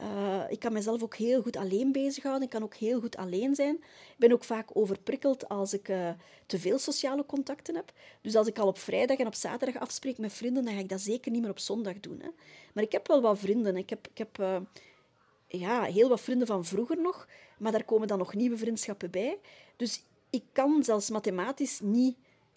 uh, 0.00 0.44
ik 0.48 0.58
kan 0.58 0.72
mezelf 0.72 1.02
ook 1.02 1.16
heel 1.16 1.42
goed 1.42 1.56
alleen 1.56 1.92
bezighouden. 1.92 2.44
Ik 2.44 2.50
kan 2.50 2.62
ook 2.62 2.74
heel 2.74 3.00
goed 3.00 3.16
alleen 3.16 3.54
zijn. 3.54 3.74
Ik 3.74 4.18
ben 4.18 4.32
ook 4.32 4.44
vaak 4.44 4.76
overprikkeld 4.76 5.48
als 5.48 5.72
ik 5.72 5.88
uh, 5.88 6.10
te 6.46 6.58
veel 6.58 6.78
sociale 6.78 7.26
contacten 7.26 7.74
heb. 7.74 7.92
Dus 8.20 8.36
als 8.36 8.46
ik 8.46 8.58
al 8.58 8.66
op 8.66 8.78
vrijdag 8.78 9.16
en 9.16 9.26
op 9.26 9.34
zaterdag 9.34 9.82
afspreek 9.82 10.18
met 10.18 10.32
vrienden, 10.32 10.64
dan 10.64 10.74
ga 10.74 10.80
ik 10.80 10.88
dat 10.88 11.00
zeker 11.00 11.32
niet 11.32 11.40
meer 11.40 11.50
op 11.50 11.58
zondag 11.58 12.00
doen. 12.00 12.20
Hè. 12.20 12.28
Maar 12.72 12.84
ik 12.84 12.92
heb 12.92 13.06
wel 13.06 13.20
wat 13.20 13.38
vrienden. 13.38 13.76
Ik 13.76 13.90
heb, 13.90 14.08
ik 14.08 14.18
heb 14.18 14.62
ja, 15.58 15.82
heel 15.82 16.08
wat 16.08 16.20
vrienden 16.20 16.46
van 16.46 16.64
vroeger 16.64 17.00
nog, 17.00 17.28
maar 17.58 17.72
daar 17.72 17.84
komen 17.84 18.08
dan 18.08 18.18
nog 18.18 18.34
nieuwe 18.34 18.56
vriendschappen 18.56 19.10
bij. 19.10 19.38
Dus 19.76 20.02
ik 20.30 20.42
kan 20.52 20.84
zelfs 20.84 21.10
mathematisch 21.10 21.80
niet, 21.80 22.16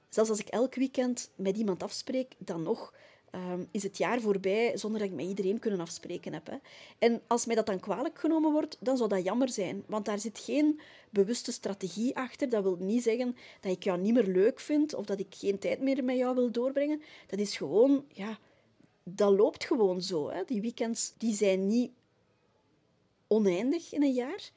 zelfs 0.09 0.29
als 0.29 0.39
ik 0.39 0.47
elk 0.47 0.75
weekend 0.75 1.29
met 1.35 1.57
iemand 1.57 1.83
afspreek, 1.83 2.35
dan 2.37 2.63
nog 2.63 2.93
Ehm, 3.35 3.63
is 3.71 3.83
het 3.83 3.97
jaar 3.97 4.21
voorbij 4.21 4.77
zonder 4.77 4.99
dat 4.99 5.09
ik 5.09 5.15
met 5.15 5.25
iedereen 5.25 5.59
kunnen 5.59 5.79
afspreken 5.79 6.33
heb. 6.33 6.47
Hè. 6.47 6.55
En 6.99 7.21
als 7.27 7.45
mij 7.45 7.55
dat 7.55 7.65
dan 7.65 7.79
kwalijk 7.79 8.19
genomen 8.19 8.51
wordt, 8.51 8.77
dan 8.79 8.97
zou 8.97 9.09
dat 9.09 9.23
jammer 9.23 9.49
zijn. 9.49 9.83
Want 9.87 10.05
daar 10.05 10.19
zit 10.19 10.39
geen 10.39 10.79
bewuste 11.09 11.51
strategie 11.51 12.15
achter. 12.15 12.49
Dat 12.49 12.63
wil 12.63 12.77
niet 12.79 13.03
zeggen 13.03 13.35
dat 13.61 13.71
ik 13.71 13.83
jou 13.83 13.99
niet 13.99 14.13
meer 14.13 14.27
leuk 14.27 14.59
vind 14.59 14.93
of 14.93 15.05
dat 15.05 15.19
ik 15.19 15.27
geen 15.29 15.59
tijd 15.59 15.81
meer 15.81 16.03
met 16.03 16.17
jou 16.17 16.35
wil 16.35 16.51
doorbrengen. 16.51 17.01
Dat 17.27 17.39
is 17.39 17.57
gewoon, 17.57 18.05
ja, 18.07 18.39
dat 19.03 19.31
loopt 19.31 19.65
gewoon 19.65 20.01
zo. 20.01 20.29
Hè. 20.29 20.43
Die 20.45 20.61
weekends 20.61 21.13
die 21.17 21.33
zijn 21.33 21.67
niet 21.67 21.91
oneindig 23.27 23.93
in 23.93 24.03
een 24.03 24.13
jaar. 24.13 24.51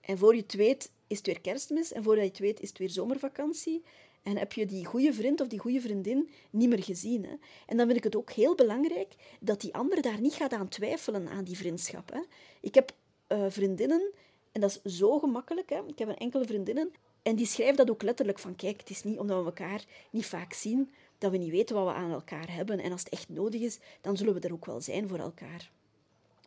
En 0.00 0.18
voor 0.18 0.34
je 0.34 0.42
het 0.42 0.54
weet 0.54 0.90
is 1.06 1.16
het 1.16 1.26
weer 1.26 1.40
kerstmis 1.40 1.92
en 1.92 2.02
voordat 2.02 2.24
je 2.24 2.30
het 2.30 2.38
weet 2.38 2.60
is 2.60 2.68
het 2.68 2.78
weer 2.78 2.90
zomervakantie. 2.90 3.82
En 4.22 4.36
heb 4.36 4.52
je 4.52 4.66
die 4.66 4.84
goede 4.84 5.12
vriend 5.12 5.40
of 5.40 5.48
die 5.48 5.58
goede 5.58 5.80
vriendin 5.80 6.28
niet 6.50 6.68
meer 6.68 6.82
gezien. 6.82 7.24
Hè? 7.24 7.34
En 7.66 7.76
dan 7.76 7.86
vind 7.86 7.98
ik 7.98 8.04
het 8.04 8.16
ook 8.16 8.32
heel 8.32 8.54
belangrijk 8.54 9.14
dat 9.40 9.60
die 9.60 9.74
andere 9.74 10.00
daar 10.00 10.20
niet 10.20 10.34
gaat 10.34 10.52
aan 10.52 10.68
twijfelen 10.68 11.28
aan 11.28 11.44
die 11.44 11.56
vriendschap. 11.56 12.12
Hè? 12.12 12.20
Ik 12.60 12.74
heb 12.74 12.94
uh, 13.28 13.44
vriendinnen, 13.48 14.12
en 14.52 14.60
dat 14.60 14.80
is 14.82 14.96
zo 14.96 15.18
gemakkelijk. 15.18 15.70
Hè? 15.70 15.80
Ik 15.86 15.98
heb 15.98 16.08
een 16.08 16.16
enkele 16.16 16.44
vriendinnen, 16.44 16.92
en 17.22 17.36
die 17.36 17.46
schrijft 17.46 17.76
dat 17.76 17.90
ook 17.90 18.02
letterlijk 18.02 18.38
van 18.38 18.56
kijk, 18.56 18.80
het 18.80 18.90
is 18.90 19.02
niet 19.02 19.18
omdat 19.18 19.38
we 19.38 19.44
elkaar 19.44 19.84
niet 20.10 20.26
vaak 20.26 20.52
zien, 20.52 20.90
dat 21.18 21.30
we 21.30 21.36
niet 21.36 21.50
weten 21.50 21.76
wat 21.76 21.84
we 21.86 21.92
aan 21.92 22.12
elkaar 22.12 22.54
hebben. 22.54 22.80
En 22.80 22.92
als 22.92 23.04
het 23.04 23.12
echt 23.12 23.28
nodig 23.28 23.60
is, 23.60 23.78
dan 24.00 24.16
zullen 24.16 24.34
we 24.34 24.40
er 24.40 24.52
ook 24.52 24.66
wel 24.66 24.80
zijn 24.80 25.08
voor 25.08 25.18
elkaar. 25.18 25.70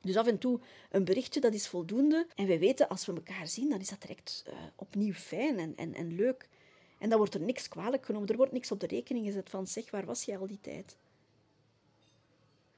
Dus 0.02 0.16
af 0.16 0.28
en 0.28 0.38
toe 0.38 0.60
een 0.90 1.06
berichtje, 1.06 1.40
dat 1.40 1.54
is 1.54 1.68
voldoende. 1.68 2.28
En 2.36 2.48
wij 2.48 2.60
weten, 2.60 2.88
als 2.90 3.06
we 3.06 3.14
elkaar 3.14 3.48
zien, 3.48 3.70
dan 3.70 3.80
is 3.80 3.90
dat 3.90 4.02
direct 4.02 4.44
uh, 4.48 4.54
opnieuw 4.76 5.14
fijn 5.14 5.60
en, 5.60 5.74
en, 5.76 5.94
en 5.94 6.16
leuk. 6.16 6.48
En 7.00 7.10
dan 7.10 7.18
wordt 7.18 7.34
er 7.34 7.42
niks 7.42 7.68
kwalijk 7.68 8.06
genomen. 8.06 8.28
Er 8.28 8.38
wordt 8.38 8.52
niks 8.52 8.72
op 8.72 8.80
de 8.80 8.88
rekening 8.88 9.26
gezet 9.26 9.50
van 9.50 9.68
zeg, 9.68 9.92
waar 9.92 10.06
was 10.06 10.24
jij 10.24 10.38
al 10.38 10.48
die 10.48 10.60
tijd? 10.62 10.98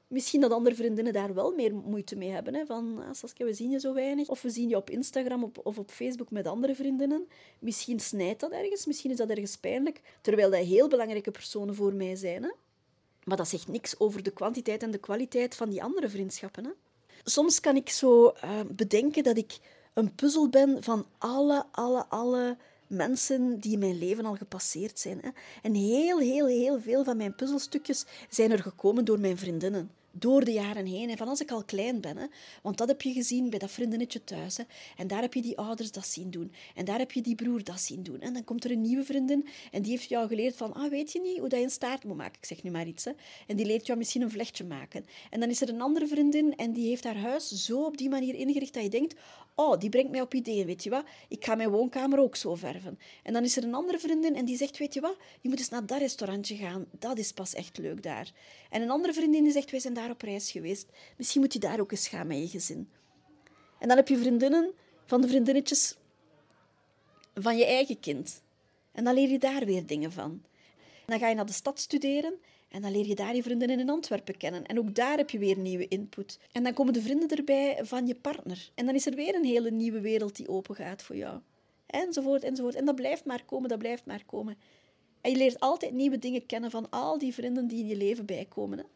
Misschien 0.06 0.40
dat 0.40 0.50
andere 0.50 0.74
vriendinnen 0.74 1.12
daar 1.12 1.34
wel 1.34 1.54
meer 1.54 1.74
moeite 1.74 2.16
mee 2.16 2.30
hebben. 2.30 2.54
Hè? 2.54 2.66
Van, 2.66 3.02
ah, 3.02 3.14
Saskia, 3.14 3.46
we 3.46 3.54
zien 3.54 3.70
je 3.70 3.80
zo 3.80 3.94
weinig. 3.94 4.28
Of 4.28 4.42
we 4.42 4.50
zien 4.50 4.68
je 4.68 4.76
op 4.76 4.90
Instagram 4.90 5.52
of 5.62 5.78
op 5.78 5.90
Facebook 5.90 6.30
met 6.30 6.46
andere 6.46 6.74
vriendinnen. 6.74 7.28
Misschien 7.58 8.00
snijdt 8.00 8.40
dat 8.40 8.50
ergens. 8.50 8.86
Misschien 8.86 9.10
is 9.10 9.16
dat 9.16 9.28
ergens 9.28 9.56
pijnlijk. 9.56 10.00
Terwijl 10.20 10.50
dat 10.50 10.60
heel 10.60 10.88
belangrijke 10.88 11.30
personen 11.30 11.74
voor 11.74 11.94
mij 11.94 12.16
zijn. 12.16 12.42
Hè? 12.42 12.50
Maar 13.24 13.36
dat 13.36 13.48
zegt 13.48 13.68
niks 13.68 13.98
over 13.98 14.22
de 14.22 14.30
kwantiteit 14.30 14.82
en 14.82 14.90
de 14.90 14.98
kwaliteit 14.98 15.54
van 15.54 15.70
die 15.70 15.82
andere 15.82 16.08
vriendschappen. 16.08 16.64
Hè? 16.64 16.70
Soms 17.24 17.60
kan 17.60 17.76
ik 17.76 17.90
zo 17.90 18.26
uh, 18.44 18.50
bedenken 18.70 19.22
dat 19.22 19.36
ik 19.36 19.58
een 19.94 20.14
puzzel 20.14 20.48
ben 20.48 20.82
van 20.82 21.06
alle, 21.18 21.64
alle, 21.72 22.06
alle 22.08 22.56
mensen 22.86 23.60
die 23.60 23.72
in 23.72 23.78
mijn 23.78 23.98
leven 23.98 24.24
al 24.24 24.34
gepasseerd 24.34 24.98
zijn. 24.98 25.18
Hè. 25.22 25.28
En 25.62 25.74
heel, 25.74 26.18
heel, 26.18 26.46
heel 26.46 26.80
veel 26.80 27.04
van 27.04 27.16
mijn 27.16 27.34
puzzelstukjes 27.34 28.04
zijn 28.28 28.50
er 28.50 28.62
gekomen 28.62 29.04
door 29.04 29.20
mijn 29.20 29.38
vriendinnen 29.38 29.90
door 30.14 30.44
de 30.44 30.52
jaren 30.52 30.86
heen. 30.86 31.10
En 31.10 31.16
van 31.16 31.28
als 31.28 31.40
ik 31.40 31.50
al 31.50 31.64
klein 31.64 32.00
ben. 32.00 32.16
Hè, 32.16 32.26
want 32.62 32.78
dat 32.78 32.88
heb 32.88 33.02
je 33.02 33.12
gezien 33.12 33.50
bij 33.50 33.58
dat 33.58 33.70
vriendinnetje 33.70 34.24
thuis. 34.24 34.56
Hè, 34.56 34.64
en 34.96 35.06
daar 35.06 35.20
heb 35.20 35.34
je 35.34 35.42
die 35.42 35.58
ouders 35.58 35.92
dat 35.92 36.06
zien 36.06 36.30
doen. 36.30 36.52
En 36.74 36.84
daar 36.84 36.98
heb 36.98 37.12
je 37.12 37.20
die 37.20 37.34
broer 37.34 37.64
dat 37.64 37.80
zien 37.80 38.02
doen. 38.02 38.20
En 38.20 38.32
dan 38.32 38.44
komt 38.44 38.64
er 38.64 38.70
een 38.70 38.80
nieuwe 38.80 39.04
vriendin 39.04 39.48
en 39.70 39.82
die 39.82 39.90
heeft 39.90 40.08
jou 40.08 40.28
geleerd 40.28 40.56
van, 40.56 40.72
ah, 40.72 40.90
weet 40.90 41.12
je 41.12 41.20
niet 41.20 41.38
hoe 41.38 41.48
dat 41.48 41.58
je 41.58 41.64
een 41.64 41.70
staart 41.70 42.04
moet 42.04 42.16
maken? 42.16 42.38
Ik 42.40 42.46
zeg 42.46 42.62
nu 42.62 42.70
maar 42.70 42.86
iets. 42.86 43.04
Hè. 43.04 43.12
En 43.46 43.56
die 43.56 43.66
leert 43.66 43.86
jou 43.86 43.98
misschien 43.98 44.22
een 44.22 44.30
vlechtje 44.30 44.64
maken. 44.64 45.06
En 45.30 45.40
dan 45.40 45.48
is 45.48 45.60
er 45.60 45.68
een 45.68 45.80
andere 45.80 46.06
vriendin 46.06 46.56
en 46.56 46.72
die 46.72 46.88
heeft 46.88 47.04
haar 47.04 47.16
huis 47.16 47.48
zo 47.48 47.84
op 47.84 47.96
die 47.96 48.08
manier 48.08 48.34
ingericht 48.34 48.74
dat 48.74 48.82
je 48.82 48.88
denkt, 48.88 49.14
oh, 49.54 49.78
die 49.78 49.88
brengt 49.88 50.10
mij 50.10 50.20
op 50.20 50.34
ideeën, 50.34 50.66
weet 50.66 50.82
je 50.82 50.90
wat? 50.90 51.04
Ik 51.28 51.44
ga 51.44 51.54
mijn 51.54 51.70
woonkamer 51.70 52.18
ook 52.18 52.36
zo 52.36 52.54
verven. 52.54 52.98
En 53.22 53.32
dan 53.32 53.44
is 53.44 53.56
er 53.56 53.64
een 53.64 53.74
andere 53.74 53.98
vriendin 53.98 54.36
en 54.36 54.44
die 54.44 54.56
zegt, 54.56 54.78
weet 54.78 54.94
je 54.94 55.00
wat? 55.00 55.16
Je 55.40 55.48
moet 55.48 55.58
eens 55.58 55.68
naar 55.68 55.86
dat 55.86 55.98
restaurantje 55.98 56.56
gaan. 56.56 56.86
Dat 56.98 57.18
is 57.18 57.32
pas 57.32 57.54
echt 57.54 57.78
leuk 57.78 58.02
daar. 58.02 58.32
En 58.70 58.82
een 58.82 58.90
andere 58.90 59.12
vriendin 59.12 59.50
zegt, 59.50 59.70
wij 59.70 59.80
zijn 59.80 59.94
daar 59.94 60.03
op 60.10 60.22
reis 60.22 60.50
geweest. 60.50 60.88
Misschien 61.16 61.40
moet 61.40 61.52
je 61.52 61.58
daar 61.58 61.80
ook 61.80 61.90
eens 61.90 62.08
gaan 62.08 62.26
met 62.26 62.38
je 62.38 62.48
gezin. 62.48 62.88
En 63.78 63.88
dan 63.88 63.96
heb 63.96 64.08
je 64.08 64.18
vriendinnen 64.18 64.72
van 65.04 65.20
de 65.20 65.28
vriendinnetjes 65.28 65.96
van 67.34 67.56
je 67.56 67.64
eigen 67.64 68.00
kind. 68.00 68.42
En 68.92 69.04
dan 69.04 69.14
leer 69.14 69.28
je 69.28 69.38
daar 69.38 69.64
weer 69.64 69.86
dingen 69.86 70.12
van. 70.12 70.42
Dan 71.06 71.18
ga 71.18 71.28
je 71.28 71.34
naar 71.34 71.46
de 71.46 71.52
stad 71.52 71.80
studeren 71.80 72.34
en 72.68 72.82
dan 72.82 72.90
leer 72.90 73.06
je 73.06 73.14
daar 73.14 73.34
je 73.34 73.42
vriendinnen 73.42 73.80
in 73.80 73.90
Antwerpen 73.90 74.36
kennen. 74.36 74.66
En 74.66 74.78
ook 74.78 74.94
daar 74.94 75.16
heb 75.16 75.30
je 75.30 75.38
weer 75.38 75.58
nieuwe 75.58 75.88
input. 75.88 76.38
En 76.52 76.62
dan 76.62 76.72
komen 76.72 76.92
de 76.92 77.02
vrienden 77.02 77.28
erbij 77.28 77.78
van 77.82 78.06
je 78.06 78.14
partner. 78.14 78.70
En 78.74 78.86
dan 78.86 78.94
is 78.94 79.06
er 79.06 79.14
weer 79.14 79.34
een 79.34 79.44
hele 79.44 79.70
nieuwe 79.70 80.00
wereld 80.00 80.36
die 80.36 80.48
open 80.48 80.74
gaat 80.74 81.02
voor 81.02 81.16
jou. 81.16 81.40
Enzovoort, 81.86 82.42
enzovoort. 82.42 82.74
En 82.74 82.84
dat 82.84 82.94
blijft 82.94 83.24
maar 83.24 83.44
komen, 83.44 83.68
dat 83.68 83.78
blijft 83.78 84.06
maar 84.06 84.24
komen. 84.26 84.56
En 85.20 85.30
je 85.30 85.36
leert 85.36 85.60
altijd 85.60 85.92
nieuwe 85.92 86.18
dingen 86.18 86.46
kennen 86.46 86.70
van 86.70 86.90
al 86.90 87.18
die 87.18 87.34
vrienden 87.34 87.66
die 87.66 87.78
in 87.78 87.86
je 87.86 87.96
leven 87.96 88.26
bijkomen. 88.26 88.86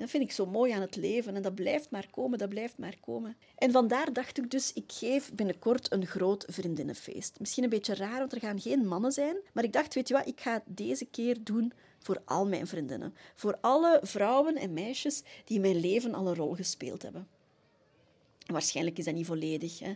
Dat 0.00 0.10
vind 0.10 0.22
ik 0.22 0.32
zo 0.32 0.46
mooi 0.46 0.72
aan 0.72 0.80
het 0.80 0.96
leven. 0.96 1.36
En 1.36 1.42
dat 1.42 1.54
blijft 1.54 1.90
maar 1.90 2.06
komen, 2.10 2.38
dat 2.38 2.48
blijft 2.48 2.78
maar 2.78 2.96
komen. 3.00 3.36
En 3.56 3.72
vandaar 3.72 4.12
dacht 4.12 4.38
ik 4.38 4.50
dus, 4.50 4.72
ik 4.72 4.92
geef 4.92 5.32
binnenkort 5.32 5.92
een 5.92 6.06
groot 6.06 6.44
vriendinnenfeest. 6.48 7.40
Misschien 7.40 7.64
een 7.64 7.70
beetje 7.70 7.94
raar, 7.94 8.18
want 8.18 8.32
er 8.32 8.40
gaan 8.40 8.60
geen 8.60 8.86
mannen 8.86 9.12
zijn. 9.12 9.36
Maar 9.52 9.64
ik 9.64 9.72
dacht, 9.72 9.94
weet 9.94 10.08
je 10.08 10.14
wat, 10.14 10.26
ik 10.26 10.40
ga 10.40 10.62
deze 10.66 11.04
keer 11.04 11.36
doen 11.44 11.72
voor 11.98 12.22
al 12.24 12.46
mijn 12.46 12.66
vriendinnen. 12.66 13.14
Voor 13.34 13.58
alle 13.60 14.00
vrouwen 14.02 14.56
en 14.56 14.72
meisjes 14.72 15.22
die 15.44 15.56
in 15.56 15.62
mijn 15.62 15.80
leven 15.80 16.14
al 16.14 16.28
een 16.28 16.34
rol 16.34 16.54
gespeeld 16.54 17.02
hebben. 17.02 17.28
Waarschijnlijk 18.46 18.98
is 18.98 19.04
dat 19.04 19.14
niet 19.14 19.26
volledig. 19.26 19.78
Hè. 19.78 19.92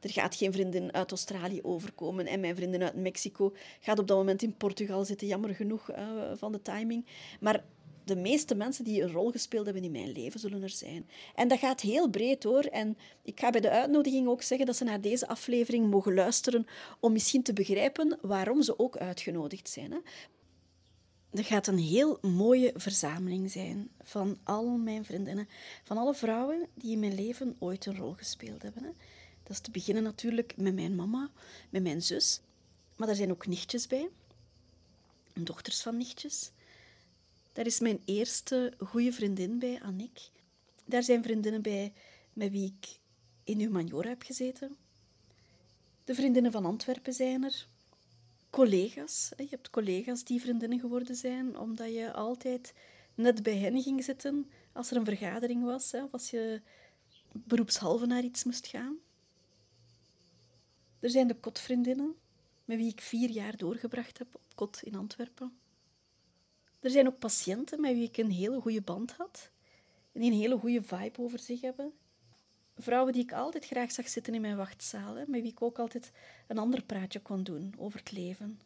Er 0.00 0.10
gaat 0.10 0.34
geen 0.34 0.52
vriendin 0.52 0.92
uit 0.92 1.10
Australië 1.10 1.62
overkomen 1.62 2.26
en 2.26 2.40
mijn 2.40 2.56
vriendin 2.56 2.82
uit 2.82 2.94
Mexico 2.94 3.52
gaat 3.80 3.98
op 3.98 4.06
dat 4.06 4.16
moment 4.16 4.42
in 4.42 4.56
Portugal 4.56 5.04
zitten, 5.04 5.26
jammer 5.26 5.54
genoeg 5.54 5.90
uh, 5.90 5.96
van 6.34 6.52
de 6.52 6.62
timing. 6.62 7.06
Maar 7.40 7.64
de 8.08 8.16
meeste 8.16 8.54
mensen 8.54 8.84
die 8.84 9.02
een 9.02 9.12
rol 9.12 9.30
gespeeld 9.30 9.64
hebben 9.64 9.84
in 9.84 9.90
mijn 9.90 10.12
leven 10.12 10.40
zullen 10.40 10.62
er 10.62 10.70
zijn. 10.70 11.08
En 11.34 11.48
dat 11.48 11.58
gaat 11.58 11.80
heel 11.80 12.08
breed 12.08 12.42
hoor. 12.42 12.62
En 12.62 12.98
ik 13.22 13.40
ga 13.40 13.50
bij 13.50 13.60
de 13.60 13.70
uitnodiging 13.70 14.28
ook 14.28 14.42
zeggen 14.42 14.66
dat 14.66 14.76
ze 14.76 14.84
naar 14.84 15.00
deze 15.00 15.28
aflevering 15.28 15.90
mogen 15.90 16.14
luisteren 16.14 16.66
om 17.00 17.12
misschien 17.12 17.42
te 17.42 17.52
begrijpen 17.52 18.18
waarom 18.22 18.62
ze 18.62 18.78
ook 18.78 18.96
uitgenodigd 18.96 19.68
zijn. 19.68 19.92
Hè. 19.92 19.98
Dat 21.30 21.44
gaat 21.44 21.66
een 21.66 21.78
heel 21.78 22.18
mooie 22.22 22.72
verzameling 22.76 23.50
zijn 23.50 23.90
van 24.02 24.38
al 24.44 24.66
mijn 24.66 25.04
vriendinnen, 25.04 25.48
van 25.84 25.96
alle 25.96 26.14
vrouwen 26.14 26.66
die 26.74 26.92
in 26.92 26.98
mijn 26.98 27.14
leven 27.14 27.56
ooit 27.58 27.86
een 27.86 27.96
rol 27.96 28.12
gespeeld 28.12 28.62
hebben. 28.62 28.82
Hè. 28.82 28.90
Dat 29.42 29.52
is 29.52 29.60
te 29.60 29.70
beginnen 29.70 30.02
natuurlijk 30.02 30.56
met 30.56 30.74
mijn 30.74 30.94
mama, 30.94 31.30
met 31.70 31.82
mijn 31.82 32.02
zus, 32.02 32.40
maar 32.96 33.08
er 33.08 33.16
zijn 33.16 33.30
ook 33.30 33.46
nichtjes 33.46 33.86
bij, 33.86 34.08
dochters 35.32 35.82
van 35.82 35.96
nichtjes. 35.96 36.50
Daar 37.58 37.66
is 37.66 37.80
mijn 37.80 38.02
eerste 38.04 38.72
goede 38.78 39.12
vriendin 39.12 39.58
bij, 39.58 39.82
Annick. 39.82 40.30
Daar 40.84 41.02
zijn 41.02 41.22
vriendinnen 41.22 41.62
bij 41.62 41.92
met 42.32 42.50
wie 42.50 42.74
ik 42.78 42.98
in 43.44 43.58
Humaniora 43.58 44.08
heb 44.08 44.22
gezeten. 44.22 44.76
De 46.04 46.14
vriendinnen 46.14 46.52
van 46.52 46.64
Antwerpen 46.64 47.12
zijn 47.12 47.44
er. 47.44 47.66
Collega's. 48.50 49.32
Je 49.36 49.46
hebt 49.50 49.70
collega's 49.70 50.24
die 50.24 50.40
vriendinnen 50.40 50.80
geworden 50.80 51.16
zijn, 51.16 51.58
omdat 51.58 51.92
je 51.92 52.12
altijd 52.12 52.74
net 53.14 53.42
bij 53.42 53.56
hen 53.56 53.82
ging 53.82 54.04
zitten 54.04 54.50
als 54.72 54.90
er 54.90 54.96
een 54.96 55.04
vergadering 55.04 55.64
was, 55.64 55.94
of 55.94 56.12
als 56.12 56.30
je 56.30 56.60
beroepshalve 57.32 58.06
naar 58.06 58.22
iets 58.22 58.44
moest 58.44 58.66
gaan. 58.66 58.96
Er 61.00 61.10
zijn 61.10 61.28
de 61.28 61.34
kotvriendinnen, 61.34 62.14
met 62.64 62.76
wie 62.76 62.90
ik 62.90 63.00
vier 63.00 63.30
jaar 63.30 63.56
doorgebracht 63.56 64.18
heb 64.18 64.34
op 64.34 64.42
kot 64.54 64.82
in 64.82 64.94
Antwerpen. 64.94 65.52
Er 66.80 66.90
zijn 66.90 67.06
ook 67.06 67.18
patiënten 67.18 67.80
met 67.80 67.92
wie 67.92 68.08
ik 68.08 68.16
een 68.16 68.30
hele 68.30 68.60
goede 68.60 68.80
band 68.80 69.12
had 69.12 69.50
en 70.12 70.20
die 70.20 70.30
een 70.30 70.38
hele 70.38 70.58
goede 70.58 70.82
vibe 70.82 71.18
over 71.22 71.38
zich 71.38 71.60
hebben. 71.60 71.92
Vrouwen 72.76 73.12
die 73.12 73.22
ik 73.22 73.32
altijd 73.32 73.66
graag 73.66 73.92
zag 73.92 74.08
zitten 74.08 74.34
in 74.34 74.40
mijn 74.40 74.56
wachtzaal, 74.56 75.14
met 75.14 75.42
wie 75.42 75.50
ik 75.50 75.62
ook 75.62 75.78
altijd 75.78 76.12
een 76.46 76.58
ander 76.58 76.82
praatje 76.82 77.20
kon 77.20 77.42
doen 77.42 77.74
over 77.78 77.98
het 77.98 78.12
leven. 78.12 78.60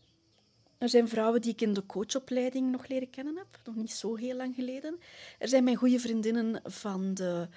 Er 0.78 0.88
zijn 0.88 1.08
vrouwen 1.08 1.40
die 1.40 1.52
ik 1.52 1.60
in 1.60 1.72
de 1.72 1.86
coachopleiding 1.86 2.70
nog 2.70 2.86
leren 2.86 3.10
kennen 3.10 3.36
heb, 3.36 3.60
nog 3.64 3.74
niet 3.74 3.92
zo 3.92 4.14
heel 4.14 4.36
lang 4.36 4.54
geleden. 4.54 5.00
Er 5.38 5.48
zijn 5.48 5.64
mijn 5.64 5.76
goede 5.76 5.98
vriendinnen 5.98 6.60
van 6.64 7.14
de 7.14 7.48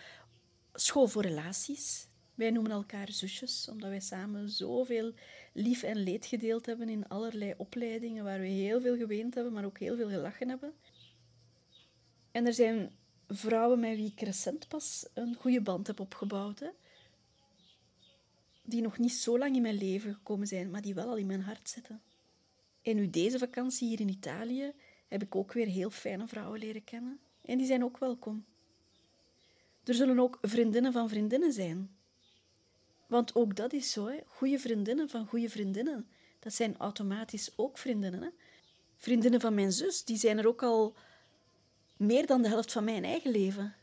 school 0.74 1.08
voor 1.08 1.22
relaties. 1.22 2.08
Wij 2.36 2.52
noemen 2.52 2.72
elkaar 2.72 3.12
zusjes, 3.12 3.68
omdat 3.70 3.90
wij 3.90 4.00
samen 4.00 4.50
zoveel 4.50 5.14
lief 5.58 5.84
en 5.84 5.98
leed 5.98 6.26
gedeeld 6.26 6.66
hebben 6.66 6.90
in 6.90 7.08
allerlei 7.08 7.54
opleidingen 7.58 8.24
waar 8.24 8.40
we 8.40 8.48
heel 8.48 8.82
veel 8.82 8.98
geweend 8.98 9.36
hebben, 9.36 9.54
maar 9.54 9.66
ook 9.66 9.80
heel 9.80 9.96
veel 9.96 10.10
gelachen 10.10 10.50
hebben. 10.50 10.74
En 12.32 12.46
er 12.46 12.54
zijn 12.54 12.92
vrouwen 13.28 13.80
met 13.80 13.96
wie 13.96 14.12
ik 14.12 14.22
recent 14.22 14.68
pas 14.68 15.08
een 15.14 15.36
goede 15.36 15.62
band 15.62 15.88
heb 15.88 16.00
opgebouwd. 16.00 16.60
Hè? 16.60 16.70
Die 18.62 18.82
nog 18.82 18.98
niet 18.98 19.14
zo 19.14 19.38
lang 19.38 19.56
in 19.56 19.62
mijn 19.62 19.78
leven 19.78 20.14
gekomen 20.14 20.48
zijn, 20.48 20.70
maar 20.70 20.82
die 20.82 20.94
wel 20.94 21.10
al 21.10 21.18
in 21.18 21.26
mijn 21.26 21.42
hart 21.42 21.70
zitten. 21.70 22.02
En 22.82 22.96
nu 22.96 23.10
deze 23.10 23.40
vakantie 23.40 23.88
hier 23.88 24.00
in 24.00 24.10
Italië 24.10 24.74
heb 25.08 25.24
ik 25.24 25.36
ook 25.36 25.54
weer 25.54 25.68
heel 25.68 25.90
fijne 25.90 26.28
vrouwen 26.28 26.60
leren 26.60 26.84
kennen. 26.84 27.20
En 27.42 27.58
die 27.58 27.68
zijn 27.68 27.84
ook 27.84 27.98
welkom. 27.98 28.46
Er 29.84 29.94
zullen 29.94 30.20
ook 30.20 30.38
vriendinnen 30.42 30.92
van 30.92 31.10
vriendinnen 31.10 31.54
zijn. 31.54 31.95
Want 33.08 33.36
ook 33.36 33.56
dat 33.56 33.74
is 33.74 33.92
zo. 33.92 34.08
Hè. 34.08 34.20
Goede 34.28 34.60
vriendinnen 34.60 35.10
van 35.10 35.28
goede 35.28 35.50
vriendinnen. 35.50 36.08
Dat 36.40 36.54
zijn 36.54 36.78
automatisch 36.78 37.52
ook 37.56 37.78
vriendinnen. 37.78 38.22
Hè. 38.22 38.30
Vriendinnen 38.98 39.42
van 39.42 39.54
mijn 39.54 39.72
zus, 39.72 40.04
die 40.04 40.18
zijn 40.18 40.38
er 40.38 40.48
ook 40.48 40.64
al 40.64 40.96
meer 41.98 42.26
dan 42.26 42.42
de 42.42 42.48
helft 42.48 42.72
van 42.72 42.84
mijn 42.84 43.04
eigen 43.04 43.32
leven. 43.32 43.76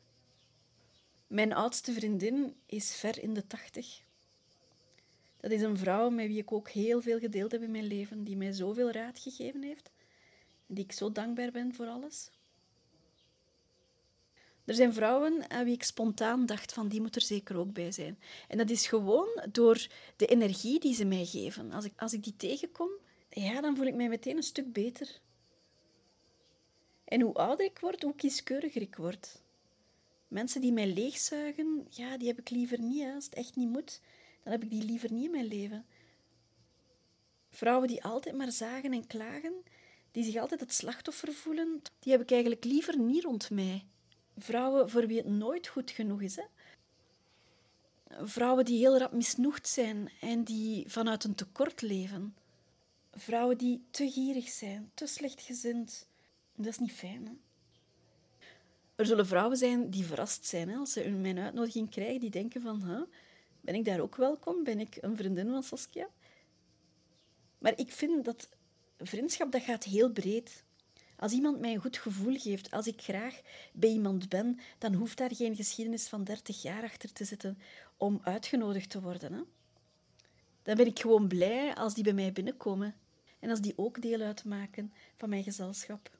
Mijn 1.26 1.52
oudste 1.52 1.92
vriendin 1.92 2.56
is 2.66 2.94
ver 2.94 3.22
in 3.22 3.34
de 3.34 3.46
tachtig. 3.46 4.02
Dat 5.40 5.50
is 5.50 5.62
een 5.62 5.78
vrouw 5.78 6.10
met 6.10 6.26
wie 6.26 6.38
ik 6.38 6.52
ook 6.52 6.70
heel 6.70 7.00
veel 7.00 7.18
gedeeld 7.18 7.52
heb 7.52 7.62
in 7.62 7.70
mijn 7.70 7.86
leven, 7.86 8.24
die 8.24 8.36
mij 8.36 8.52
zoveel 8.52 8.90
raad 8.90 9.18
gegeven 9.18 9.62
heeft, 9.62 9.90
en 10.66 10.74
die 10.74 10.84
ik 10.84 10.92
zo 10.92 11.12
dankbaar 11.12 11.50
ben 11.50 11.74
voor 11.74 11.86
alles. 11.86 12.30
Er 14.64 14.74
zijn 14.74 14.94
vrouwen 14.94 15.50
aan 15.50 15.64
wie 15.64 15.74
ik 15.74 15.82
spontaan 15.82 16.46
dacht 16.46 16.72
van 16.72 16.88
die 16.88 17.00
moet 17.00 17.16
er 17.16 17.22
zeker 17.22 17.56
ook 17.56 17.72
bij 17.72 17.92
zijn. 17.92 18.18
En 18.48 18.58
dat 18.58 18.70
is 18.70 18.86
gewoon 18.86 19.28
door 19.52 19.86
de 20.16 20.26
energie 20.26 20.80
die 20.80 20.94
ze 20.94 21.04
mij 21.04 21.24
geven. 21.24 21.72
Als 21.72 21.84
ik, 21.84 21.92
als 21.96 22.12
ik 22.12 22.24
die 22.24 22.36
tegenkom, 22.36 22.90
ja, 23.28 23.60
dan 23.60 23.76
voel 23.76 23.86
ik 23.86 23.94
mij 23.94 24.08
meteen 24.08 24.36
een 24.36 24.42
stuk 24.42 24.72
beter. 24.72 25.20
En 27.04 27.20
hoe 27.20 27.34
ouder 27.34 27.66
ik 27.66 27.78
word, 27.78 28.02
hoe 28.02 28.14
kieskeuriger 28.14 28.82
ik 28.82 28.96
word. 28.96 29.42
Mensen 30.28 30.60
die 30.60 30.72
mij 30.72 30.86
leegzuigen, 30.86 31.86
ja, 31.90 32.16
die 32.16 32.28
heb 32.28 32.38
ik 32.38 32.50
liever 32.50 32.80
niet. 32.80 33.04
Als 33.14 33.24
het 33.24 33.34
echt 33.34 33.56
niet 33.56 33.68
moet, 33.68 34.00
dan 34.42 34.52
heb 34.52 34.62
ik 34.62 34.70
die 34.70 34.84
liever 34.84 35.12
niet 35.12 35.24
in 35.24 35.30
mijn 35.30 35.46
leven. 35.46 35.86
Vrouwen 37.50 37.88
die 37.88 38.04
altijd 38.04 38.36
maar 38.36 38.52
zagen 38.52 38.92
en 38.92 39.06
klagen, 39.06 39.52
die 40.10 40.24
zich 40.24 40.36
altijd 40.36 40.60
het 40.60 40.74
slachtoffer 40.74 41.32
voelen, 41.32 41.82
die 41.98 42.12
heb 42.12 42.20
ik 42.20 42.30
eigenlijk 42.30 42.64
liever 42.64 42.98
niet 42.98 43.24
rond 43.24 43.50
mij. 43.50 43.86
Vrouwen 44.38 44.90
voor 44.90 45.06
wie 45.06 45.16
het 45.16 45.26
nooit 45.26 45.66
goed 45.66 45.90
genoeg 45.90 46.22
is. 46.22 46.36
Hè? 46.36 46.44
Vrouwen 48.26 48.64
die 48.64 48.78
heel 48.78 48.98
rap 48.98 49.12
misnoegd 49.12 49.68
zijn 49.68 50.10
en 50.20 50.44
die 50.44 50.88
vanuit 50.88 51.24
een 51.24 51.34
tekort 51.34 51.82
leven. 51.82 52.36
Vrouwen 53.12 53.58
die 53.58 53.84
te 53.90 54.10
gierig 54.10 54.48
zijn, 54.48 54.90
te 54.94 55.06
slechtgezind. 55.06 56.08
Dat 56.54 56.66
is 56.66 56.78
niet 56.78 56.92
fijn. 56.92 57.26
Hè? 57.26 57.32
Er 58.94 59.06
zullen 59.06 59.26
vrouwen 59.26 59.56
zijn 59.56 59.90
die 59.90 60.04
verrast 60.04 60.46
zijn 60.46 60.76
als 60.76 60.92
ze 60.92 61.08
mijn 61.08 61.38
uitnodiging 61.38 61.90
krijgen, 61.90 62.20
die 62.20 62.30
denken 62.30 62.62
van, 62.62 63.06
ben 63.60 63.74
ik 63.74 63.84
daar 63.84 64.00
ook 64.00 64.16
welkom? 64.16 64.64
Ben 64.64 64.80
ik 64.80 64.98
een 65.00 65.16
vriendin 65.16 65.50
van 65.50 65.62
Saskia? 65.62 66.08
Maar 67.58 67.78
ik 67.78 67.90
vind 67.90 68.24
dat 68.24 68.48
vriendschap 68.98 69.52
dat 69.52 69.62
gaat 69.62 69.84
heel 69.84 70.10
breed. 70.10 70.64
Als 71.16 71.32
iemand 71.32 71.60
mij 71.60 71.74
een 71.74 71.80
goed 71.80 71.98
gevoel 71.98 72.38
geeft, 72.38 72.70
als 72.70 72.86
ik 72.86 73.00
graag 73.00 73.40
bij 73.72 73.90
iemand 73.90 74.28
ben, 74.28 74.58
dan 74.78 74.94
hoeft 74.94 75.18
daar 75.18 75.34
geen 75.34 75.56
geschiedenis 75.56 76.08
van 76.08 76.24
30 76.24 76.62
jaar 76.62 76.82
achter 76.82 77.12
te 77.12 77.24
zitten 77.24 77.58
om 77.96 78.20
uitgenodigd 78.22 78.90
te 78.90 79.00
worden. 79.00 79.32
Hè? 79.32 79.40
Dan 80.62 80.76
ben 80.76 80.86
ik 80.86 80.98
gewoon 80.98 81.28
blij 81.28 81.74
als 81.74 81.94
die 81.94 82.04
bij 82.04 82.12
mij 82.12 82.32
binnenkomen 82.32 82.94
en 83.38 83.50
als 83.50 83.60
die 83.60 83.72
ook 83.76 84.02
deel 84.02 84.20
uitmaken 84.20 84.92
van 85.16 85.28
mijn 85.28 85.42
gezelschap. 85.42 86.10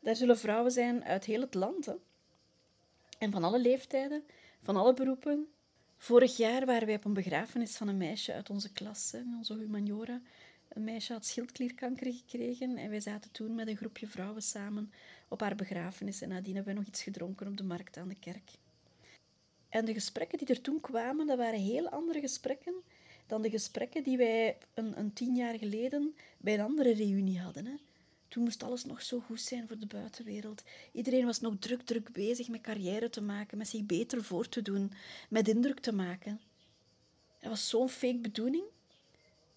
Daar 0.00 0.16
zullen 0.16 0.38
vrouwen 0.38 0.72
zijn 0.72 1.04
uit 1.04 1.24
heel 1.24 1.40
het 1.40 1.54
land 1.54 1.86
hè? 1.86 1.94
en 3.18 3.32
van 3.32 3.44
alle 3.44 3.60
leeftijden, 3.60 4.24
van 4.62 4.76
alle 4.76 4.94
beroepen. 4.94 5.48
Vorig 5.96 6.36
jaar 6.36 6.66
waren 6.66 6.86
wij 6.86 6.96
op 6.96 7.04
een 7.04 7.12
begrafenis 7.12 7.76
van 7.76 7.88
een 7.88 7.96
meisje 7.96 8.32
uit 8.32 8.50
onze 8.50 8.72
klas, 8.72 9.12
hè, 9.12 9.18
onze 9.38 9.54
humaniora. 9.54 10.20
Een 10.68 10.84
meisje 10.84 11.12
had 11.12 11.26
schildklierkanker 11.26 12.12
gekregen 12.12 12.76
en 12.76 12.90
wij 12.90 13.00
zaten 13.00 13.30
toen 13.30 13.54
met 13.54 13.68
een 13.68 13.76
groepje 13.76 14.06
vrouwen 14.06 14.42
samen 14.42 14.92
op 15.28 15.40
haar 15.40 15.54
begrafenis. 15.54 16.22
En 16.22 16.28
nadien 16.28 16.54
hebben 16.54 16.72
we 16.72 16.78
nog 16.78 16.88
iets 16.88 17.02
gedronken 17.02 17.46
op 17.46 17.56
de 17.56 17.64
markt 17.64 17.96
aan 17.96 18.08
de 18.08 18.18
kerk. 18.18 18.50
En 19.68 19.84
de 19.84 19.92
gesprekken 19.92 20.38
die 20.38 20.46
er 20.46 20.60
toen 20.60 20.80
kwamen, 20.80 21.26
dat 21.26 21.38
waren 21.38 21.60
heel 21.60 21.88
andere 21.88 22.20
gesprekken 22.20 22.74
dan 23.26 23.42
de 23.42 23.50
gesprekken 23.50 24.02
die 24.02 24.16
wij 24.16 24.58
een, 24.74 24.98
een 24.98 25.12
tien 25.12 25.34
jaar 25.34 25.58
geleden 25.58 26.14
bij 26.38 26.54
een 26.54 26.60
andere 26.60 26.92
reunie 26.92 27.40
hadden. 27.40 27.66
Hè. 27.66 27.74
Toen 28.28 28.42
moest 28.42 28.62
alles 28.62 28.84
nog 28.84 29.02
zo 29.02 29.20
goed 29.20 29.40
zijn 29.40 29.68
voor 29.68 29.78
de 29.78 29.86
buitenwereld. 29.86 30.62
Iedereen 30.92 31.24
was 31.24 31.40
nog 31.40 31.54
druk, 31.58 31.82
druk 31.82 32.12
bezig 32.12 32.48
met 32.48 32.60
carrière 32.60 33.10
te 33.10 33.22
maken, 33.22 33.58
met 33.58 33.68
zich 33.68 33.84
beter 33.84 34.24
voor 34.24 34.48
te 34.48 34.62
doen, 34.62 34.92
met 35.28 35.48
indruk 35.48 35.80
te 35.80 35.92
maken. 35.92 36.40
Dat 37.40 37.50
was 37.50 37.68
zo'n 37.68 37.88
fake 37.88 38.18
bedoeling. 38.18 38.64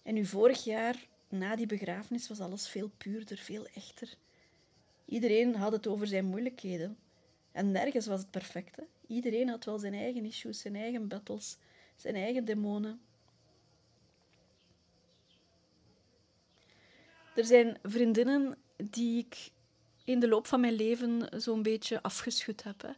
En 0.08 0.14
nu 0.14 0.24
vorig 0.24 0.64
jaar, 0.64 1.06
na 1.28 1.56
die 1.56 1.66
begrafenis, 1.66 2.28
was 2.28 2.40
alles 2.40 2.68
veel 2.68 2.90
puurder, 2.96 3.36
veel 3.36 3.66
echter. 3.66 4.14
Iedereen 5.04 5.54
had 5.54 5.72
het 5.72 5.86
over 5.86 6.06
zijn 6.06 6.24
moeilijkheden. 6.24 6.98
En 7.52 7.72
nergens 7.72 8.06
was 8.06 8.20
het 8.20 8.30
perfect. 8.30 8.78
Iedereen 9.06 9.48
had 9.48 9.64
wel 9.64 9.78
zijn 9.78 9.94
eigen 9.94 10.24
issues, 10.24 10.60
zijn 10.60 10.76
eigen 10.76 11.08
battles, 11.08 11.56
zijn 11.96 12.14
eigen 12.14 12.44
demonen. 12.44 13.00
Er 17.34 17.44
zijn 17.44 17.78
vriendinnen 17.82 18.58
die 18.76 19.18
ik 19.18 19.50
in 20.04 20.20
de 20.20 20.28
loop 20.28 20.46
van 20.46 20.60
mijn 20.60 20.74
leven 20.74 21.40
zo'n 21.40 21.62
beetje 21.62 22.02
afgeschud 22.02 22.62
heb. 22.62 22.82
Hè. 22.82 22.92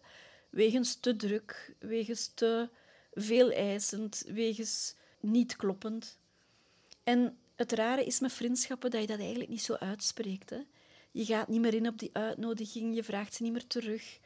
Wegens 0.50 0.94
te 0.94 1.16
druk, 1.16 1.74
wegens 1.78 2.34
te 2.34 2.68
veel 3.12 3.50
eisend, 3.50 4.24
wegens 4.26 4.94
niet 5.20 5.56
kloppend. 5.56 6.18
En 7.10 7.38
het 7.56 7.72
rare 7.72 8.04
is 8.04 8.20
met 8.20 8.32
vriendschappen 8.32 8.90
dat 8.90 9.00
je 9.00 9.06
dat 9.06 9.18
eigenlijk 9.18 9.50
niet 9.50 9.62
zo 9.62 9.74
uitspreekt. 9.74 10.50
Hè. 10.50 10.60
Je 11.10 11.24
gaat 11.24 11.48
niet 11.48 11.60
meer 11.60 11.74
in 11.74 11.88
op 11.88 11.98
die 11.98 12.10
uitnodiging, 12.12 12.94
je 12.94 13.04
vraagt 13.04 13.34
ze 13.34 13.42
niet 13.42 13.52
meer 13.52 13.66
terug, 13.66 14.18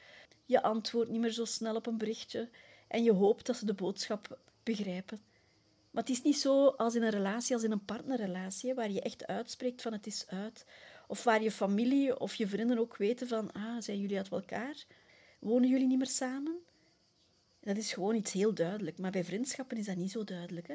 je 0.44 0.62
antwoordt 0.62 1.10
niet 1.10 1.20
meer 1.20 1.30
zo 1.30 1.44
snel 1.44 1.74
op 1.74 1.86
een 1.86 1.98
berichtje 1.98 2.48
en 2.88 3.02
je 3.02 3.12
hoopt 3.12 3.46
dat 3.46 3.56
ze 3.56 3.66
de 3.66 3.74
boodschap 3.74 4.38
begrijpen. 4.62 5.20
Maar 5.90 6.02
het 6.02 6.12
is 6.12 6.22
niet 6.22 6.38
zo 6.38 6.66
als 6.66 6.94
in 6.94 7.02
een 7.02 7.10
relatie, 7.10 7.54
als 7.54 7.64
in 7.64 7.72
een 7.72 7.84
partnerrelatie, 7.84 8.74
waar 8.74 8.90
je 8.90 9.00
echt 9.00 9.26
uitspreekt 9.26 9.82
van 9.82 9.92
het 9.92 10.06
is 10.06 10.24
uit. 10.28 10.66
Of 11.08 11.24
waar 11.24 11.42
je 11.42 11.50
familie 11.50 12.18
of 12.20 12.34
je 12.34 12.46
vrienden 12.46 12.78
ook 12.78 12.96
weten 12.96 13.28
van, 13.28 13.52
ah, 13.52 13.80
zijn 13.80 14.00
jullie 14.00 14.16
uit 14.16 14.28
elkaar? 14.28 14.84
Wonen 15.38 15.68
jullie 15.68 15.86
niet 15.86 15.98
meer 15.98 16.06
samen? 16.06 16.56
Dat 17.60 17.76
is 17.76 17.92
gewoon 17.92 18.14
iets 18.14 18.32
heel 18.32 18.54
duidelijk. 18.54 18.98
Maar 18.98 19.10
bij 19.10 19.24
vriendschappen 19.24 19.76
is 19.76 19.86
dat 19.86 19.96
niet 19.96 20.10
zo 20.10 20.24
duidelijk. 20.24 20.68
Hè? 20.68 20.74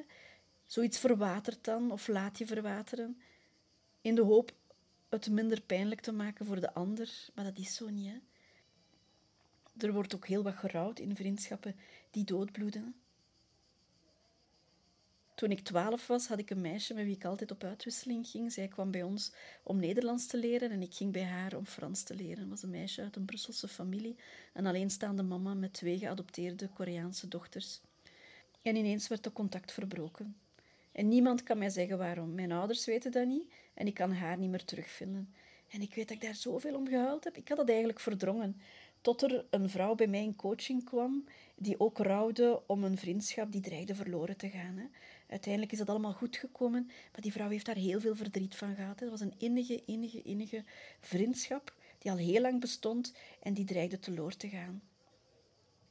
Zoiets 0.70 1.00
verwatert 1.00 1.64
dan 1.64 1.92
of 1.92 2.08
laat 2.08 2.38
je 2.38 2.46
verwateren 2.46 3.22
in 4.02 4.16
de 4.16 4.22
hoop 4.22 4.52
het 5.10 5.30
minder 5.30 5.62
pijnlijk 5.62 6.02
te 6.02 6.12
maken 6.12 6.46
voor 6.46 6.60
de 6.60 6.74
ander. 6.74 7.30
Maar 7.34 7.44
dat 7.44 7.58
is 7.58 7.76
zo 7.76 7.90
niet. 7.90 8.12
Hè? 8.12 8.18
Er 9.88 9.94
wordt 9.94 10.16
ook 10.16 10.28
heel 10.28 10.44
wat 10.44 10.56
gerouwd 10.56 11.00
in 11.00 11.16
vriendschappen 11.16 11.76
die 12.12 12.24
doodbloeden. 12.24 12.96
Toen 15.36 15.52
ik 15.52 15.60
twaalf 15.60 16.08
was, 16.08 16.28
had 16.28 16.40
ik 16.40 16.50
een 16.50 16.62
meisje 16.62 16.94
met 16.94 17.06
wie 17.06 17.16
ik 17.16 17.26
altijd 17.26 17.52
op 17.52 17.64
uitwisseling 17.64 18.28
ging. 18.28 18.52
Zij 18.52 18.68
kwam 18.68 18.92
bij 18.92 19.04
ons 19.04 19.32
om 19.64 19.80
Nederlands 19.80 20.28
te 20.28 20.38
leren 20.38 20.72
en 20.72 20.82
ik 20.82 20.94
ging 20.94 21.14
bij 21.14 21.26
haar 21.26 21.56
om 21.56 21.66
Frans 21.66 22.04
te 22.04 22.16
leren. 22.16 22.40
Het 22.40 22.50
was 22.50 22.64
een 22.64 22.70
meisje 22.70 23.02
uit 23.02 23.16
een 23.16 23.26
Brusselse 23.26 23.68
familie, 23.68 24.16
een 24.54 24.66
alleenstaande 24.66 25.24
mama 25.24 25.54
met 25.54 25.74
twee 25.74 25.98
geadopteerde 25.98 26.70
Koreaanse 26.70 27.28
dochters. 27.28 27.82
En 28.62 28.76
ineens 28.76 29.08
werd 29.08 29.24
de 29.24 29.32
contact 29.32 29.72
verbroken. 29.72 30.36
En 30.92 31.08
niemand 31.08 31.44
kan 31.44 31.58
mij 31.58 31.70
zeggen 31.70 31.98
waarom. 31.98 32.36
Mijn 32.36 32.52
ouders 32.52 32.86
weten 32.86 33.12
dat 33.12 33.28
niet 33.28 33.52
en 33.74 33.88
ik 33.88 33.94
kan 33.94 34.12
haar 34.12 34.38
niet 34.38 34.50
meer 34.50 34.66
terugvinden. 34.66 35.34
En 35.68 35.82
ik 35.82 35.94
weet 35.94 36.08
dat 36.08 36.18
ik 36.18 36.24
daar 36.24 36.36
zoveel 36.36 36.76
om 36.76 36.88
gehuild 36.88 37.24
heb. 37.24 37.38
Ik 37.38 37.48
had 37.48 37.58
dat 37.58 37.70
eigenlijk 37.70 38.00
verdrongen. 38.00 38.62
Tot 39.02 39.22
er 39.22 39.46
een 39.50 39.70
vrouw 39.70 39.96
bij 39.96 40.08
mij 40.08 40.24
in 40.24 40.36
coaching 40.36 40.84
kwam, 40.84 41.26
die 41.56 41.80
ook 41.80 41.98
rouwde 41.98 42.62
om 42.68 42.84
een 42.84 42.98
vriendschap 42.98 43.52
die 43.52 43.62
dreigde 43.62 43.96
verloren 43.96 44.38
te 44.38 44.50
gaan. 44.50 44.78
Hè. 44.78 44.86
Uiteindelijk 45.28 45.72
is 45.72 45.78
dat 45.78 45.90
allemaal 45.90 46.14
goed 46.14 46.38
gekomen, 46.38 46.86
maar 46.86 47.22
die 47.22 47.32
vrouw 47.32 47.50
heeft 47.50 47.66
daar 47.66 47.76
heel 47.76 48.00
veel 48.00 48.16
verdriet 48.16 48.56
van 48.56 48.76
gehad. 48.76 49.00
Het 49.00 49.10
was 49.10 49.20
een 49.20 49.34
innige, 49.38 49.84
innige, 49.86 50.22
innige 50.22 50.64
vriendschap 51.00 51.74
die 51.98 52.12
al 52.12 52.18
heel 52.18 52.42
lang 52.42 52.60
bestond 52.60 53.14
en 53.40 53.54
die 53.54 53.66
dreigde 53.66 54.00
teloor 54.00 54.36
te 54.36 54.50
gaan. 54.50 54.82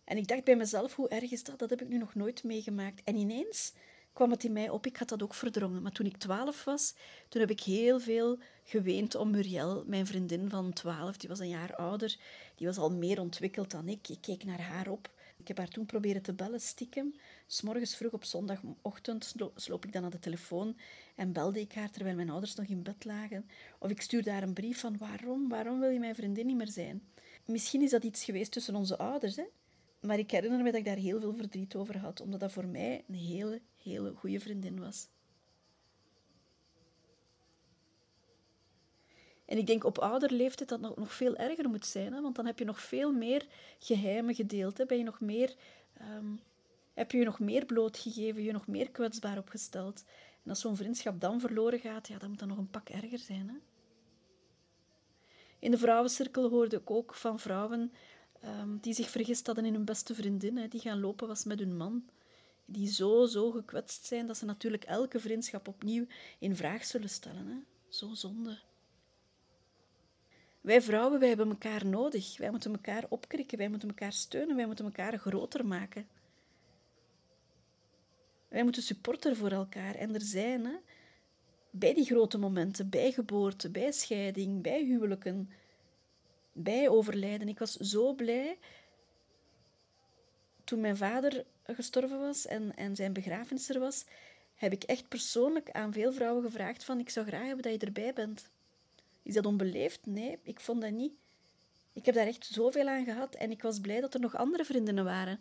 En 0.04 0.16
ik 0.16 0.28
dacht 0.28 0.44
bij 0.44 0.56
mezelf, 0.56 0.94
hoe 0.94 1.08
erg 1.08 1.30
is 1.30 1.44
dat? 1.44 1.58
Dat 1.58 1.70
heb 1.70 1.82
ik 1.82 1.88
nu 1.88 1.98
nog 1.98 2.14
nooit 2.14 2.44
meegemaakt. 2.44 3.04
En 3.04 3.16
ineens 3.16 3.72
kwam 4.18 4.30
het 4.30 4.44
in 4.44 4.52
mij 4.52 4.68
op, 4.68 4.86
ik 4.86 4.96
had 4.96 5.08
dat 5.08 5.22
ook 5.22 5.34
verdrongen. 5.34 5.82
Maar 5.82 5.92
toen 5.92 6.06
ik 6.06 6.16
twaalf 6.16 6.64
was, 6.64 6.94
toen 7.28 7.40
heb 7.40 7.50
ik 7.50 7.60
heel 7.60 8.00
veel 8.00 8.38
geweend 8.64 9.14
om 9.14 9.30
Muriel, 9.30 9.84
mijn 9.86 10.06
vriendin 10.06 10.48
van 10.48 10.72
twaalf. 10.72 11.16
Die 11.16 11.28
was 11.28 11.38
een 11.38 11.48
jaar 11.48 11.76
ouder, 11.76 12.16
die 12.54 12.66
was 12.66 12.76
al 12.78 12.90
meer 12.90 13.20
ontwikkeld 13.20 13.70
dan 13.70 13.88
ik. 13.88 14.08
Ik 14.08 14.20
keek 14.20 14.44
naar 14.44 14.60
haar 14.60 14.88
op. 14.88 15.10
Ik 15.36 15.48
heb 15.48 15.58
haar 15.58 15.68
toen 15.68 15.86
proberen 15.86 16.22
te 16.22 16.32
bellen, 16.32 16.60
stiekem. 16.60 17.14
S'morgens 17.46 17.96
vroeg 17.96 18.12
op 18.12 18.24
zondagochtend 18.24 19.34
sloop 19.54 19.84
ik 19.84 19.92
dan 19.92 20.02
naar 20.02 20.10
de 20.10 20.18
telefoon 20.18 20.76
en 21.14 21.32
belde 21.32 21.60
ik 21.60 21.72
haar 21.72 21.90
terwijl 21.90 22.16
mijn 22.16 22.30
ouders 22.30 22.54
nog 22.54 22.66
in 22.66 22.82
bed 22.82 23.04
lagen. 23.04 23.48
Of 23.78 23.90
ik 23.90 24.00
stuurde 24.00 24.30
haar 24.30 24.42
een 24.42 24.52
brief 24.52 24.80
van 24.80 24.98
waarom, 24.98 25.48
waarom 25.48 25.80
wil 25.80 25.90
je 25.90 25.98
mijn 25.98 26.14
vriendin 26.14 26.46
niet 26.46 26.56
meer 26.56 26.70
zijn? 26.70 27.02
Misschien 27.44 27.82
is 27.82 27.90
dat 27.90 28.04
iets 28.04 28.24
geweest 28.24 28.52
tussen 28.52 28.74
onze 28.74 28.98
ouders, 28.98 29.36
hè? 29.36 29.44
Maar 30.00 30.18
ik 30.18 30.30
herinner 30.30 30.58
me 30.58 30.70
dat 30.70 30.80
ik 30.80 30.84
daar 30.84 30.96
heel 30.96 31.20
veel 31.20 31.34
verdriet 31.34 31.74
over 31.74 31.98
had, 31.98 32.20
omdat 32.20 32.40
dat 32.40 32.52
voor 32.52 32.66
mij 32.66 33.04
een 33.08 33.14
hele, 33.14 33.60
hele 33.88 34.12
goede 34.14 34.40
vriendin 34.40 34.80
was. 34.80 35.08
En 39.44 39.58
ik 39.58 39.66
denk 39.66 39.84
op 39.84 39.98
ouder 39.98 40.32
leeftijd 40.32 40.68
dat 40.68 40.80
nog 40.80 41.14
veel 41.14 41.36
erger 41.36 41.68
moet 41.68 41.86
zijn, 41.86 42.12
hè? 42.12 42.20
want 42.20 42.36
dan 42.36 42.46
heb 42.46 42.58
je 42.58 42.64
nog 42.64 42.80
veel 42.80 43.12
meer 43.12 43.46
geheimen 43.78 44.34
gedeeld. 44.34 44.78
Hè? 44.78 44.86
Ben 44.86 44.98
je 44.98 45.04
nog 45.04 45.20
meer, 45.20 45.54
um, 46.16 46.40
heb 46.94 47.10
je 47.10 47.18
je 47.18 47.24
nog 47.24 47.38
meer 47.38 47.64
blootgegeven, 47.64 48.42
je 48.42 48.52
nog 48.52 48.66
meer 48.66 48.90
kwetsbaar 48.90 49.38
opgesteld. 49.38 50.04
En 50.42 50.50
als 50.50 50.60
zo'n 50.60 50.76
vriendschap 50.76 51.20
dan 51.20 51.40
verloren 51.40 51.78
gaat, 51.78 52.08
ja, 52.08 52.18
dan 52.18 52.28
moet 52.28 52.38
dat 52.38 52.48
nog 52.48 52.58
een 52.58 52.70
pak 52.70 52.88
erger 52.88 53.18
zijn. 53.18 53.48
Hè? 53.48 53.56
In 55.58 55.70
de 55.70 55.78
vrouwencirkel 55.78 56.48
hoorde 56.48 56.76
ik 56.76 56.90
ook 56.90 57.14
van 57.14 57.38
vrouwen 57.38 57.92
um, 58.44 58.78
die 58.80 58.94
zich 58.94 59.10
vergist 59.10 59.46
hadden 59.46 59.64
in 59.64 59.74
hun 59.74 59.84
beste 59.84 60.14
vriendin, 60.14 60.56
hè, 60.56 60.68
die 60.68 60.80
gaan 60.80 61.00
lopen 61.00 61.28
was 61.28 61.44
met 61.44 61.58
hun 61.58 61.76
man. 61.76 62.04
Die 62.70 62.92
zo, 62.92 63.26
zo 63.26 63.50
gekwetst 63.50 64.04
zijn 64.04 64.26
dat 64.26 64.36
ze 64.36 64.44
natuurlijk 64.44 64.84
elke 64.84 65.20
vriendschap 65.20 65.68
opnieuw 65.68 66.06
in 66.38 66.56
vraag 66.56 66.84
zullen 66.84 67.08
stellen. 67.08 67.46
Hè. 67.46 67.56
Zo 67.88 68.14
zonde. 68.14 68.58
Wij 70.60 70.82
vrouwen, 70.82 71.18
wij 71.18 71.28
hebben 71.28 71.48
elkaar 71.48 71.86
nodig. 71.86 72.38
Wij 72.38 72.50
moeten 72.50 72.72
elkaar 72.72 73.04
opkrikken, 73.08 73.58
wij 73.58 73.68
moeten 73.68 73.88
elkaar 73.88 74.12
steunen, 74.12 74.56
wij 74.56 74.66
moeten 74.66 74.84
elkaar 74.84 75.18
groter 75.18 75.66
maken. 75.66 76.06
Wij 78.48 78.62
moeten 78.62 78.82
supporter 78.82 79.36
voor 79.36 79.50
elkaar 79.50 79.94
en 79.94 80.14
er 80.14 80.20
zijn. 80.20 80.64
Hè, 80.64 80.76
bij 81.70 81.94
die 81.94 82.04
grote 82.04 82.38
momenten, 82.38 82.88
bij 82.88 83.12
geboorte, 83.12 83.70
bij 83.70 83.92
scheiding, 83.92 84.62
bij 84.62 84.84
huwelijken, 84.84 85.50
bij 86.52 86.88
overlijden. 86.88 87.48
Ik 87.48 87.58
was 87.58 87.72
zo 87.72 88.14
blij 88.14 88.58
toen 90.64 90.80
mijn 90.80 90.96
vader 90.96 91.44
gestorven 91.74 92.18
was 92.18 92.46
en, 92.46 92.76
en 92.76 92.96
zijn 92.96 93.12
begrafenis 93.12 93.68
er 93.68 93.80
was, 93.80 94.04
heb 94.54 94.72
ik 94.72 94.82
echt 94.82 95.08
persoonlijk 95.08 95.70
aan 95.70 95.92
veel 95.92 96.12
vrouwen 96.12 96.42
gevraagd 96.42 96.84
van 96.84 96.98
ik 96.98 97.10
zou 97.10 97.26
graag 97.26 97.46
hebben 97.46 97.62
dat 97.62 97.72
je 97.72 97.86
erbij 97.86 98.12
bent. 98.12 98.50
Is 99.22 99.34
dat 99.34 99.46
onbeleefd? 99.46 100.06
Nee, 100.06 100.38
ik 100.42 100.60
vond 100.60 100.80
dat 100.80 100.90
niet. 100.90 101.12
Ik 101.92 102.06
heb 102.06 102.14
daar 102.14 102.26
echt 102.26 102.46
zoveel 102.46 102.88
aan 102.88 103.04
gehad 103.04 103.34
en 103.34 103.50
ik 103.50 103.62
was 103.62 103.80
blij 103.80 104.00
dat 104.00 104.14
er 104.14 104.20
nog 104.20 104.36
andere 104.36 104.64
vriendinnen 104.64 105.04
waren, 105.04 105.40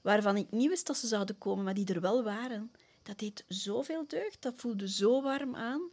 waarvan 0.00 0.36
ik 0.36 0.50
niet 0.50 0.68
wist 0.68 0.86
dat 0.86 0.96
ze 0.96 1.06
zouden 1.06 1.38
komen, 1.38 1.64
maar 1.64 1.74
die 1.74 1.94
er 1.94 2.00
wel 2.00 2.22
waren. 2.22 2.72
Dat 3.02 3.18
deed 3.18 3.44
zoveel 3.48 4.04
deugd, 4.06 4.42
dat 4.42 4.54
voelde 4.56 4.88
zo 4.88 5.22
warm 5.22 5.56
aan, 5.56 5.90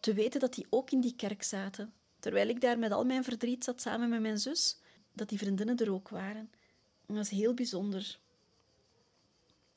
te 0.00 0.14
weten 0.14 0.40
dat 0.40 0.54
die 0.54 0.66
ook 0.70 0.90
in 0.90 1.00
die 1.00 1.16
kerk 1.16 1.42
zaten. 1.42 1.92
Terwijl 2.18 2.48
ik 2.48 2.60
daar 2.60 2.78
met 2.78 2.92
al 2.92 3.04
mijn 3.04 3.24
verdriet 3.24 3.64
zat 3.64 3.80
samen 3.80 4.08
met 4.08 4.20
mijn 4.20 4.38
zus, 4.38 4.78
dat 5.12 5.28
die 5.28 5.38
vriendinnen 5.38 5.76
er 5.76 5.92
ook 5.92 6.08
waren. 6.08 6.50
Dat 7.06 7.16
was 7.16 7.30
heel 7.30 7.54
bijzonder. 7.54 8.18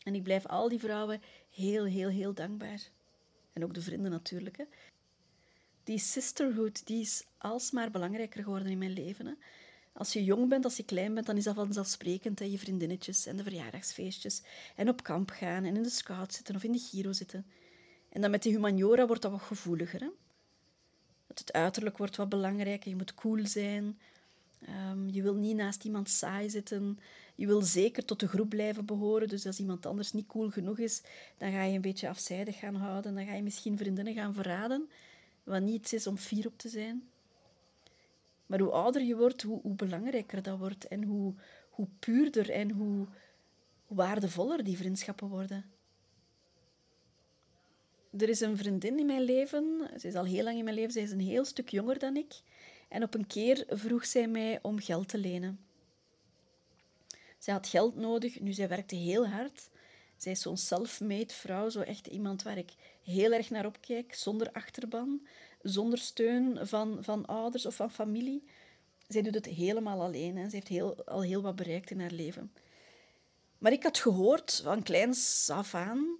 En 0.06 0.16
ik 0.16 0.24
blijf 0.24 0.46
al 0.46 0.70
die 0.70 0.80
vrouwen 0.80 1.22
heel, 1.50 1.86
heel, 1.86 2.10
heel 2.10 2.34
dankbaar. 2.34 2.90
En 3.54 3.64
ook 3.64 3.74
de 3.74 3.82
vrienden 3.82 4.12
natuurlijk. 4.12 4.58
Hè. 4.58 4.64
Die 5.84 5.98
sisterhood 5.98 6.88
die 6.88 7.02
is 7.02 7.26
alsmaar 7.38 7.92
belangrijker 7.92 8.44
geworden 8.44 8.68
in 8.68 8.78
mijn 8.78 8.94
leven. 8.94 9.26
Hè. 9.26 9.34
Als 9.94 10.14
je 10.14 10.24
jong 10.24 10.50
bent, 10.50 10.64
als 10.64 10.78
je 10.78 10.84
klein 10.84 11.14
bent, 11.14 11.26
dan 11.26 11.38
is 11.38 11.44
dat 11.44 11.56
vanzelfsprekend. 11.56 12.40
Hè. 12.40 12.46
Je 12.46 12.58
vriendinnetjes 12.58 13.26
en 13.26 13.38
de 13.38 13.44
verjaardagsfeestjes. 13.44 14.42
En 14.76 14.90
op 14.90 15.04
kamp 15.04 15.30
gaan 15.30 15.64
en 15.64 15.76
in 15.76 15.84
de 15.84 15.90
scout 15.90 16.34
zitten 16.34 16.56
of 16.56 16.64
in 16.64 16.72
de 16.72 16.80
Giro 16.80 17.12
zitten. 17.12 17.46
En 18.10 18.22
dan 18.22 18.32
met 18.32 18.44
de 18.44 18.50
humaniora 18.50 19.08
wordt 19.08 19.22
dat 19.22 19.32
wat 19.32 19.42
gevoeliger. 19.42 20.00
Hè. 20.00 20.10
Het 21.28 21.54
uiterlijk 21.54 21.98
wordt 21.98 22.16
wat 22.16 22.30
belangrijker. 22.30 22.90
Je 22.90 22.96
moet 22.96 23.16
cool 23.16 23.48
zijn. 23.48 24.00
Um, 24.62 25.10
je 25.10 25.22
wil 25.22 25.36
niet 25.36 25.56
naast 25.56 25.84
iemand 25.84 26.10
saai 26.10 26.50
zitten. 26.50 27.00
Je 27.36 27.46
wil 27.46 27.62
zeker 27.62 28.06
tot 28.06 28.20
de 28.20 28.28
groep 28.28 28.50
blijven 28.50 28.86
behoren. 28.86 29.28
Dus 29.28 29.46
als 29.46 29.60
iemand 29.60 29.86
anders 29.86 30.12
niet 30.12 30.28
cool 30.28 30.50
genoeg 30.50 30.80
is, 30.80 31.02
dan 31.38 31.52
ga 31.52 31.64
je 31.64 31.76
een 31.76 31.82
beetje 31.82 32.10
afzijdig 32.10 32.60
gaan 32.60 32.76
houden. 32.76 33.16
Dan 33.16 33.26
ga 33.26 33.34
je 33.34 33.44
misschien 33.44 33.78
vriendinnen 33.78 34.14
gaan 34.14 34.34
verraden. 34.34 34.90
Wat 35.44 35.62
niet 35.62 35.94
is 35.94 36.08
om 36.08 36.18
fier 36.18 36.48
op 36.48 36.58
te 36.58 36.70
zijn. 36.70 37.04
Maar 38.46 38.60
hoe 38.60 38.72
ouder 38.72 39.02
je 39.02 39.16
wordt, 39.16 39.42
hoe, 39.42 39.62
hoe 39.62 39.76
belangrijker 39.76 40.42
dat 40.42 40.58
wordt. 40.58 40.88
En 40.88 41.04
hoe, 41.04 41.34
hoe 41.70 41.88
puurder 42.00 42.50
en 42.50 42.72
hoe, 42.72 43.06
hoe 43.86 43.98
waardevoller 43.98 44.64
die 44.64 44.78
vriendschappen 44.78 45.28
worden. 45.28 45.66
Er 48.18 48.30
is 48.30 48.40
een 48.40 48.58
vriendin 48.58 49.00
in 49.00 49.06
mijn 49.06 49.22
leven. 49.22 49.90
Ze 50.00 50.08
is 50.08 50.16
al 50.16 50.26
heel 50.26 50.44
lang 50.44 50.58
in 50.58 50.64
mijn 50.64 50.76
leven. 50.76 50.92
Zij 50.92 51.02
is 51.02 51.12
een 51.12 51.20
heel 51.20 51.46
stuk 51.46 51.70
jonger 51.70 52.00
dan 52.00 52.16
ik. 52.16 52.42
En 52.88 53.04
op 53.04 53.14
een 53.14 53.28
keer 53.28 53.64
vroeg 53.68 54.06
zij 54.06 54.28
mij 54.28 54.60
om 54.62 54.80
geld 54.80 55.08
te 55.08 55.18
lenen. 55.18 55.60
Zij 57.38 57.54
had 57.54 57.68
geld 57.68 57.96
nodig, 57.96 58.40
nu 58.40 58.54
zij 58.54 58.68
werkte 58.68 58.96
heel 58.96 59.28
hard. 59.28 59.70
Zij 60.18 60.32
is 60.32 60.42
zo'n 60.42 60.58
self-made 60.58 61.34
vrouw, 61.34 61.70
zo 61.70 61.82
echt 61.82 62.08
iemand 62.08 62.44
waar 62.44 62.58
ik 62.58 62.74
heel 63.04 63.32
erg 63.32 63.50
naar 63.50 63.66
opkijk, 63.66 64.16
zonder 64.16 64.52
achterban, 64.52 65.28
zonder 65.62 66.00
steun 66.00 66.68
van, 66.68 66.98
van 67.02 67.26
ouders 67.26 67.66
of 67.66 67.76
van 67.76 67.92
familie. 67.92 68.44
Zij 69.08 69.22
doet 69.22 69.34
het 69.34 69.46
helemaal 69.46 70.02
alleen 70.02 70.38
en 70.38 70.50
ze 70.50 70.56
heeft 70.56 70.68
heel, 70.68 71.06
al 71.06 71.22
heel 71.22 71.42
wat 71.42 71.56
bereikt 71.56 71.92
in 71.92 72.00
haar 72.00 72.12
leven. 72.12 72.52
Maar 73.58 73.72
ik 73.72 73.84
had 73.84 73.98
gehoord 73.98 74.62
van 74.64 74.84
kleins 74.84 75.50
af 75.50 75.76
aan, 75.76 76.18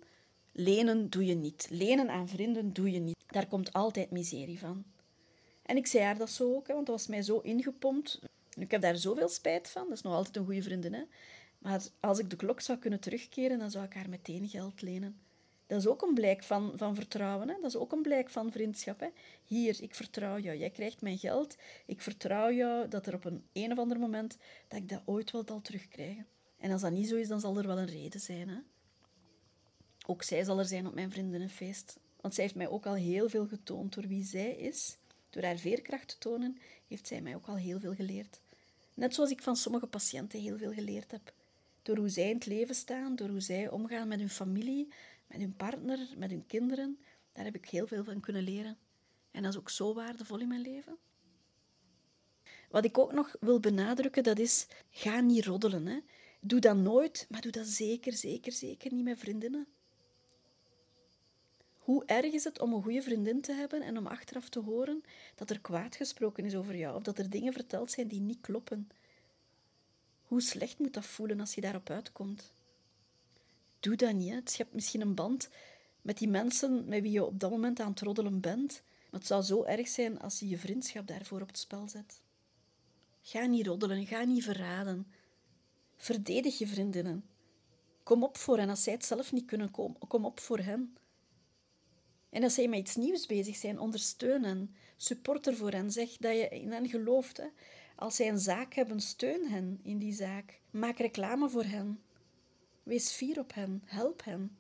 lenen 0.52 1.10
doe 1.10 1.26
je 1.26 1.36
niet. 1.36 1.68
Lenen 1.70 2.10
aan 2.10 2.28
vrienden 2.28 2.74
doe 2.74 2.92
je 2.92 3.00
niet. 3.00 3.24
Daar 3.28 3.48
komt 3.48 3.74
altijd 3.74 4.12
miserie 4.12 4.60
van. 4.60 4.86
En 5.66 5.78
ik 5.78 5.88
zei 5.88 6.04
haar 6.04 6.18
dat 6.18 6.30
zo 6.30 6.56
ook, 6.56 6.68
want 6.68 6.86
dat 6.86 6.96
was 6.96 7.08
mij 7.08 7.22
zo 7.22 7.40
ingepompt. 7.40 8.20
Ik 8.58 8.72
heb 8.72 8.82
daar 8.82 8.98
zoveel 8.98 9.30
spijt 9.30 9.70
van. 9.70 9.84
Dat 9.84 9.98
is 9.98 10.02
nog 10.02 10.14
altijd 10.14 10.36
een 10.36 10.46
goede 10.46 10.64
vriendin. 10.64 10.94
Hè? 10.94 11.04
Maar 11.58 11.84
als 12.00 12.20
ik 12.20 12.30
de 12.30 12.36
klok 12.36 12.62
zou 12.62 12.78
kunnen 12.78 13.00
terugkeren, 13.00 13.60
dan 13.60 13.72
zou 13.72 13.86
ik 13.86 13.94
haar 13.94 14.10
meteen 14.10 14.48
geld 14.50 14.82
lenen. 14.82 15.20
Dat 15.68 15.80
is 15.80 15.88
ook 15.88 16.02
een 16.02 16.14
blijk 16.14 16.44
van, 16.44 16.74
van 16.76 16.96
vertrouwen. 16.96 17.50
Hè? 17.50 17.56
Dat 17.56 17.70
is 17.70 17.76
ook 17.76 17.92
een 17.92 18.02
blijk 18.02 18.30
van 18.30 18.52
vriendschap. 18.52 19.00
Hè? 19.00 19.08
Hier, 19.46 19.82
ik 19.82 19.96
vertrouw 19.96 20.40
jou. 20.40 20.58
Jij 20.58 20.70
krijgt 20.70 21.02
mijn 21.02 21.18
geld. 21.18 21.56
Ik 21.86 22.02
vertrouw 22.02 22.52
jou 22.52 22.88
dat 22.88 23.08
er 23.08 23.14
op 23.14 23.26
een 23.26 23.44
een 23.54 23.72
of 23.72 23.78
ander 23.78 24.00
moment 24.00 24.38
dat 24.68 24.80
ik 24.80 24.90
dat 24.90 25.02
ooit 25.06 25.32
wel 25.32 25.44
zal 25.48 25.62
terugkrijgen. 25.62 26.26
En 26.58 26.72
als 26.72 26.82
dat 26.82 26.92
niet 26.92 27.08
zo 27.08 27.16
is, 27.16 27.28
dan 27.28 27.40
zal 27.40 27.58
er 27.58 27.68
wel 27.68 27.80
een 27.80 27.86
reden 27.86 28.20
zijn. 28.20 28.50
Hè? 28.50 28.58
Ook 30.08 30.24
zij 30.24 30.44
zal 30.44 30.60
er 30.60 30.66
zijn 30.66 30.88
op 30.88 30.94
mijn 30.94 31.12
vriendinnenfeest. 31.12 32.00
Want 32.22 32.34
zij 32.34 32.44
heeft 32.44 32.56
mij 32.56 32.70
ook 32.70 32.86
al 32.86 32.94
heel 32.94 33.30
veel 33.30 33.48
getoond 33.48 33.94
door 33.94 34.08
wie 34.08 34.24
zij 34.24 34.52
is. 34.52 34.98
Door 35.36 35.44
haar 35.44 35.58
veerkracht 35.58 36.08
te 36.08 36.18
tonen, 36.18 36.58
heeft 36.88 37.08
zij 37.08 37.22
mij 37.22 37.36
ook 37.36 37.48
al 37.48 37.56
heel 37.56 37.80
veel 37.80 37.94
geleerd. 37.94 38.40
Net 38.94 39.16
zoals 39.16 39.32
ik 39.32 39.42
van 39.42 39.56
sommige 39.56 39.88
patiënten 39.88 40.40
heel 40.40 40.58
veel 40.58 40.74
geleerd 40.74 41.12
heb. 41.12 41.34
Door 41.82 41.98
hoe 41.98 42.10
zij 42.10 42.30
in 42.30 42.36
het 42.36 42.46
leven 42.46 42.76
staan, 42.76 43.16
door 43.16 43.30
hoe 43.30 43.42
zij 43.42 43.70
omgaan 43.70 44.08
met 44.08 44.20
hun 44.20 44.30
familie, 44.30 44.88
met 45.28 45.40
hun 45.40 45.56
partner, 45.56 46.00
met 46.18 46.30
hun 46.30 46.46
kinderen. 46.46 47.00
Daar 47.32 47.46
heb 47.46 47.56
ik 47.56 47.70
heel 47.70 47.88
veel 47.88 48.04
van 48.04 48.20
kunnen 48.20 48.44
leren. 48.44 48.78
En 49.32 49.44
dat 49.44 49.52
is 49.52 49.60
ook 49.60 49.70
zo 49.70 49.94
waardevol 49.94 50.40
in 50.40 50.48
mijn 50.48 50.62
leven. 50.62 50.98
Wat 52.70 52.86
ik 52.86 52.98
ook 52.98 53.14
nog 53.14 53.36
wil 53.40 53.60
benadrukken, 53.60 54.24
dat 54.24 54.40
is, 54.40 54.68
ga 54.90 55.20
niet 55.20 55.46
roddelen. 55.46 55.86
Hè. 55.86 56.00
Doe 56.40 56.60
dat 56.60 56.78
nooit, 56.78 57.26
maar 57.30 57.42
doe 57.42 57.52
dat 57.52 57.68
zeker, 57.68 58.14
zeker, 58.14 58.52
zeker 58.52 58.94
niet 58.94 59.04
met 59.04 59.20
vriendinnen. 59.20 59.68
Hoe 61.86 62.06
erg 62.06 62.34
is 62.34 62.44
het 62.44 62.60
om 62.60 62.74
een 62.74 62.84
goede 62.84 63.02
vriendin 63.02 63.42
te 63.42 63.54
hebben 63.54 63.82
en 63.82 63.98
om 63.98 64.08
achteraf 64.08 64.50
te 64.50 64.60
horen 64.60 65.04
dat 65.36 65.50
er 65.50 65.60
kwaad 65.60 65.96
gesproken 65.96 66.46
is 66.46 66.56
over 66.56 66.76
jou 66.76 66.96
of 66.96 67.04
dat 67.04 67.18
er 67.18 67.30
dingen 67.30 67.54
verteld 67.54 67.92
zijn 67.92 68.08
die 68.08 68.20
niet 68.20 68.42
kloppen? 68.42 68.90
Hoe 70.24 70.42
slecht 70.42 70.80
moet 70.80 70.94
dat 70.94 71.06
voelen 71.06 71.40
als 71.40 71.56
je 71.56 71.62
daarop 71.62 71.90
uitkomt? 71.90 72.54
Doe 73.80 73.96
dat 73.96 74.14
niet. 74.14 74.30
Hè. 74.30 74.36
Het 74.36 74.74
misschien 74.74 75.02
een 75.02 75.16
band 75.16 75.50
met 76.02 76.18
die 76.18 76.28
mensen 76.28 76.88
met 76.88 77.02
wie 77.02 77.12
je 77.12 77.26
op 77.26 77.40
dat 77.40 77.52
moment 77.52 77.80
aan 77.80 77.90
het 77.90 78.02
roddelen 78.02 78.40
bent. 78.40 78.82
Maar 79.10 79.20
het 79.20 79.30
zou 79.30 79.42
zo 79.42 79.64
erg 79.64 79.88
zijn 79.88 80.20
als 80.20 80.40
je 80.40 80.48
je 80.48 80.58
vriendschap 80.58 81.08
daarvoor 81.08 81.42
op 81.42 81.48
het 81.48 81.58
spel 81.58 81.88
zet. 81.88 82.22
Ga 83.22 83.46
niet 83.46 83.68
roddelen, 83.68 84.06
ga 84.06 84.24
niet 84.24 84.44
verraden. 84.44 85.08
Verdedig 85.96 86.58
je 86.58 86.68
vriendinnen. 86.68 87.26
Kom 88.04 88.24
op 88.24 88.38
voor 88.38 88.58
hen 88.58 88.70
als 88.70 88.84
zij 88.84 88.94
het 88.94 89.06
zelf 89.06 89.32
niet 89.32 89.46
kunnen, 89.46 89.72
kom, 89.72 89.98
kom 90.08 90.26
op 90.26 90.40
voor 90.40 90.60
hen. 90.60 90.98
En 92.30 92.44
als 92.44 92.54
zij 92.54 92.68
met 92.68 92.80
iets 92.80 92.96
nieuws 92.96 93.26
bezig 93.26 93.56
zijn, 93.56 93.80
ondersteun 93.80 94.44
hen. 94.44 94.76
Supporter 94.98 95.56
voor 95.56 95.72
hen. 95.72 95.92
Zeg 95.92 96.18
dat 96.18 96.36
je 96.36 96.50
in 96.50 96.72
hen 96.72 96.90
gelooft. 96.90 97.38
Hè. 97.38 97.48
Als 97.96 98.16
zij 98.16 98.28
een 98.28 98.40
zaak 98.40 98.74
hebben, 98.74 99.00
steun 99.00 99.48
hen 99.48 99.80
in 99.84 99.98
die 99.98 100.14
zaak. 100.14 100.60
Maak 100.72 100.98
reclame 100.98 101.50
voor 101.50 101.64
hen. 101.64 102.00
Wees 102.84 103.12
fier 103.12 103.40
op 103.40 103.54
hen. 103.54 103.82
Help 103.86 104.24
hen. 104.24 104.58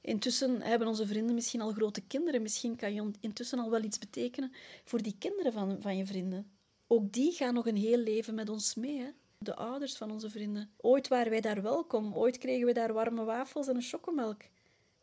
Intussen 0.00 0.62
hebben 0.62 0.88
onze 0.88 1.06
vrienden 1.06 1.34
misschien 1.34 1.60
al 1.60 1.72
grote 1.72 2.00
kinderen. 2.00 2.42
Misschien 2.42 2.76
kan 2.76 2.94
je 2.94 3.10
intussen 3.20 3.58
al 3.58 3.70
wel 3.70 3.82
iets 3.82 3.98
betekenen 3.98 4.52
voor 4.84 5.02
die 5.02 5.16
kinderen 5.18 5.52
van, 5.52 5.76
van 5.80 5.96
je 5.96 6.06
vrienden. 6.06 6.50
Ook 6.86 7.12
die 7.12 7.32
gaan 7.32 7.54
nog 7.54 7.66
een 7.66 7.76
heel 7.76 7.98
leven 7.98 8.34
met 8.34 8.48
ons 8.48 8.74
mee. 8.74 8.98
Hè? 8.98 9.10
De 9.38 9.54
ouders 9.54 9.96
van 9.96 10.10
onze 10.10 10.30
vrienden. 10.30 10.70
Ooit 10.76 11.08
waren 11.08 11.30
wij 11.30 11.40
daar 11.40 11.62
welkom. 11.62 12.14
Ooit 12.14 12.38
kregen 12.38 12.66
we 12.66 12.72
daar 12.72 12.92
warme 12.92 13.24
wafels 13.24 13.68
en 13.68 13.76
een 13.76 13.82
chocomelk. 13.82 14.42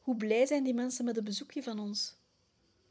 Hoe 0.07 0.15
blij 0.15 0.45
zijn 0.45 0.63
die 0.63 0.73
mensen 0.73 1.05
met 1.05 1.17
een 1.17 1.23
bezoekje 1.23 1.63
van 1.63 1.79
ons? 1.79 2.15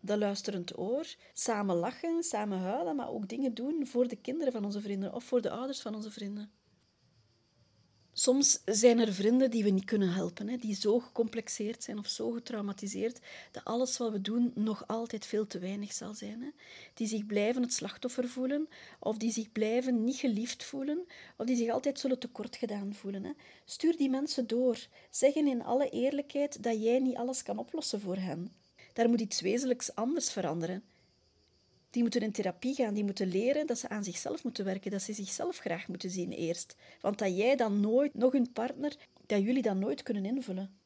Dat 0.00 0.18
luisterend 0.18 0.78
oor, 0.78 1.14
samen 1.32 1.76
lachen, 1.76 2.22
samen 2.22 2.58
huilen, 2.58 2.96
maar 2.96 3.10
ook 3.10 3.28
dingen 3.28 3.54
doen 3.54 3.86
voor 3.86 4.08
de 4.08 4.16
kinderen 4.16 4.52
van 4.52 4.64
onze 4.64 4.80
vrienden 4.80 5.14
of 5.14 5.24
voor 5.24 5.40
de 5.40 5.50
ouders 5.50 5.80
van 5.80 5.94
onze 5.94 6.10
vrienden. 6.10 6.50
Soms 8.18 8.60
zijn 8.64 8.98
er 8.98 9.12
vrienden 9.12 9.50
die 9.50 9.64
we 9.64 9.70
niet 9.70 9.84
kunnen 9.84 10.12
helpen, 10.12 10.48
hè, 10.48 10.56
die 10.56 10.74
zo 10.74 10.98
gecomplexeerd 10.98 11.82
zijn 11.82 11.98
of 11.98 12.06
zo 12.06 12.30
getraumatiseerd 12.30 13.20
dat 13.52 13.64
alles 13.64 13.98
wat 13.98 14.12
we 14.12 14.20
doen 14.20 14.52
nog 14.54 14.86
altijd 14.86 15.26
veel 15.26 15.46
te 15.46 15.58
weinig 15.58 15.92
zal 15.92 16.14
zijn. 16.14 16.42
Hè. 16.42 16.48
Die 16.94 17.06
zich 17.06 17.26
blijven 17.26 17.62
het 17.62 17.72
slachtoffer 17.72 18.28
voelen, 18.28 18.68
of 19.00 19.16
die 19.16 19.32
zich 19.32 19.52
blijven 19.52 20.04
niet 20.04 20.16
geliefd 20.16 20.64
voelen, 20.64 21.06
of 21.36 21.46
die 21.46 21.56
zich 21.56 21.70
altijd 21.70 22.00
zullen 22.00 22.18
tekort 22.18 22.56
gedaan 22.56 22.94
voelen. 22.94 23.24
Hè. 23.24 23.32
Stuur 23.64 23.96
die 23.96 24.10
mensen 24.10 24.46
door. 24.46 24.86
Zeg 25.10 25.34
hen 25.34 25.46
in 25.46 25.64
alle 25.64 25.90
eerlijkheid 25.90 26.62
dat 26.62 26.82
jij 26.82 26.98
niet 26.98 27.16
alles 27.16 27.42
kan 27.42 27.58
oplossen 27.58 28.00
voor 28.00 28.16
hen. 28.16 28.52
Daar 28.92 29.08
moet 29.08 29.20
iets 29.20 29.40
wezenlijks 29.40 29.94
anders 29.94 30.32
veranderen. 30.32 30.82
Die 31.96 32.04
moeten 32.04 32.22
in 32.22 32.32
therapie 32.32 32.74
gaan, 32.74 32.94
die 32.94 33.04
moeten 33.04 33.28
leren 33.28 33.66
dat 33.66 33.78
ze 33.78 33.88
aan 33.88 34.04
zichzelf 34.04 34.44
moeten 34.44 34.64
werken, 34.64 34.90
dat 34.90 35.02
ze 35.02 35.12
zichzelf 35.12 35.58
graag 35.58 35.88
moeten 35.88 36.10
zien 36.10 36.32
eerst. 36.32 36.76
Want 37.00 37.18
dat 37.18 37.36
jij 37.36 37.56
dan 37.56 37.80
nooit, 37.80 38.14
nog 38.14 38.32
hun 38.32 38.52
partner, 38.52 38.96
dat 39.26 39.42
jullie 39.42 39.62
dat 39.62 39.76
nooit 39.76 40.02
kunnen 40.02 40.24
invullen. 40.24 40.78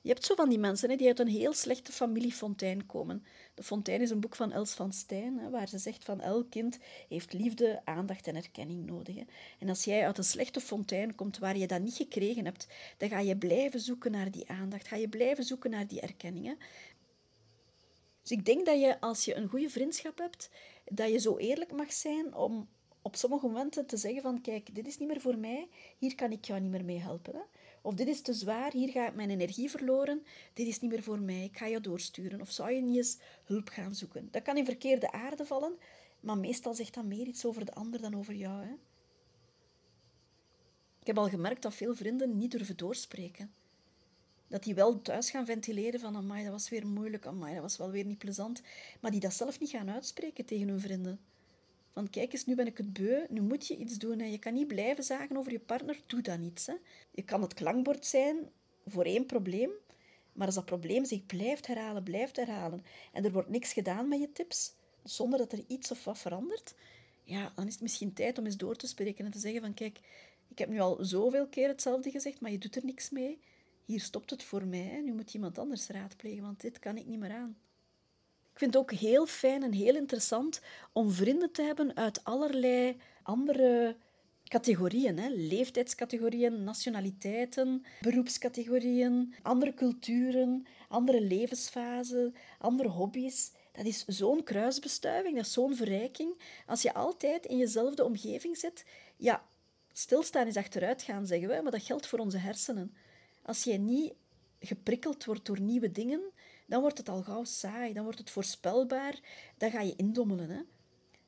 Je 0.00 0.08
hebt 0.08 0.24
zo 0.24 0.34
van 0.34 0.48
die 0.48 0.58
mensen 0.58 0.90
hè, 0.90 0.96
die 0.96 1.06
uit 1.06 1.18
een 1.18 1.28
heel 1.28 1.52
slechte 1.52 1.92
familiefontein 1.92 2.86
komen. 2.86 3.24
De 3.54 3.62
Fontein 3.62 4.00
is 4.00 4.10
een 4.10 4.20
boek 4.20 4.36
van 4.36 4.52
Els 4.52 4.72
van 4.72 4.92
Stijn, 4.92 5.38
hè, 5.38 5.50
waar 5.50 5.68
ze 5.68 5.78
zegt 5.78 6.04
van 6.04 6.20
elk 6.20 6.50
kind 6.50 6.78
heeft 7.08 7.32
liefde, 7.32 7.80
aandacht 7.84 8.26
en 8.26 8.36
erkenning 8.36 8.86
nodig. 8.86 9.14
Hè. 9.14 9.22
En 9.58 9.68
als 9.68 9.84
jij 9.84 10.06
uit 10.06 10.18
een 10.18 10.24
slechte 10.24 10.60
fontein 10.60 11.14
komt 11.14 11.38
waar 11.38 11.56
je 11.56 11.66
dat 11.66 11.80
niet 11.80 11.94
gekregen 11.94 12.44
hebt, 12.44 12.66
dan 12.96 13.08
ga 13.08 13.18
je 13.18 13.36
blijven 13.36 13.80
zoeken 13.80 14.10
naar 14.10 14.30
die 14.30 14.48
aandacht, 14.48 14.88
ga 14.88 14.96
je 14.96 15.08
blijven 15.08 15.44
zoeken 15.44 15.70
naar 15.70 15.86
die 15.86 16.00
erkenning. 16.00 16.58
Dus 18.22 18.30
ik 18.30 18.44
denk 18.44 18.66
dat 18.66 18.80
je, 18.80 19.00
als 19.00 19.24
je 19.24 19.34
een 19.34 19.48
goede 19.48 19.70
vriendschap 19.70 20.18
hebt, 20.18 20.50
dat 20.84 21.10
je 21.10 21.18
zo 21.18 21.36
eerlijk 21.36 21.72
mag 21.72 21.92
zijn 21.92 22.34
om 22.34 22.68
op 23.02 23.16
sommige 23.16 23.46
momenten 23.46 23.86
te 23.86 23.96
zeggen 23.96 24.22
van, 24.22 24.40
kijk, 24.40 24.74
dit 24.74 24.86
is 24.86 24.98
niet 24.98 25.08
meer 25.08 25.20
voor 25.20 25.38
mij, 25.38 25.68
hier 25.98 26.14
kan 26.14 26.32
ik 26.32 26.44
jou 26.44 26.60
niet 26.60 26.70
meer 26.70 26.84
mee 26.84 26.98
helpen. 26.98 27.44
Of 27.82 27.94
dit 27.94 28.08
is 28.08 28.20
te 28.20 28.32
zwaar, 28.32 28.72
hier 28.72 28.88
ga 28.88 29.08
ik 29.08 29.14
mijn 29.14 29.30
energie 29.30 29.70
verloren, 29.70 30.22
dit 30.52 30.66
is 30.66 30.80
niet 30.80 30.90
meer 30.90 31.02
voor 31.02 31.20
mij, 31.20 31.44
ik 31.44 31.56
ga 31.56 31.66
je 31.66 31.80
doorsturen. 31.80 32.40
Of 32.40 32.50
zou 32.50 32.70
je 32.70 32.80
niet 32.80 32.96
eens 32.96 33.18
hulp 33.44 33.68
gaan 33.68 33.94
zoeken? 33.94 34.28
Dat 34.30 34.42
kan 34.42 34.56
in 34.56 34.64
verkeerde 34.64 35.12
aarde 35.12 35.46
vallen, 35.46 35.78
maar 36.20 36.38
meestal 36.38 36.74
zegt 36.74 36.94
dat 36.94 37.04
meer 37.04 37.26
iets 37.26 37.44
over 37.44 37.64
de 37.64 37.74
ander 37.74 38.00
dan 38.00 38.14
over 38.14 38.34
jou. 38.34 38.64
Hè? 38.64 38.72
Ik 41.00 41.06
heb 41.06 41.18
al 41.18 41.28
gemerkt 41.28 41.62
dat 41.62 41.74
veel 41.74 41.94
vrienden 41.94 42.38
niet 42.38 42.50
durven 42.50 42.76
doorspreken 42.76 43.52
dat 44.52 44.62
die 44.62 44.74
wel 44.74 45.02
thuis 45.02 45.30
gaan 45.30 45.44
ventileren 45.44 46.00
van 46.00 46.16
amai, 46.16 46.42
dat 46.42 46.52
was 46.52 46.68
weer 46.68 46.86
moeilijk, 46.86 47.22
dat 47.22 47.60
was 47.60 47.76
wel 47.76 47.90
weer 47.90 48.04
niet 48.04 48.18
plezant, 48.18 48.62
maar 49.00 49.10
die 49.10 49.20
dat 49.20 49.34
zelf 49.34 49.60
niet 49.60 49.70
gaan 49.70 49.90
uitspreken 49.90 50.44
tegen 50.44 50.68
hun 50.68 50.80
vrienden. 50.80 51.20
Van 51.92 52.10
kijk 52.10 52.32
eens, 52.32 52.46
nu 52.46 52.54
ben 52.54 52.66
ik 52.66 52.76
het 52.76 52.92
beu, 52.92 53.24
nu 53.28 53.40
moet 53.40 53.66
je 53.66 53.76
iets 53.76 53.98
doen. 53.98 54.18
Hè. 54.18 54.26
Je 54.26 54.38
kan 54.38 54.54
niet 54.54 54.66
blijven 54.66 55.04
zagen 55.04 55.36
over 55.36 55.52
je 55.52 55.60
partner, 55.60 56.00
doe 56.06 56.20
dan 56.20 56.42
iets. 56.42 56.66
Hè. 56.66 56.74
Je 57.10 57.22
kan 57.22 57.42
het 57.42 57.54
klankbord 57.54 58.06
zijn 58.06 58.36
voor 58.86 59.04
één 59.04 59.26
probleem, 59.26 59.70
Maar 60.32 60.46
als 60.46 60.54
dat 60.54 60.64
probleem 60.64 61.04
zich 61.04 61.26
blijft 61.26 61.66
herhalen, 61.66 62.02
blijft 62.02 62.36
herhalen 62.36 62.84
en 63.12 63.24
er 63.24 63.32
wordt 63.32 63.48
niks 63.48 63.72
gedaan 63.72 64.08
met 64.08 64.20
je 64.20 64.32
tips, 64.32 64.74
zonder 65.02 65.38
dat 65.38 65.52
er 65.52 65.64
iets 65.66 65.90
of 65.90 66.04
wat 66.04 66.18
verandert, 66.18 66.74
ja, 67.24 67.52
dan 67.54 67.66
is 67.66 67.72
het 67.72 67.82
misschien 67.82 68.12
tijd 68.12 68.38
om 68.38 68.44
eens 68.44 68.56
door 68.56 68.76
te 68.76 68.86
spreken 68.86 69.24
en 69.24 69.30
te 69.30 69.38
zeggen 69.38 69.60
van 69.60 69.74
kijk, 69.74 69.98
ik 70.48 70.58
heb 70.58 70.68
nu 70.68 70.80
al 70.80 70.98
zoveel 71.00 71.46
keer 71.46 71.68
hetzelfde 71.68 72.10
gezegd, 72.10 72.40
maar 72.40 72.50
je 72.50 72.58
doet 72.58 72.76
er 72.76 72.84
niks 72.84 73.10
mee. 73.10 73.40
Hier 73.92 74.00
stopt 74.00 74.30
het 74.30 74.42
voor 74.42 74.66
mij. 74.66 74.82
Hè. 74.82 75.00
Nu 75.00 75.12
moet 75.12 75.34
iemand 75.34 75.58
anders 75.58 75.86
raadplegen, 75.86 76.42
want 76.42 76.60
dit 76.60 76.78
kan 76.78 76.96
ik 76.96 77.06
niet 77.06 77.18
meer 77.18 77.32
aan. 77.32 77.56
Ik 78.52 78.58
vind 78.58 78.74
het 78.74 78.82
ook 78.82 78.92
heel 78.92 79.26
fijn 79.26 79.62
en 79.62 79.72
heel 79.72 79.96
interessant 79.96 80.60
om 80.92 81.10
vrienden 81.10 81.52
te 81.52 81.62
hebben 81.62 81.96
uit 81.96 82.24
allerlei 82.24 82.96
andere 83.22 83.96
categorieën. 84.44 85.18
Hè. 85.18 85.28
Leeftijdscategorieën, 85.28 86.64
nationaliteiten, 86.64 87.84
beroepscategorieën, 88.00 89.34
andere 89.42 89.74
culturen, 89.74 90.66
andere 90.88 91.20
levensfasen, 91.20 92.34
andere 92.58 92.88
hobby's. 92.88 93.50
Dat 93.72 93.84
is 93.84 94.04
zo'n 94.04 94.42
kruisbestuiving, 94.42 95.36
dat 95.36 95.46
is 95.46 95.52
zo'n 95.52 95.76
verrijking. 95.76 96.42
Als 96.66 96.82
je 96.82 96.94
altijd 96.94 97.46
in 97.46 97.56
jezelfde 97.56 98.04
omgeving 98.04 98.56
zit, 98.56 98.84
ja, 99.16 99.44
stilstaan 99.92 100.46
is 100.46 100.56
achteruit 100.56 101.02
gaan, 101.02 101.26
zeggen 101.26 101.48
we, 101.48 101.60
maar 101.62 101.72
dat 101.72 101.82
geldt 101.82 102.06
voor 102.06 102.18
onze 102.18 102.38
hersenen. 102.38 102.94
Als 103.42 103.64
jij 103.64 103.78
niet 103.78 104.12
geprikkeld 104.60 105.24
wordt 105.24 105.46
door 105.46 105.60
nieuwe 105.60 105.90
dingen, 105.90 106.20
dan 106.66 106.80
wordt 106.80 106.98
het 106.98 107.08
al 107.08 107.22
gauw 107.22 107.44
saai, 107.44 107.92
dan 107.92 108.04
wordt 108.04 108.18
het 108.18 108.30
voorspelbaar, 108.30 109.20
dan 109.56 109.70
ga 109.70 109.80
je 109.80 109.96
indommelen. 109.96 110.50
Hè? 110.50 110.60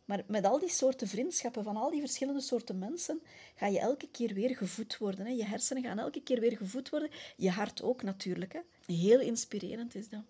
Maar 0.04 0.24
met 0.26 0.44
al 0.44 0.58
die 0.58 0.70
soorten 0.70 1.08
vriendschappen 1.08 1.64
van 1.64 1.76
al 1.76 1.90
die 1.90 2.00
verschillende 2.00 2.40
soorten 2.40 2.78
mensen, 2.78 3.22
ga 3.54 3.66
je 3.66 3.78
elke 3.78 4.08
keer 4.10 4.34
weer 4.34 4.56
gevoed 4.56 4.98
worden. 4.98 5.26
Hè? 5.26 5.32
Je 5.32 5.44
hersenen 5.44 5.82
gaan 5.82 5.98
elke 5.98 6.22
keer 6.22 6.40
weer 6.40 6.56
gevoed 6.56 6.90
worden, 6.90 7.10
je 7.36 7.50
hart 7.50 7.82
ook 7.82 8.02
natuurlijk. 8.02 8.52
Hè? 8.52 8.60
Heel 8.86 9.20
inspirerend 9.20 9.94
is 9.94 10.08
dat. 10.08 10.22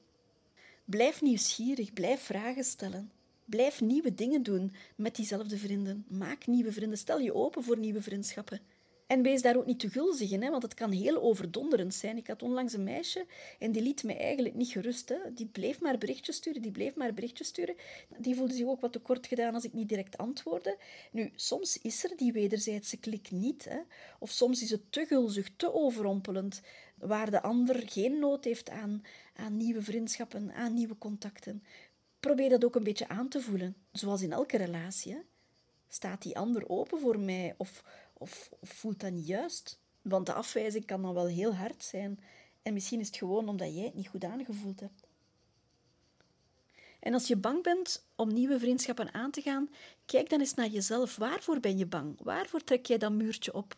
Blijf 0.84 1.22
nieuwsgierig, 1.22 1.92
blijf 1.92 2.20
vragen 2.20 2.64
stellen. 2.64 3.12
Blijf 3.44 3.80
nieuwe 3.80 4.14
dingen 4.14 4.42
doen 4.42 4.72
met 4.96 5.16
diezelfde 5.16 5.58
vrienden. 5.58 6.04
Maak 6.08 6.46
nieuwe 6.46 6.72
vrienden. 6.72 6.98
Stel 6.98 7.18
je 7.18 7.34
open 7.34 7.62
voor 7.64 7.78
nieuwe 7.78 8.02
vriendschappen. 8.02 8.60
En 9.06 9.22
wees 9.22 9.42
daar 9.42 9.56
ook 9.56 9.66
niet 9.66 9.80
te 9.80 9.90
gulzig 9.90 10.30
in, 10.30 10.42
hè, 10.42 10.50
want 10.50 10.62
het 10.62 10.74
kan 10.74 10.90
heel 10.90 11.22
overdonderend 11.22 11.94
zijn. 11.94 12.16
Ik 12.16 12.26
had 12.26 12.42
onlangs 12.42 12.72
een 12.72 12.84
meisje 12.84 13.26
en 13.58 13.72
die 13.72 13.82
liet 13.82 14.04
mij 14.04 14.18
eigenlijk 14.18 14.54
niet 14.54 14.68
gerust. 14.70 15.08
Hè. 15.08 15.16
Die 15.34 15.46
bleef 15.46 15.80
maar 15.80 15.98
berichtjes 15.98 16.36
sturen, 16.36 16.62
die 16.62 16.70
bleef 16.70 16.94
maar 16.94 17.14
berichtjes 17.14 17.46
sturen. 17.46 17.74
Die 18.18 18.34
voelde 18.34 18.54
zich 18.54 18.66
ook 18.66 18.80
wat 18.80 18.92
tekort 18.92 19.26
gedaan 19.26 19.54
als 19.54 19.64
ik 19.64 19.72
niet 19.72 19.88
direct 19.88 20.16
antwoordde. 20.16 20.78
Nu, 21.10 21.30
soms 21.34 21.78
is 21.78 22.04
er 22.04 22.16
die 22.16 22.32
wederzijdse 22.32 22.96
klik 22.96 23.30
niet. 23.30 23.64
Hè. 23.64 23.78
Of 24.18 24.30
soms 24.30 24.62
is 24.62 24.70
het 24.70 24.92
te 24.92 25.06
gulzig, 25.06 25.50
te 25.56 25.74
overrompelend, 25.74 26.60
waar 26.94 27.30
de 27.30 27.42
ander 27.42 27.82
geen 27.86 28.18
nood 28.18 28.44
heeft 28.44 28.70
aan, 28.70 29.02
aan 29.34 29.56
nieuwe 29.56 29.82
vriendschappen, 29.82 30.52
aan 30.52 30.74
nieuwe 30.74 30.98
contacten. 30.98 31.62
Probeer 32.20 32.48
dat 32.48 32.64
ook 32.64 32.74
een 32.74 32.84
beetje 32.84 33.08
aan 33.08 33.28
te 33.28 33.40
voelen, 33.40 33.76
zoals 33.92 34.22
in 34.22 34.32
elke 34.32 34.56
relatie. 34.56 35.22
Staat 35.88 36.22
die 36.22 36.36
ander 36.36 36.68
open 36.68 37.00
voor 37.00 37.18
mij 37.18 37.54
of, 37.56 37.84
of, 38.18 38.50
of 38.60 38.68
voelt 38.68 39.00
dat 39.00 39.12
niet 39.12 39.26
juist? 39.26 39.78
Want 40.02 40.26
de 40.26 40.32
afwijzing 40.32 40.84
kan 40.84 41.02
dan 41.02 41.14
wel 41.14 41.26
heel 41.26 41.54
hard 41.54 41.84
zijn. 41.84 42.20
En 42.62 42.72
misschien 42.72 43.00
is 43.00 43.06
het 43.06 43.16
gewoon 43.16 43.48
omdat 43.48 43.74
jij 43.74 43.84
het 43.84 43.94
niet 43.94 44.08
goed 44.08 44.24
aangevoeld 44.24 44.80
hebt. 44.80 45.06
En 47.00 47.14
als 47.14 47.26
je 47.26 47.36
bang 47.36 47.62
bent 47.62 48.06
om 48.16 48.32
nieuwe 48.32 48.58
vriendschappen 48.58 49.14
aan 49.14 49.30
te 49.30 49.40
gaan, 49.40 49.70
kijk 50.06 50.30
dan 50.30 50.40
eens 50.40 50.54
naar 50.54 50.68
jezelf. 50.68 51.16
Waarvoor 51.16 51.60
ben 51.60 51.78
je 51.78 51.86
bang? 51.86 52.16
Waarvoor 52.22 52.64
trek 52.64 52.86
jij 52.86 52.98
dat 52.98 53.12
muurtje 53.12 53.54
op? 53.54 53.76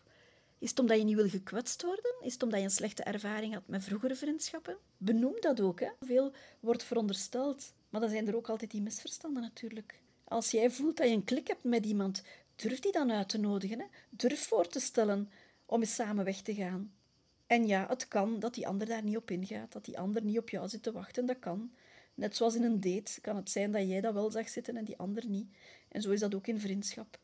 Is 0.59 0.69
het 0.69 0.79
omdat 0.79 0.97
je 0.97 1.03
niet 1.03 1.15
wil 1.15 1.29
gekwetst 1.29 1.81
worden? 1.81 2.15
Is 2.21 2.33
het 2.33 2.43
omdat 2.43 2.59
je 2.59 2.65
een 2.65 2.71
slechte 2.71 3.03
ervaring 3.03 3.53
had 3.53 3.67
met 3.67 3.83
vroegere 3.83 4.15
vriendschappen? 4.15 4.77
Benoem 4.97 5.35
dat 5.39 5.61
ook. 5.61 5.79
Hè? 5.79 5.89
Veel 5.99 6.31
wordt 6.59 6.83
verondersteld, 6.83 7.73
maar 7.89 8.01
dan 8.01 8.09
zijn 8.09 8.27
er 8.27 8.35
ook 8.35 8.49
altijd 8.49 8.71
die 8.71 8.81
misverstanden 8.81 9.41
natuurlijk. 9.41 9.99
Als 10.23 10.51
jij 10.51 10.69
voelt 10.71 10.97
dat 10.97 11.07
je 11.07 11.13
een 11.13 11.23
klik 11.23 11.47
hebt 11.47 11.63
met 11.63 11.85
iemand, 11.85 12.23
durf 12.57 12.79
die 12.79 12.91
dan 12.91 13.11
uit 13.11 13.29
te 13.29 13.37
nodigen. 13.37 13.79
Hè? 13.79 13.85
Durf 14.09 14.47
voor 14.47 14.67
te 14.67 14.79
stellen 14.79 15.29
om 15.65 15.79
eens 15.79 15.95
samen 15.95 16.25
weg 16.25 16.41
te 16.41 16.53
gaan. 16.53 16.91
En 17.47 17.67
ja, 17.67 17.85
het 17.87 18.07
kan 18.07 18.39
dat 18.39 18.53
die 18.53 18.67
ander 18.67 18.87
daar 18.87 19.03
niet 19.03 19.17
op 19.17 19.31
ingaat, 19.31 19.71
dat 19.71 19.85
die 19.85 19.99
ander 19.99 20.23
niet 20.23 20.37
op 20.37 20.49
jou 20.49 20.69
zit 20.69 20.83
te 20.83 20.91
wachten, 20.91 21.25
dat 21.25 21.39
kan. 21.39 21.71
Net 22.13 22.35
zoals 22.35 22.55
in 22.55 22.63
een 22.63 22.79
date 22.79 23.21
kan 23.21 23.35
het 23.35 23.49
zijn 23.49 23.71
dat 23.71 23.87
jij 23.87 24.01
dat 24.01 24.13
wel 24.13 24.31
zag 24.31 24.49
zitten 24.49 24.77
en 24.77 24.85
die 24.85 24.97
ander 24.97 25.25
niet. 25.25 25.47
En 25.87 26.01
zo 26.01 26.11
is 26.11 26.19
dat 26.19 26.35
ook 26.35 26.47
in 26.47 26.59
vriendschap. 26.59 27.19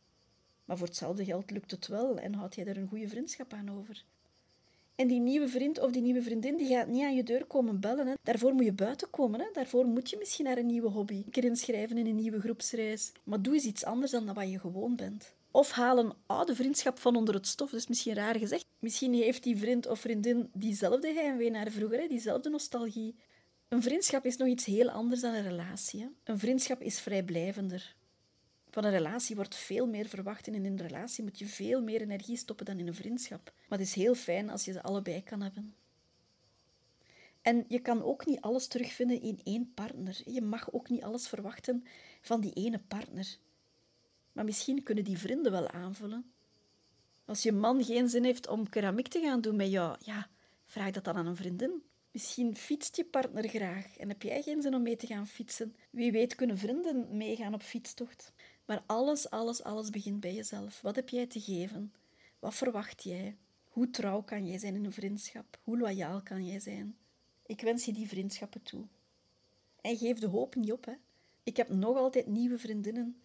Maar 0.66 0.78
voor 0.78 0.88
hetzelfde 0.88 1.26
geld 1.26 1.52
lukt 1.52 1.72
het 1.72 1.88
wel 1.88 2.18
en 2.18 2.34
houd 2.34 2.56
jij 2.56 2.66
er 2.66 2.78
een 2.78 2.88
goede 2.88 3.08
vriendschap 3.08 3.54
aan 3.54 3.72
over. 3.72 4.04
En 4.96 5.08
die 5.08 5.20
nieuwe 5.20 5.48
vriend 5.48 5.80
of 5.80 5.92
die 5.92 6.02
nieuwe 6.02 6.22
vriendin 6.22 6.58
die 6.58 6.68
gaat 6.68 6.88
niet 6.88 7.04
aan 7.04 7.16
je 7.16 7.24
deur 7.24 7.46
komen 7.46 7.80
bellen. 7.80 8.08
Hè. 8.08 8.14
Daarvoor 8.24 8.54
moet 8.54 8.66
je 8.66 8.74
buiten 8.74 9.10
komen. 9.10 9.40
Hè. 9.40 9.46
Daarvoor 9.54 9.86
moet 9.86 10.10
je 10.10 10.18
misschien 10.18 10.46
naar 10.46 10.58
een 10.58 10.66
nieuwe 10.66 10.90
hobby. 10.90 11.14
Een 11.14 11.32
keer 11.32 11.44
inschrijven 11.44 11.98
in 11.98 12.08
een 12.08 12.16
nieuwe 12.16 12.40
groepsreis. 12.40 13.12
Maar 13.24 13.42
doe 13.42 13.54
eens 13.54 13.66
iets 13.66 13.86
anders 13.86 14.12
dan 14.12 14.34
wat 14.34 14.50
je 14.50 14.60
gewoon 14.60 14.96
bent. 14.96 15.34
Of 15.52 15.72
haal 15.72 15.98
een 15.98 16.14
oude 16.26 16.56
vriendschap 16.56 17.00
van 17.00 17.16
onder 17.16 17.34
het 17.34 17.48
stof. 17.48 17.70
Dat 17.70 17.80
is 17.80 17.88
misschien 17.88 18.14
raar 18.14 18.36
gezegd. 18.36 18.66
Misschien 18.80 19.14
heeft 19.14 19.44
die 19.44 19.58
vriend 19.58 19.88
of 19.88 20.00
vriendin 20.00 20.50
diezelfde 20.54 21.14
heimwee 21.14 21.52
naar 21.52 21.72
vroeger, 21.72 22.00
hè. 22.00 22.08
diezelfde 22.08 22.50
nostalgie. 22.50 23.16
Een 23.68 23.82
vriendschap 23.82 24.26
is 24.26 24.38
nog 24.38 24.48
iets 24.48 24.66
heel 24.66 24.90
anders 24.90 25.22
dan 25.22 25.34
een 25.34 25.44
relatie. 25.44 26.10
Een 26.24 26.40
vriendschap 26.40 26.82
is 26.82 27.00
vrijblijvender. 27.00 27.96
Van 28.74 28.84
een 28.84 28.92
relatie 28.92 29.36
wordt 29.36 29.56
veel 29.56 29.88
meer 29.88 30.08
verwacht 30.08 30.48
en 30.48 30.54
in 30.54 30.66
een 30.66 30.82
relatie 30.82 31.24
moet 31.24 31.40
je 31.40 31.46
veel 31.46 31.82
meer 31.82 32.02
energie 32.02 32.38
stoppen 32.38 32.66
dan 32.66 32.80
in 32.80 32.88
een 32.88 32.96
vriendschap. 32.96 33.54
Maar 33.68 33.80
het 33.80 33.88
is 33.88 33.94
heel 33.94 34.16
fijn 34.16 34.50
als 34.50 34.66
je 34.66 34.72
ze 34.72 34.84
allebei 34.84 35.24
kan 35.24 35.42
hebben. 35.42 35.76
En 37.42 37.66
je 37.68 37.80
kan 37.80 38.04
ook 38.04 38.26
niet 38.26 38.42
alles 38.42 38.68
terugvinden 38.68 39.22
in 39.22 39.40
één 39.44 39.72
partner. 39.74 40.22
Je 40.26 40.42
mag 40.42 40.72
ook 40.72 40.90
niet 40.90 41.04
alles 41.04 41.28
verwachten 41.28 41.86
van 42.22 42.42
die 42.42 42.54
ene 42.54 42.80
partner. 42.88 43.38
Maar 44.32 44.46
misschien 44.46 44.84
kunnen 44.84 45.04
die 45.04 45.18
vrienden 45.18 45.52
wel 45.52 45.70
aanvullen. 45.70 46.32
Als 47.26 47.44
je 47.44 47.52
man 47.52 47.84
geen 47.84 48.10
zin 48.10 48.24
heeft 48.24 48.48
om 48.48 48.70
keramiek 48.70 49.08
te 49.08 49.20
gaan 49.20 49.42
doen 49.42 49.56
met 49.56 49.72
jou, 49.72 49.98
ja, 50.00 50.30
vraag 50.66 50.92
dat 50.92 51.04
dan 51.04 51.16
aan 51.16 51.28
een 51.28 51.36
vriendin. 51.36 51.84
Misschien 52.12 52.56
fietst 52.56 52.96
je 52.96 53.06
partner 53.06 53.48
graag 53.48 53.98
en 53.98 54.10
heb 54.10 54.22
jij 54.22 54.42
geen 54.42 54.62
zin 54.62 54.76
om 54.76 54.82
mee 54.82 54.96
te 54.96 55.08
gaan 55.08 55.28
fietsen. 55.28 55.76
Wie 55.90 56.12
weet 56.12 56.36
kunnen 56.36 56.58
vrienden 56.58 57.18
meegaan 57.18 57.54
op 57.54 57.62
fietstocht. 57.62 58.34
Maar 58.66 58.84
alles, 58.86 59.30
alles, 59.30 59.64
alles 59.64 59.90
begint 59.90 60.20
bij 60.20 60.34
jezelf. 60.34 60.82
Wat 60.82 60.96
heb 60.96 61.10
jij 61.10 61.28
te 61.28 61.42
geven? 61.42 61.94
Wat 62.40 62.56
verwacht 62.56 63.04
jij? 63.04 63.38
Hoe 63.70 63.90
trouw 63.90 64.22
kan 64.22 64.48
jij 64.48 64.58
zijn 64.58 64.76
in 64.76 64.86
een 64.86 64.92
vriendschap? 64.92 65.60
Hoe 65.64 65.78
loyaal 65.78 66.22
kan 66.22 66.46
jij 66.46 66.60
zijn? 66.60 66.98
Ik 67.46 67.62
wens 67.62 67.86
je 67.86 67.94
die 67.94 68.08
vriendschappen 68.08 68.62
toe. 68.62 68.86
En 69.82 69.98
geef 69.98 70.20
de 70.20 70.28
hoop 70.28 70.56
niet 70.56 70.72
op. 70.72 70.86
Hè. 70.86 70.94
Ik 71.44 71.58
heb 71.58 71.70
nog 71.70 71.98
altijd 71.98 72.28
nieuwe 72.28 72.58
vriendinnen 72.58 73.22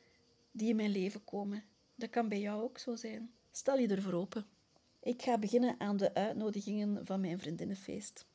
die 0.51 0.69
in 0.69 0.77
mijn 0.77 0.91
leven 0.91 1.25
komen. 1.25 1.65
Dat 1.95 2.11
kan 2.11 2.29
bij 2.29 2.41
jou 2.41 2.63
ook 2.63 2.79
zo 2.79 2.97
zijn. 2.97 3.31
Stel 3.51 3.79
je 3.79 3.89
ervoor 3.89 4.13
open. 4.13 4.47
Ik 5.01 5.23
ga 5.23 5.39
beginnen 5.39 5.75
aan 5.81 5.97
de 5.97 6.15
uitnodigingen 6.15 7.07
van 7.07 7.21
mijn 7.21 7.39
vriendinnenfeest. 7.39 8.27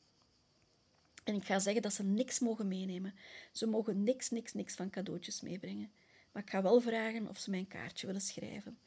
En 1.24 1.34
ik 1.34 1.44
ga 1.44 1.58
zeggen 1.58 1.82
dat 1.82 1.92
ze 1.92 2.02
niks 2.02 2.38
mogen 2.38 2.68
meenemen. 2.68 3.14
Ze 3.52 3.66
mogen 3.66 4.02
niks, 4.02 4.30
niks, 4.30 4.52
niks 4.52 4.74
van 4.74 4.90
cadeautjes 4.90 5.40
meebrengen. 5.40 5.90
Maar 6.34 6.42
ik 6.42 6.50
ga 6.50 6.62
wel 6.62 6.80
vragen 6.80 7.28
of 7.28 7.38
ze 7.38 7.50
mijn 7.50 7.68
kaartje 7.68 8.06
willen 8.06 8.22
schrijven. 8.22 8.78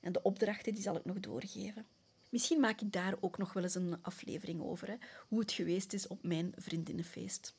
En 0.00 0.12
de 0.12 0.22
opdrachten 0.22 0.74
die 0.74 0.82
zal 0.82 0.96
ik 0.96 1.04
nog 1.04 1.20
doorgeven. 1.20 1.86
Misschien 2.28 2.60
maak 2.60 2.80
ik 2.80 2.92
daar 2.92 3.14
ook 3.20 3.38
nog 3.38 3.52
wel 3.52 3.62
eens 3.62 3.74
een 3.74 4.02
aflevering 4.02 4.62
over, 4.62 4.88
hè, 4.88 4.94
hoe 5.28 5.40
het 5.40 5.52
geweest 5.52 5.92
is 5.92 6.06
op 6.06 6.22
mijn 6.22 6.52
vriendinnenfeest. 6.56 7.56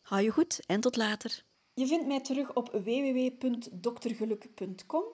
Hou 0.00 0.22
je 0.22 0.30
goed 0.30 0.60
en 0.66 0.80
tot 0.80 0.96
later. 0.96 1.44
Je 1.74 1.86
vindt 1.86 2.06
mij 2.06 2.20
terug 2.20 2.54
op 2.54 2.70
www.doktergeluk.com. 2.70 5.04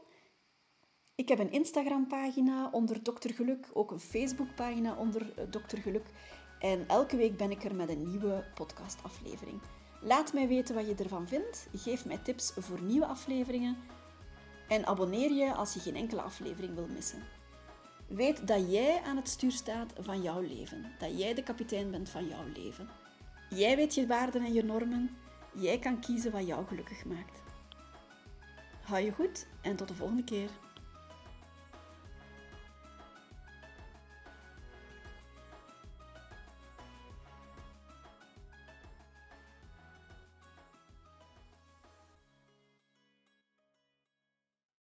Ik 1.15 1.29
heb 1.29 1.39
een 1.39 1.53
Instagram-pagina 1.53 2.71
onder 2.71 3.03
Dokter 3.03 3.35
Geluk, 3.35 3.69
ook 3.73 3.91
een 3.91 4.01
Facebook-pagina 4.01 4.97
onder 4.97 5.39
eh, 5.39 5.45
Dokter 5.51 5.79
Geluk. 5.79 6.07
En 6.59 6.89
elke 6.89 7.17
week 7.17 7.37
ben 7.37 7.51
ik 7.51 7.65
er 7.65 7.75
met 7.75 7.89
een 7.89 8.09
nieuwe 8.09 8.45
podcastaflevering. 8.55 9.61
Laat 10.01 10.33
mij 10.33 10.49
weten 10.49 10.75
wat 10.75 10.87
je 10.87 10.95
ervan 10.95 11.29
vindt. 11.29 11.69
Geef 11.75 12.05
mij 12.05 12.19
tips 12.19 12.53
voor 12.57 12.83
nieuwe 12.83 13.07
afleveringen. 13.07 13.77
En 14.69 14.87
abonneer 14.87 15.33
je 15.33 15.55
als 15.55 15.75
je 15.75 15.81
geen 15.81 15.97
enkele 15.97 16.23
aflevering 16.23 16.75
wil 16.75 16.87
missen. 16.87 17.23
Weet 18.07 18.47
dat 18.47 18.71
jij 18.73 19.03
aan 19.03 19.17
het 19.17 19.29
stuur 19.29 19.53
staat 19.53 19.93
van 19.99 20.23
jouw 20.23 20.41
leven. 20.41 20.93
Dat 20.99 21.19
jij 21.19 21.35
de 21.35 21.43
kapitein 21.43 21.91
bent 21.91 22.09
van 22.09 22.27
jouw 22.27 22.45
leven. 22.55 22.89
Jij 23.51 23.77
weet 23.77 23.95
je 23.95 24.07
waarden 24.07 24.45
en 24.45 24.53
je 24.53 24.65
normen. 24.65 25.17
Jij 25.55 25.79
kan 25.79 26.01
kiezen 26.01 26.33
wat 26.33 26.47
jou 26.47 26.67
gelukkig 26.67 27.05
maakt. 27.05 27.43
Hou 28.83 29.05
je 29.05 29.13
goed 29.13 29.47
en 29.61 29.77
tot 29.77 29.89
de 29.89 29.95
volgende 29.95 30.25
keer. 30.25 30.51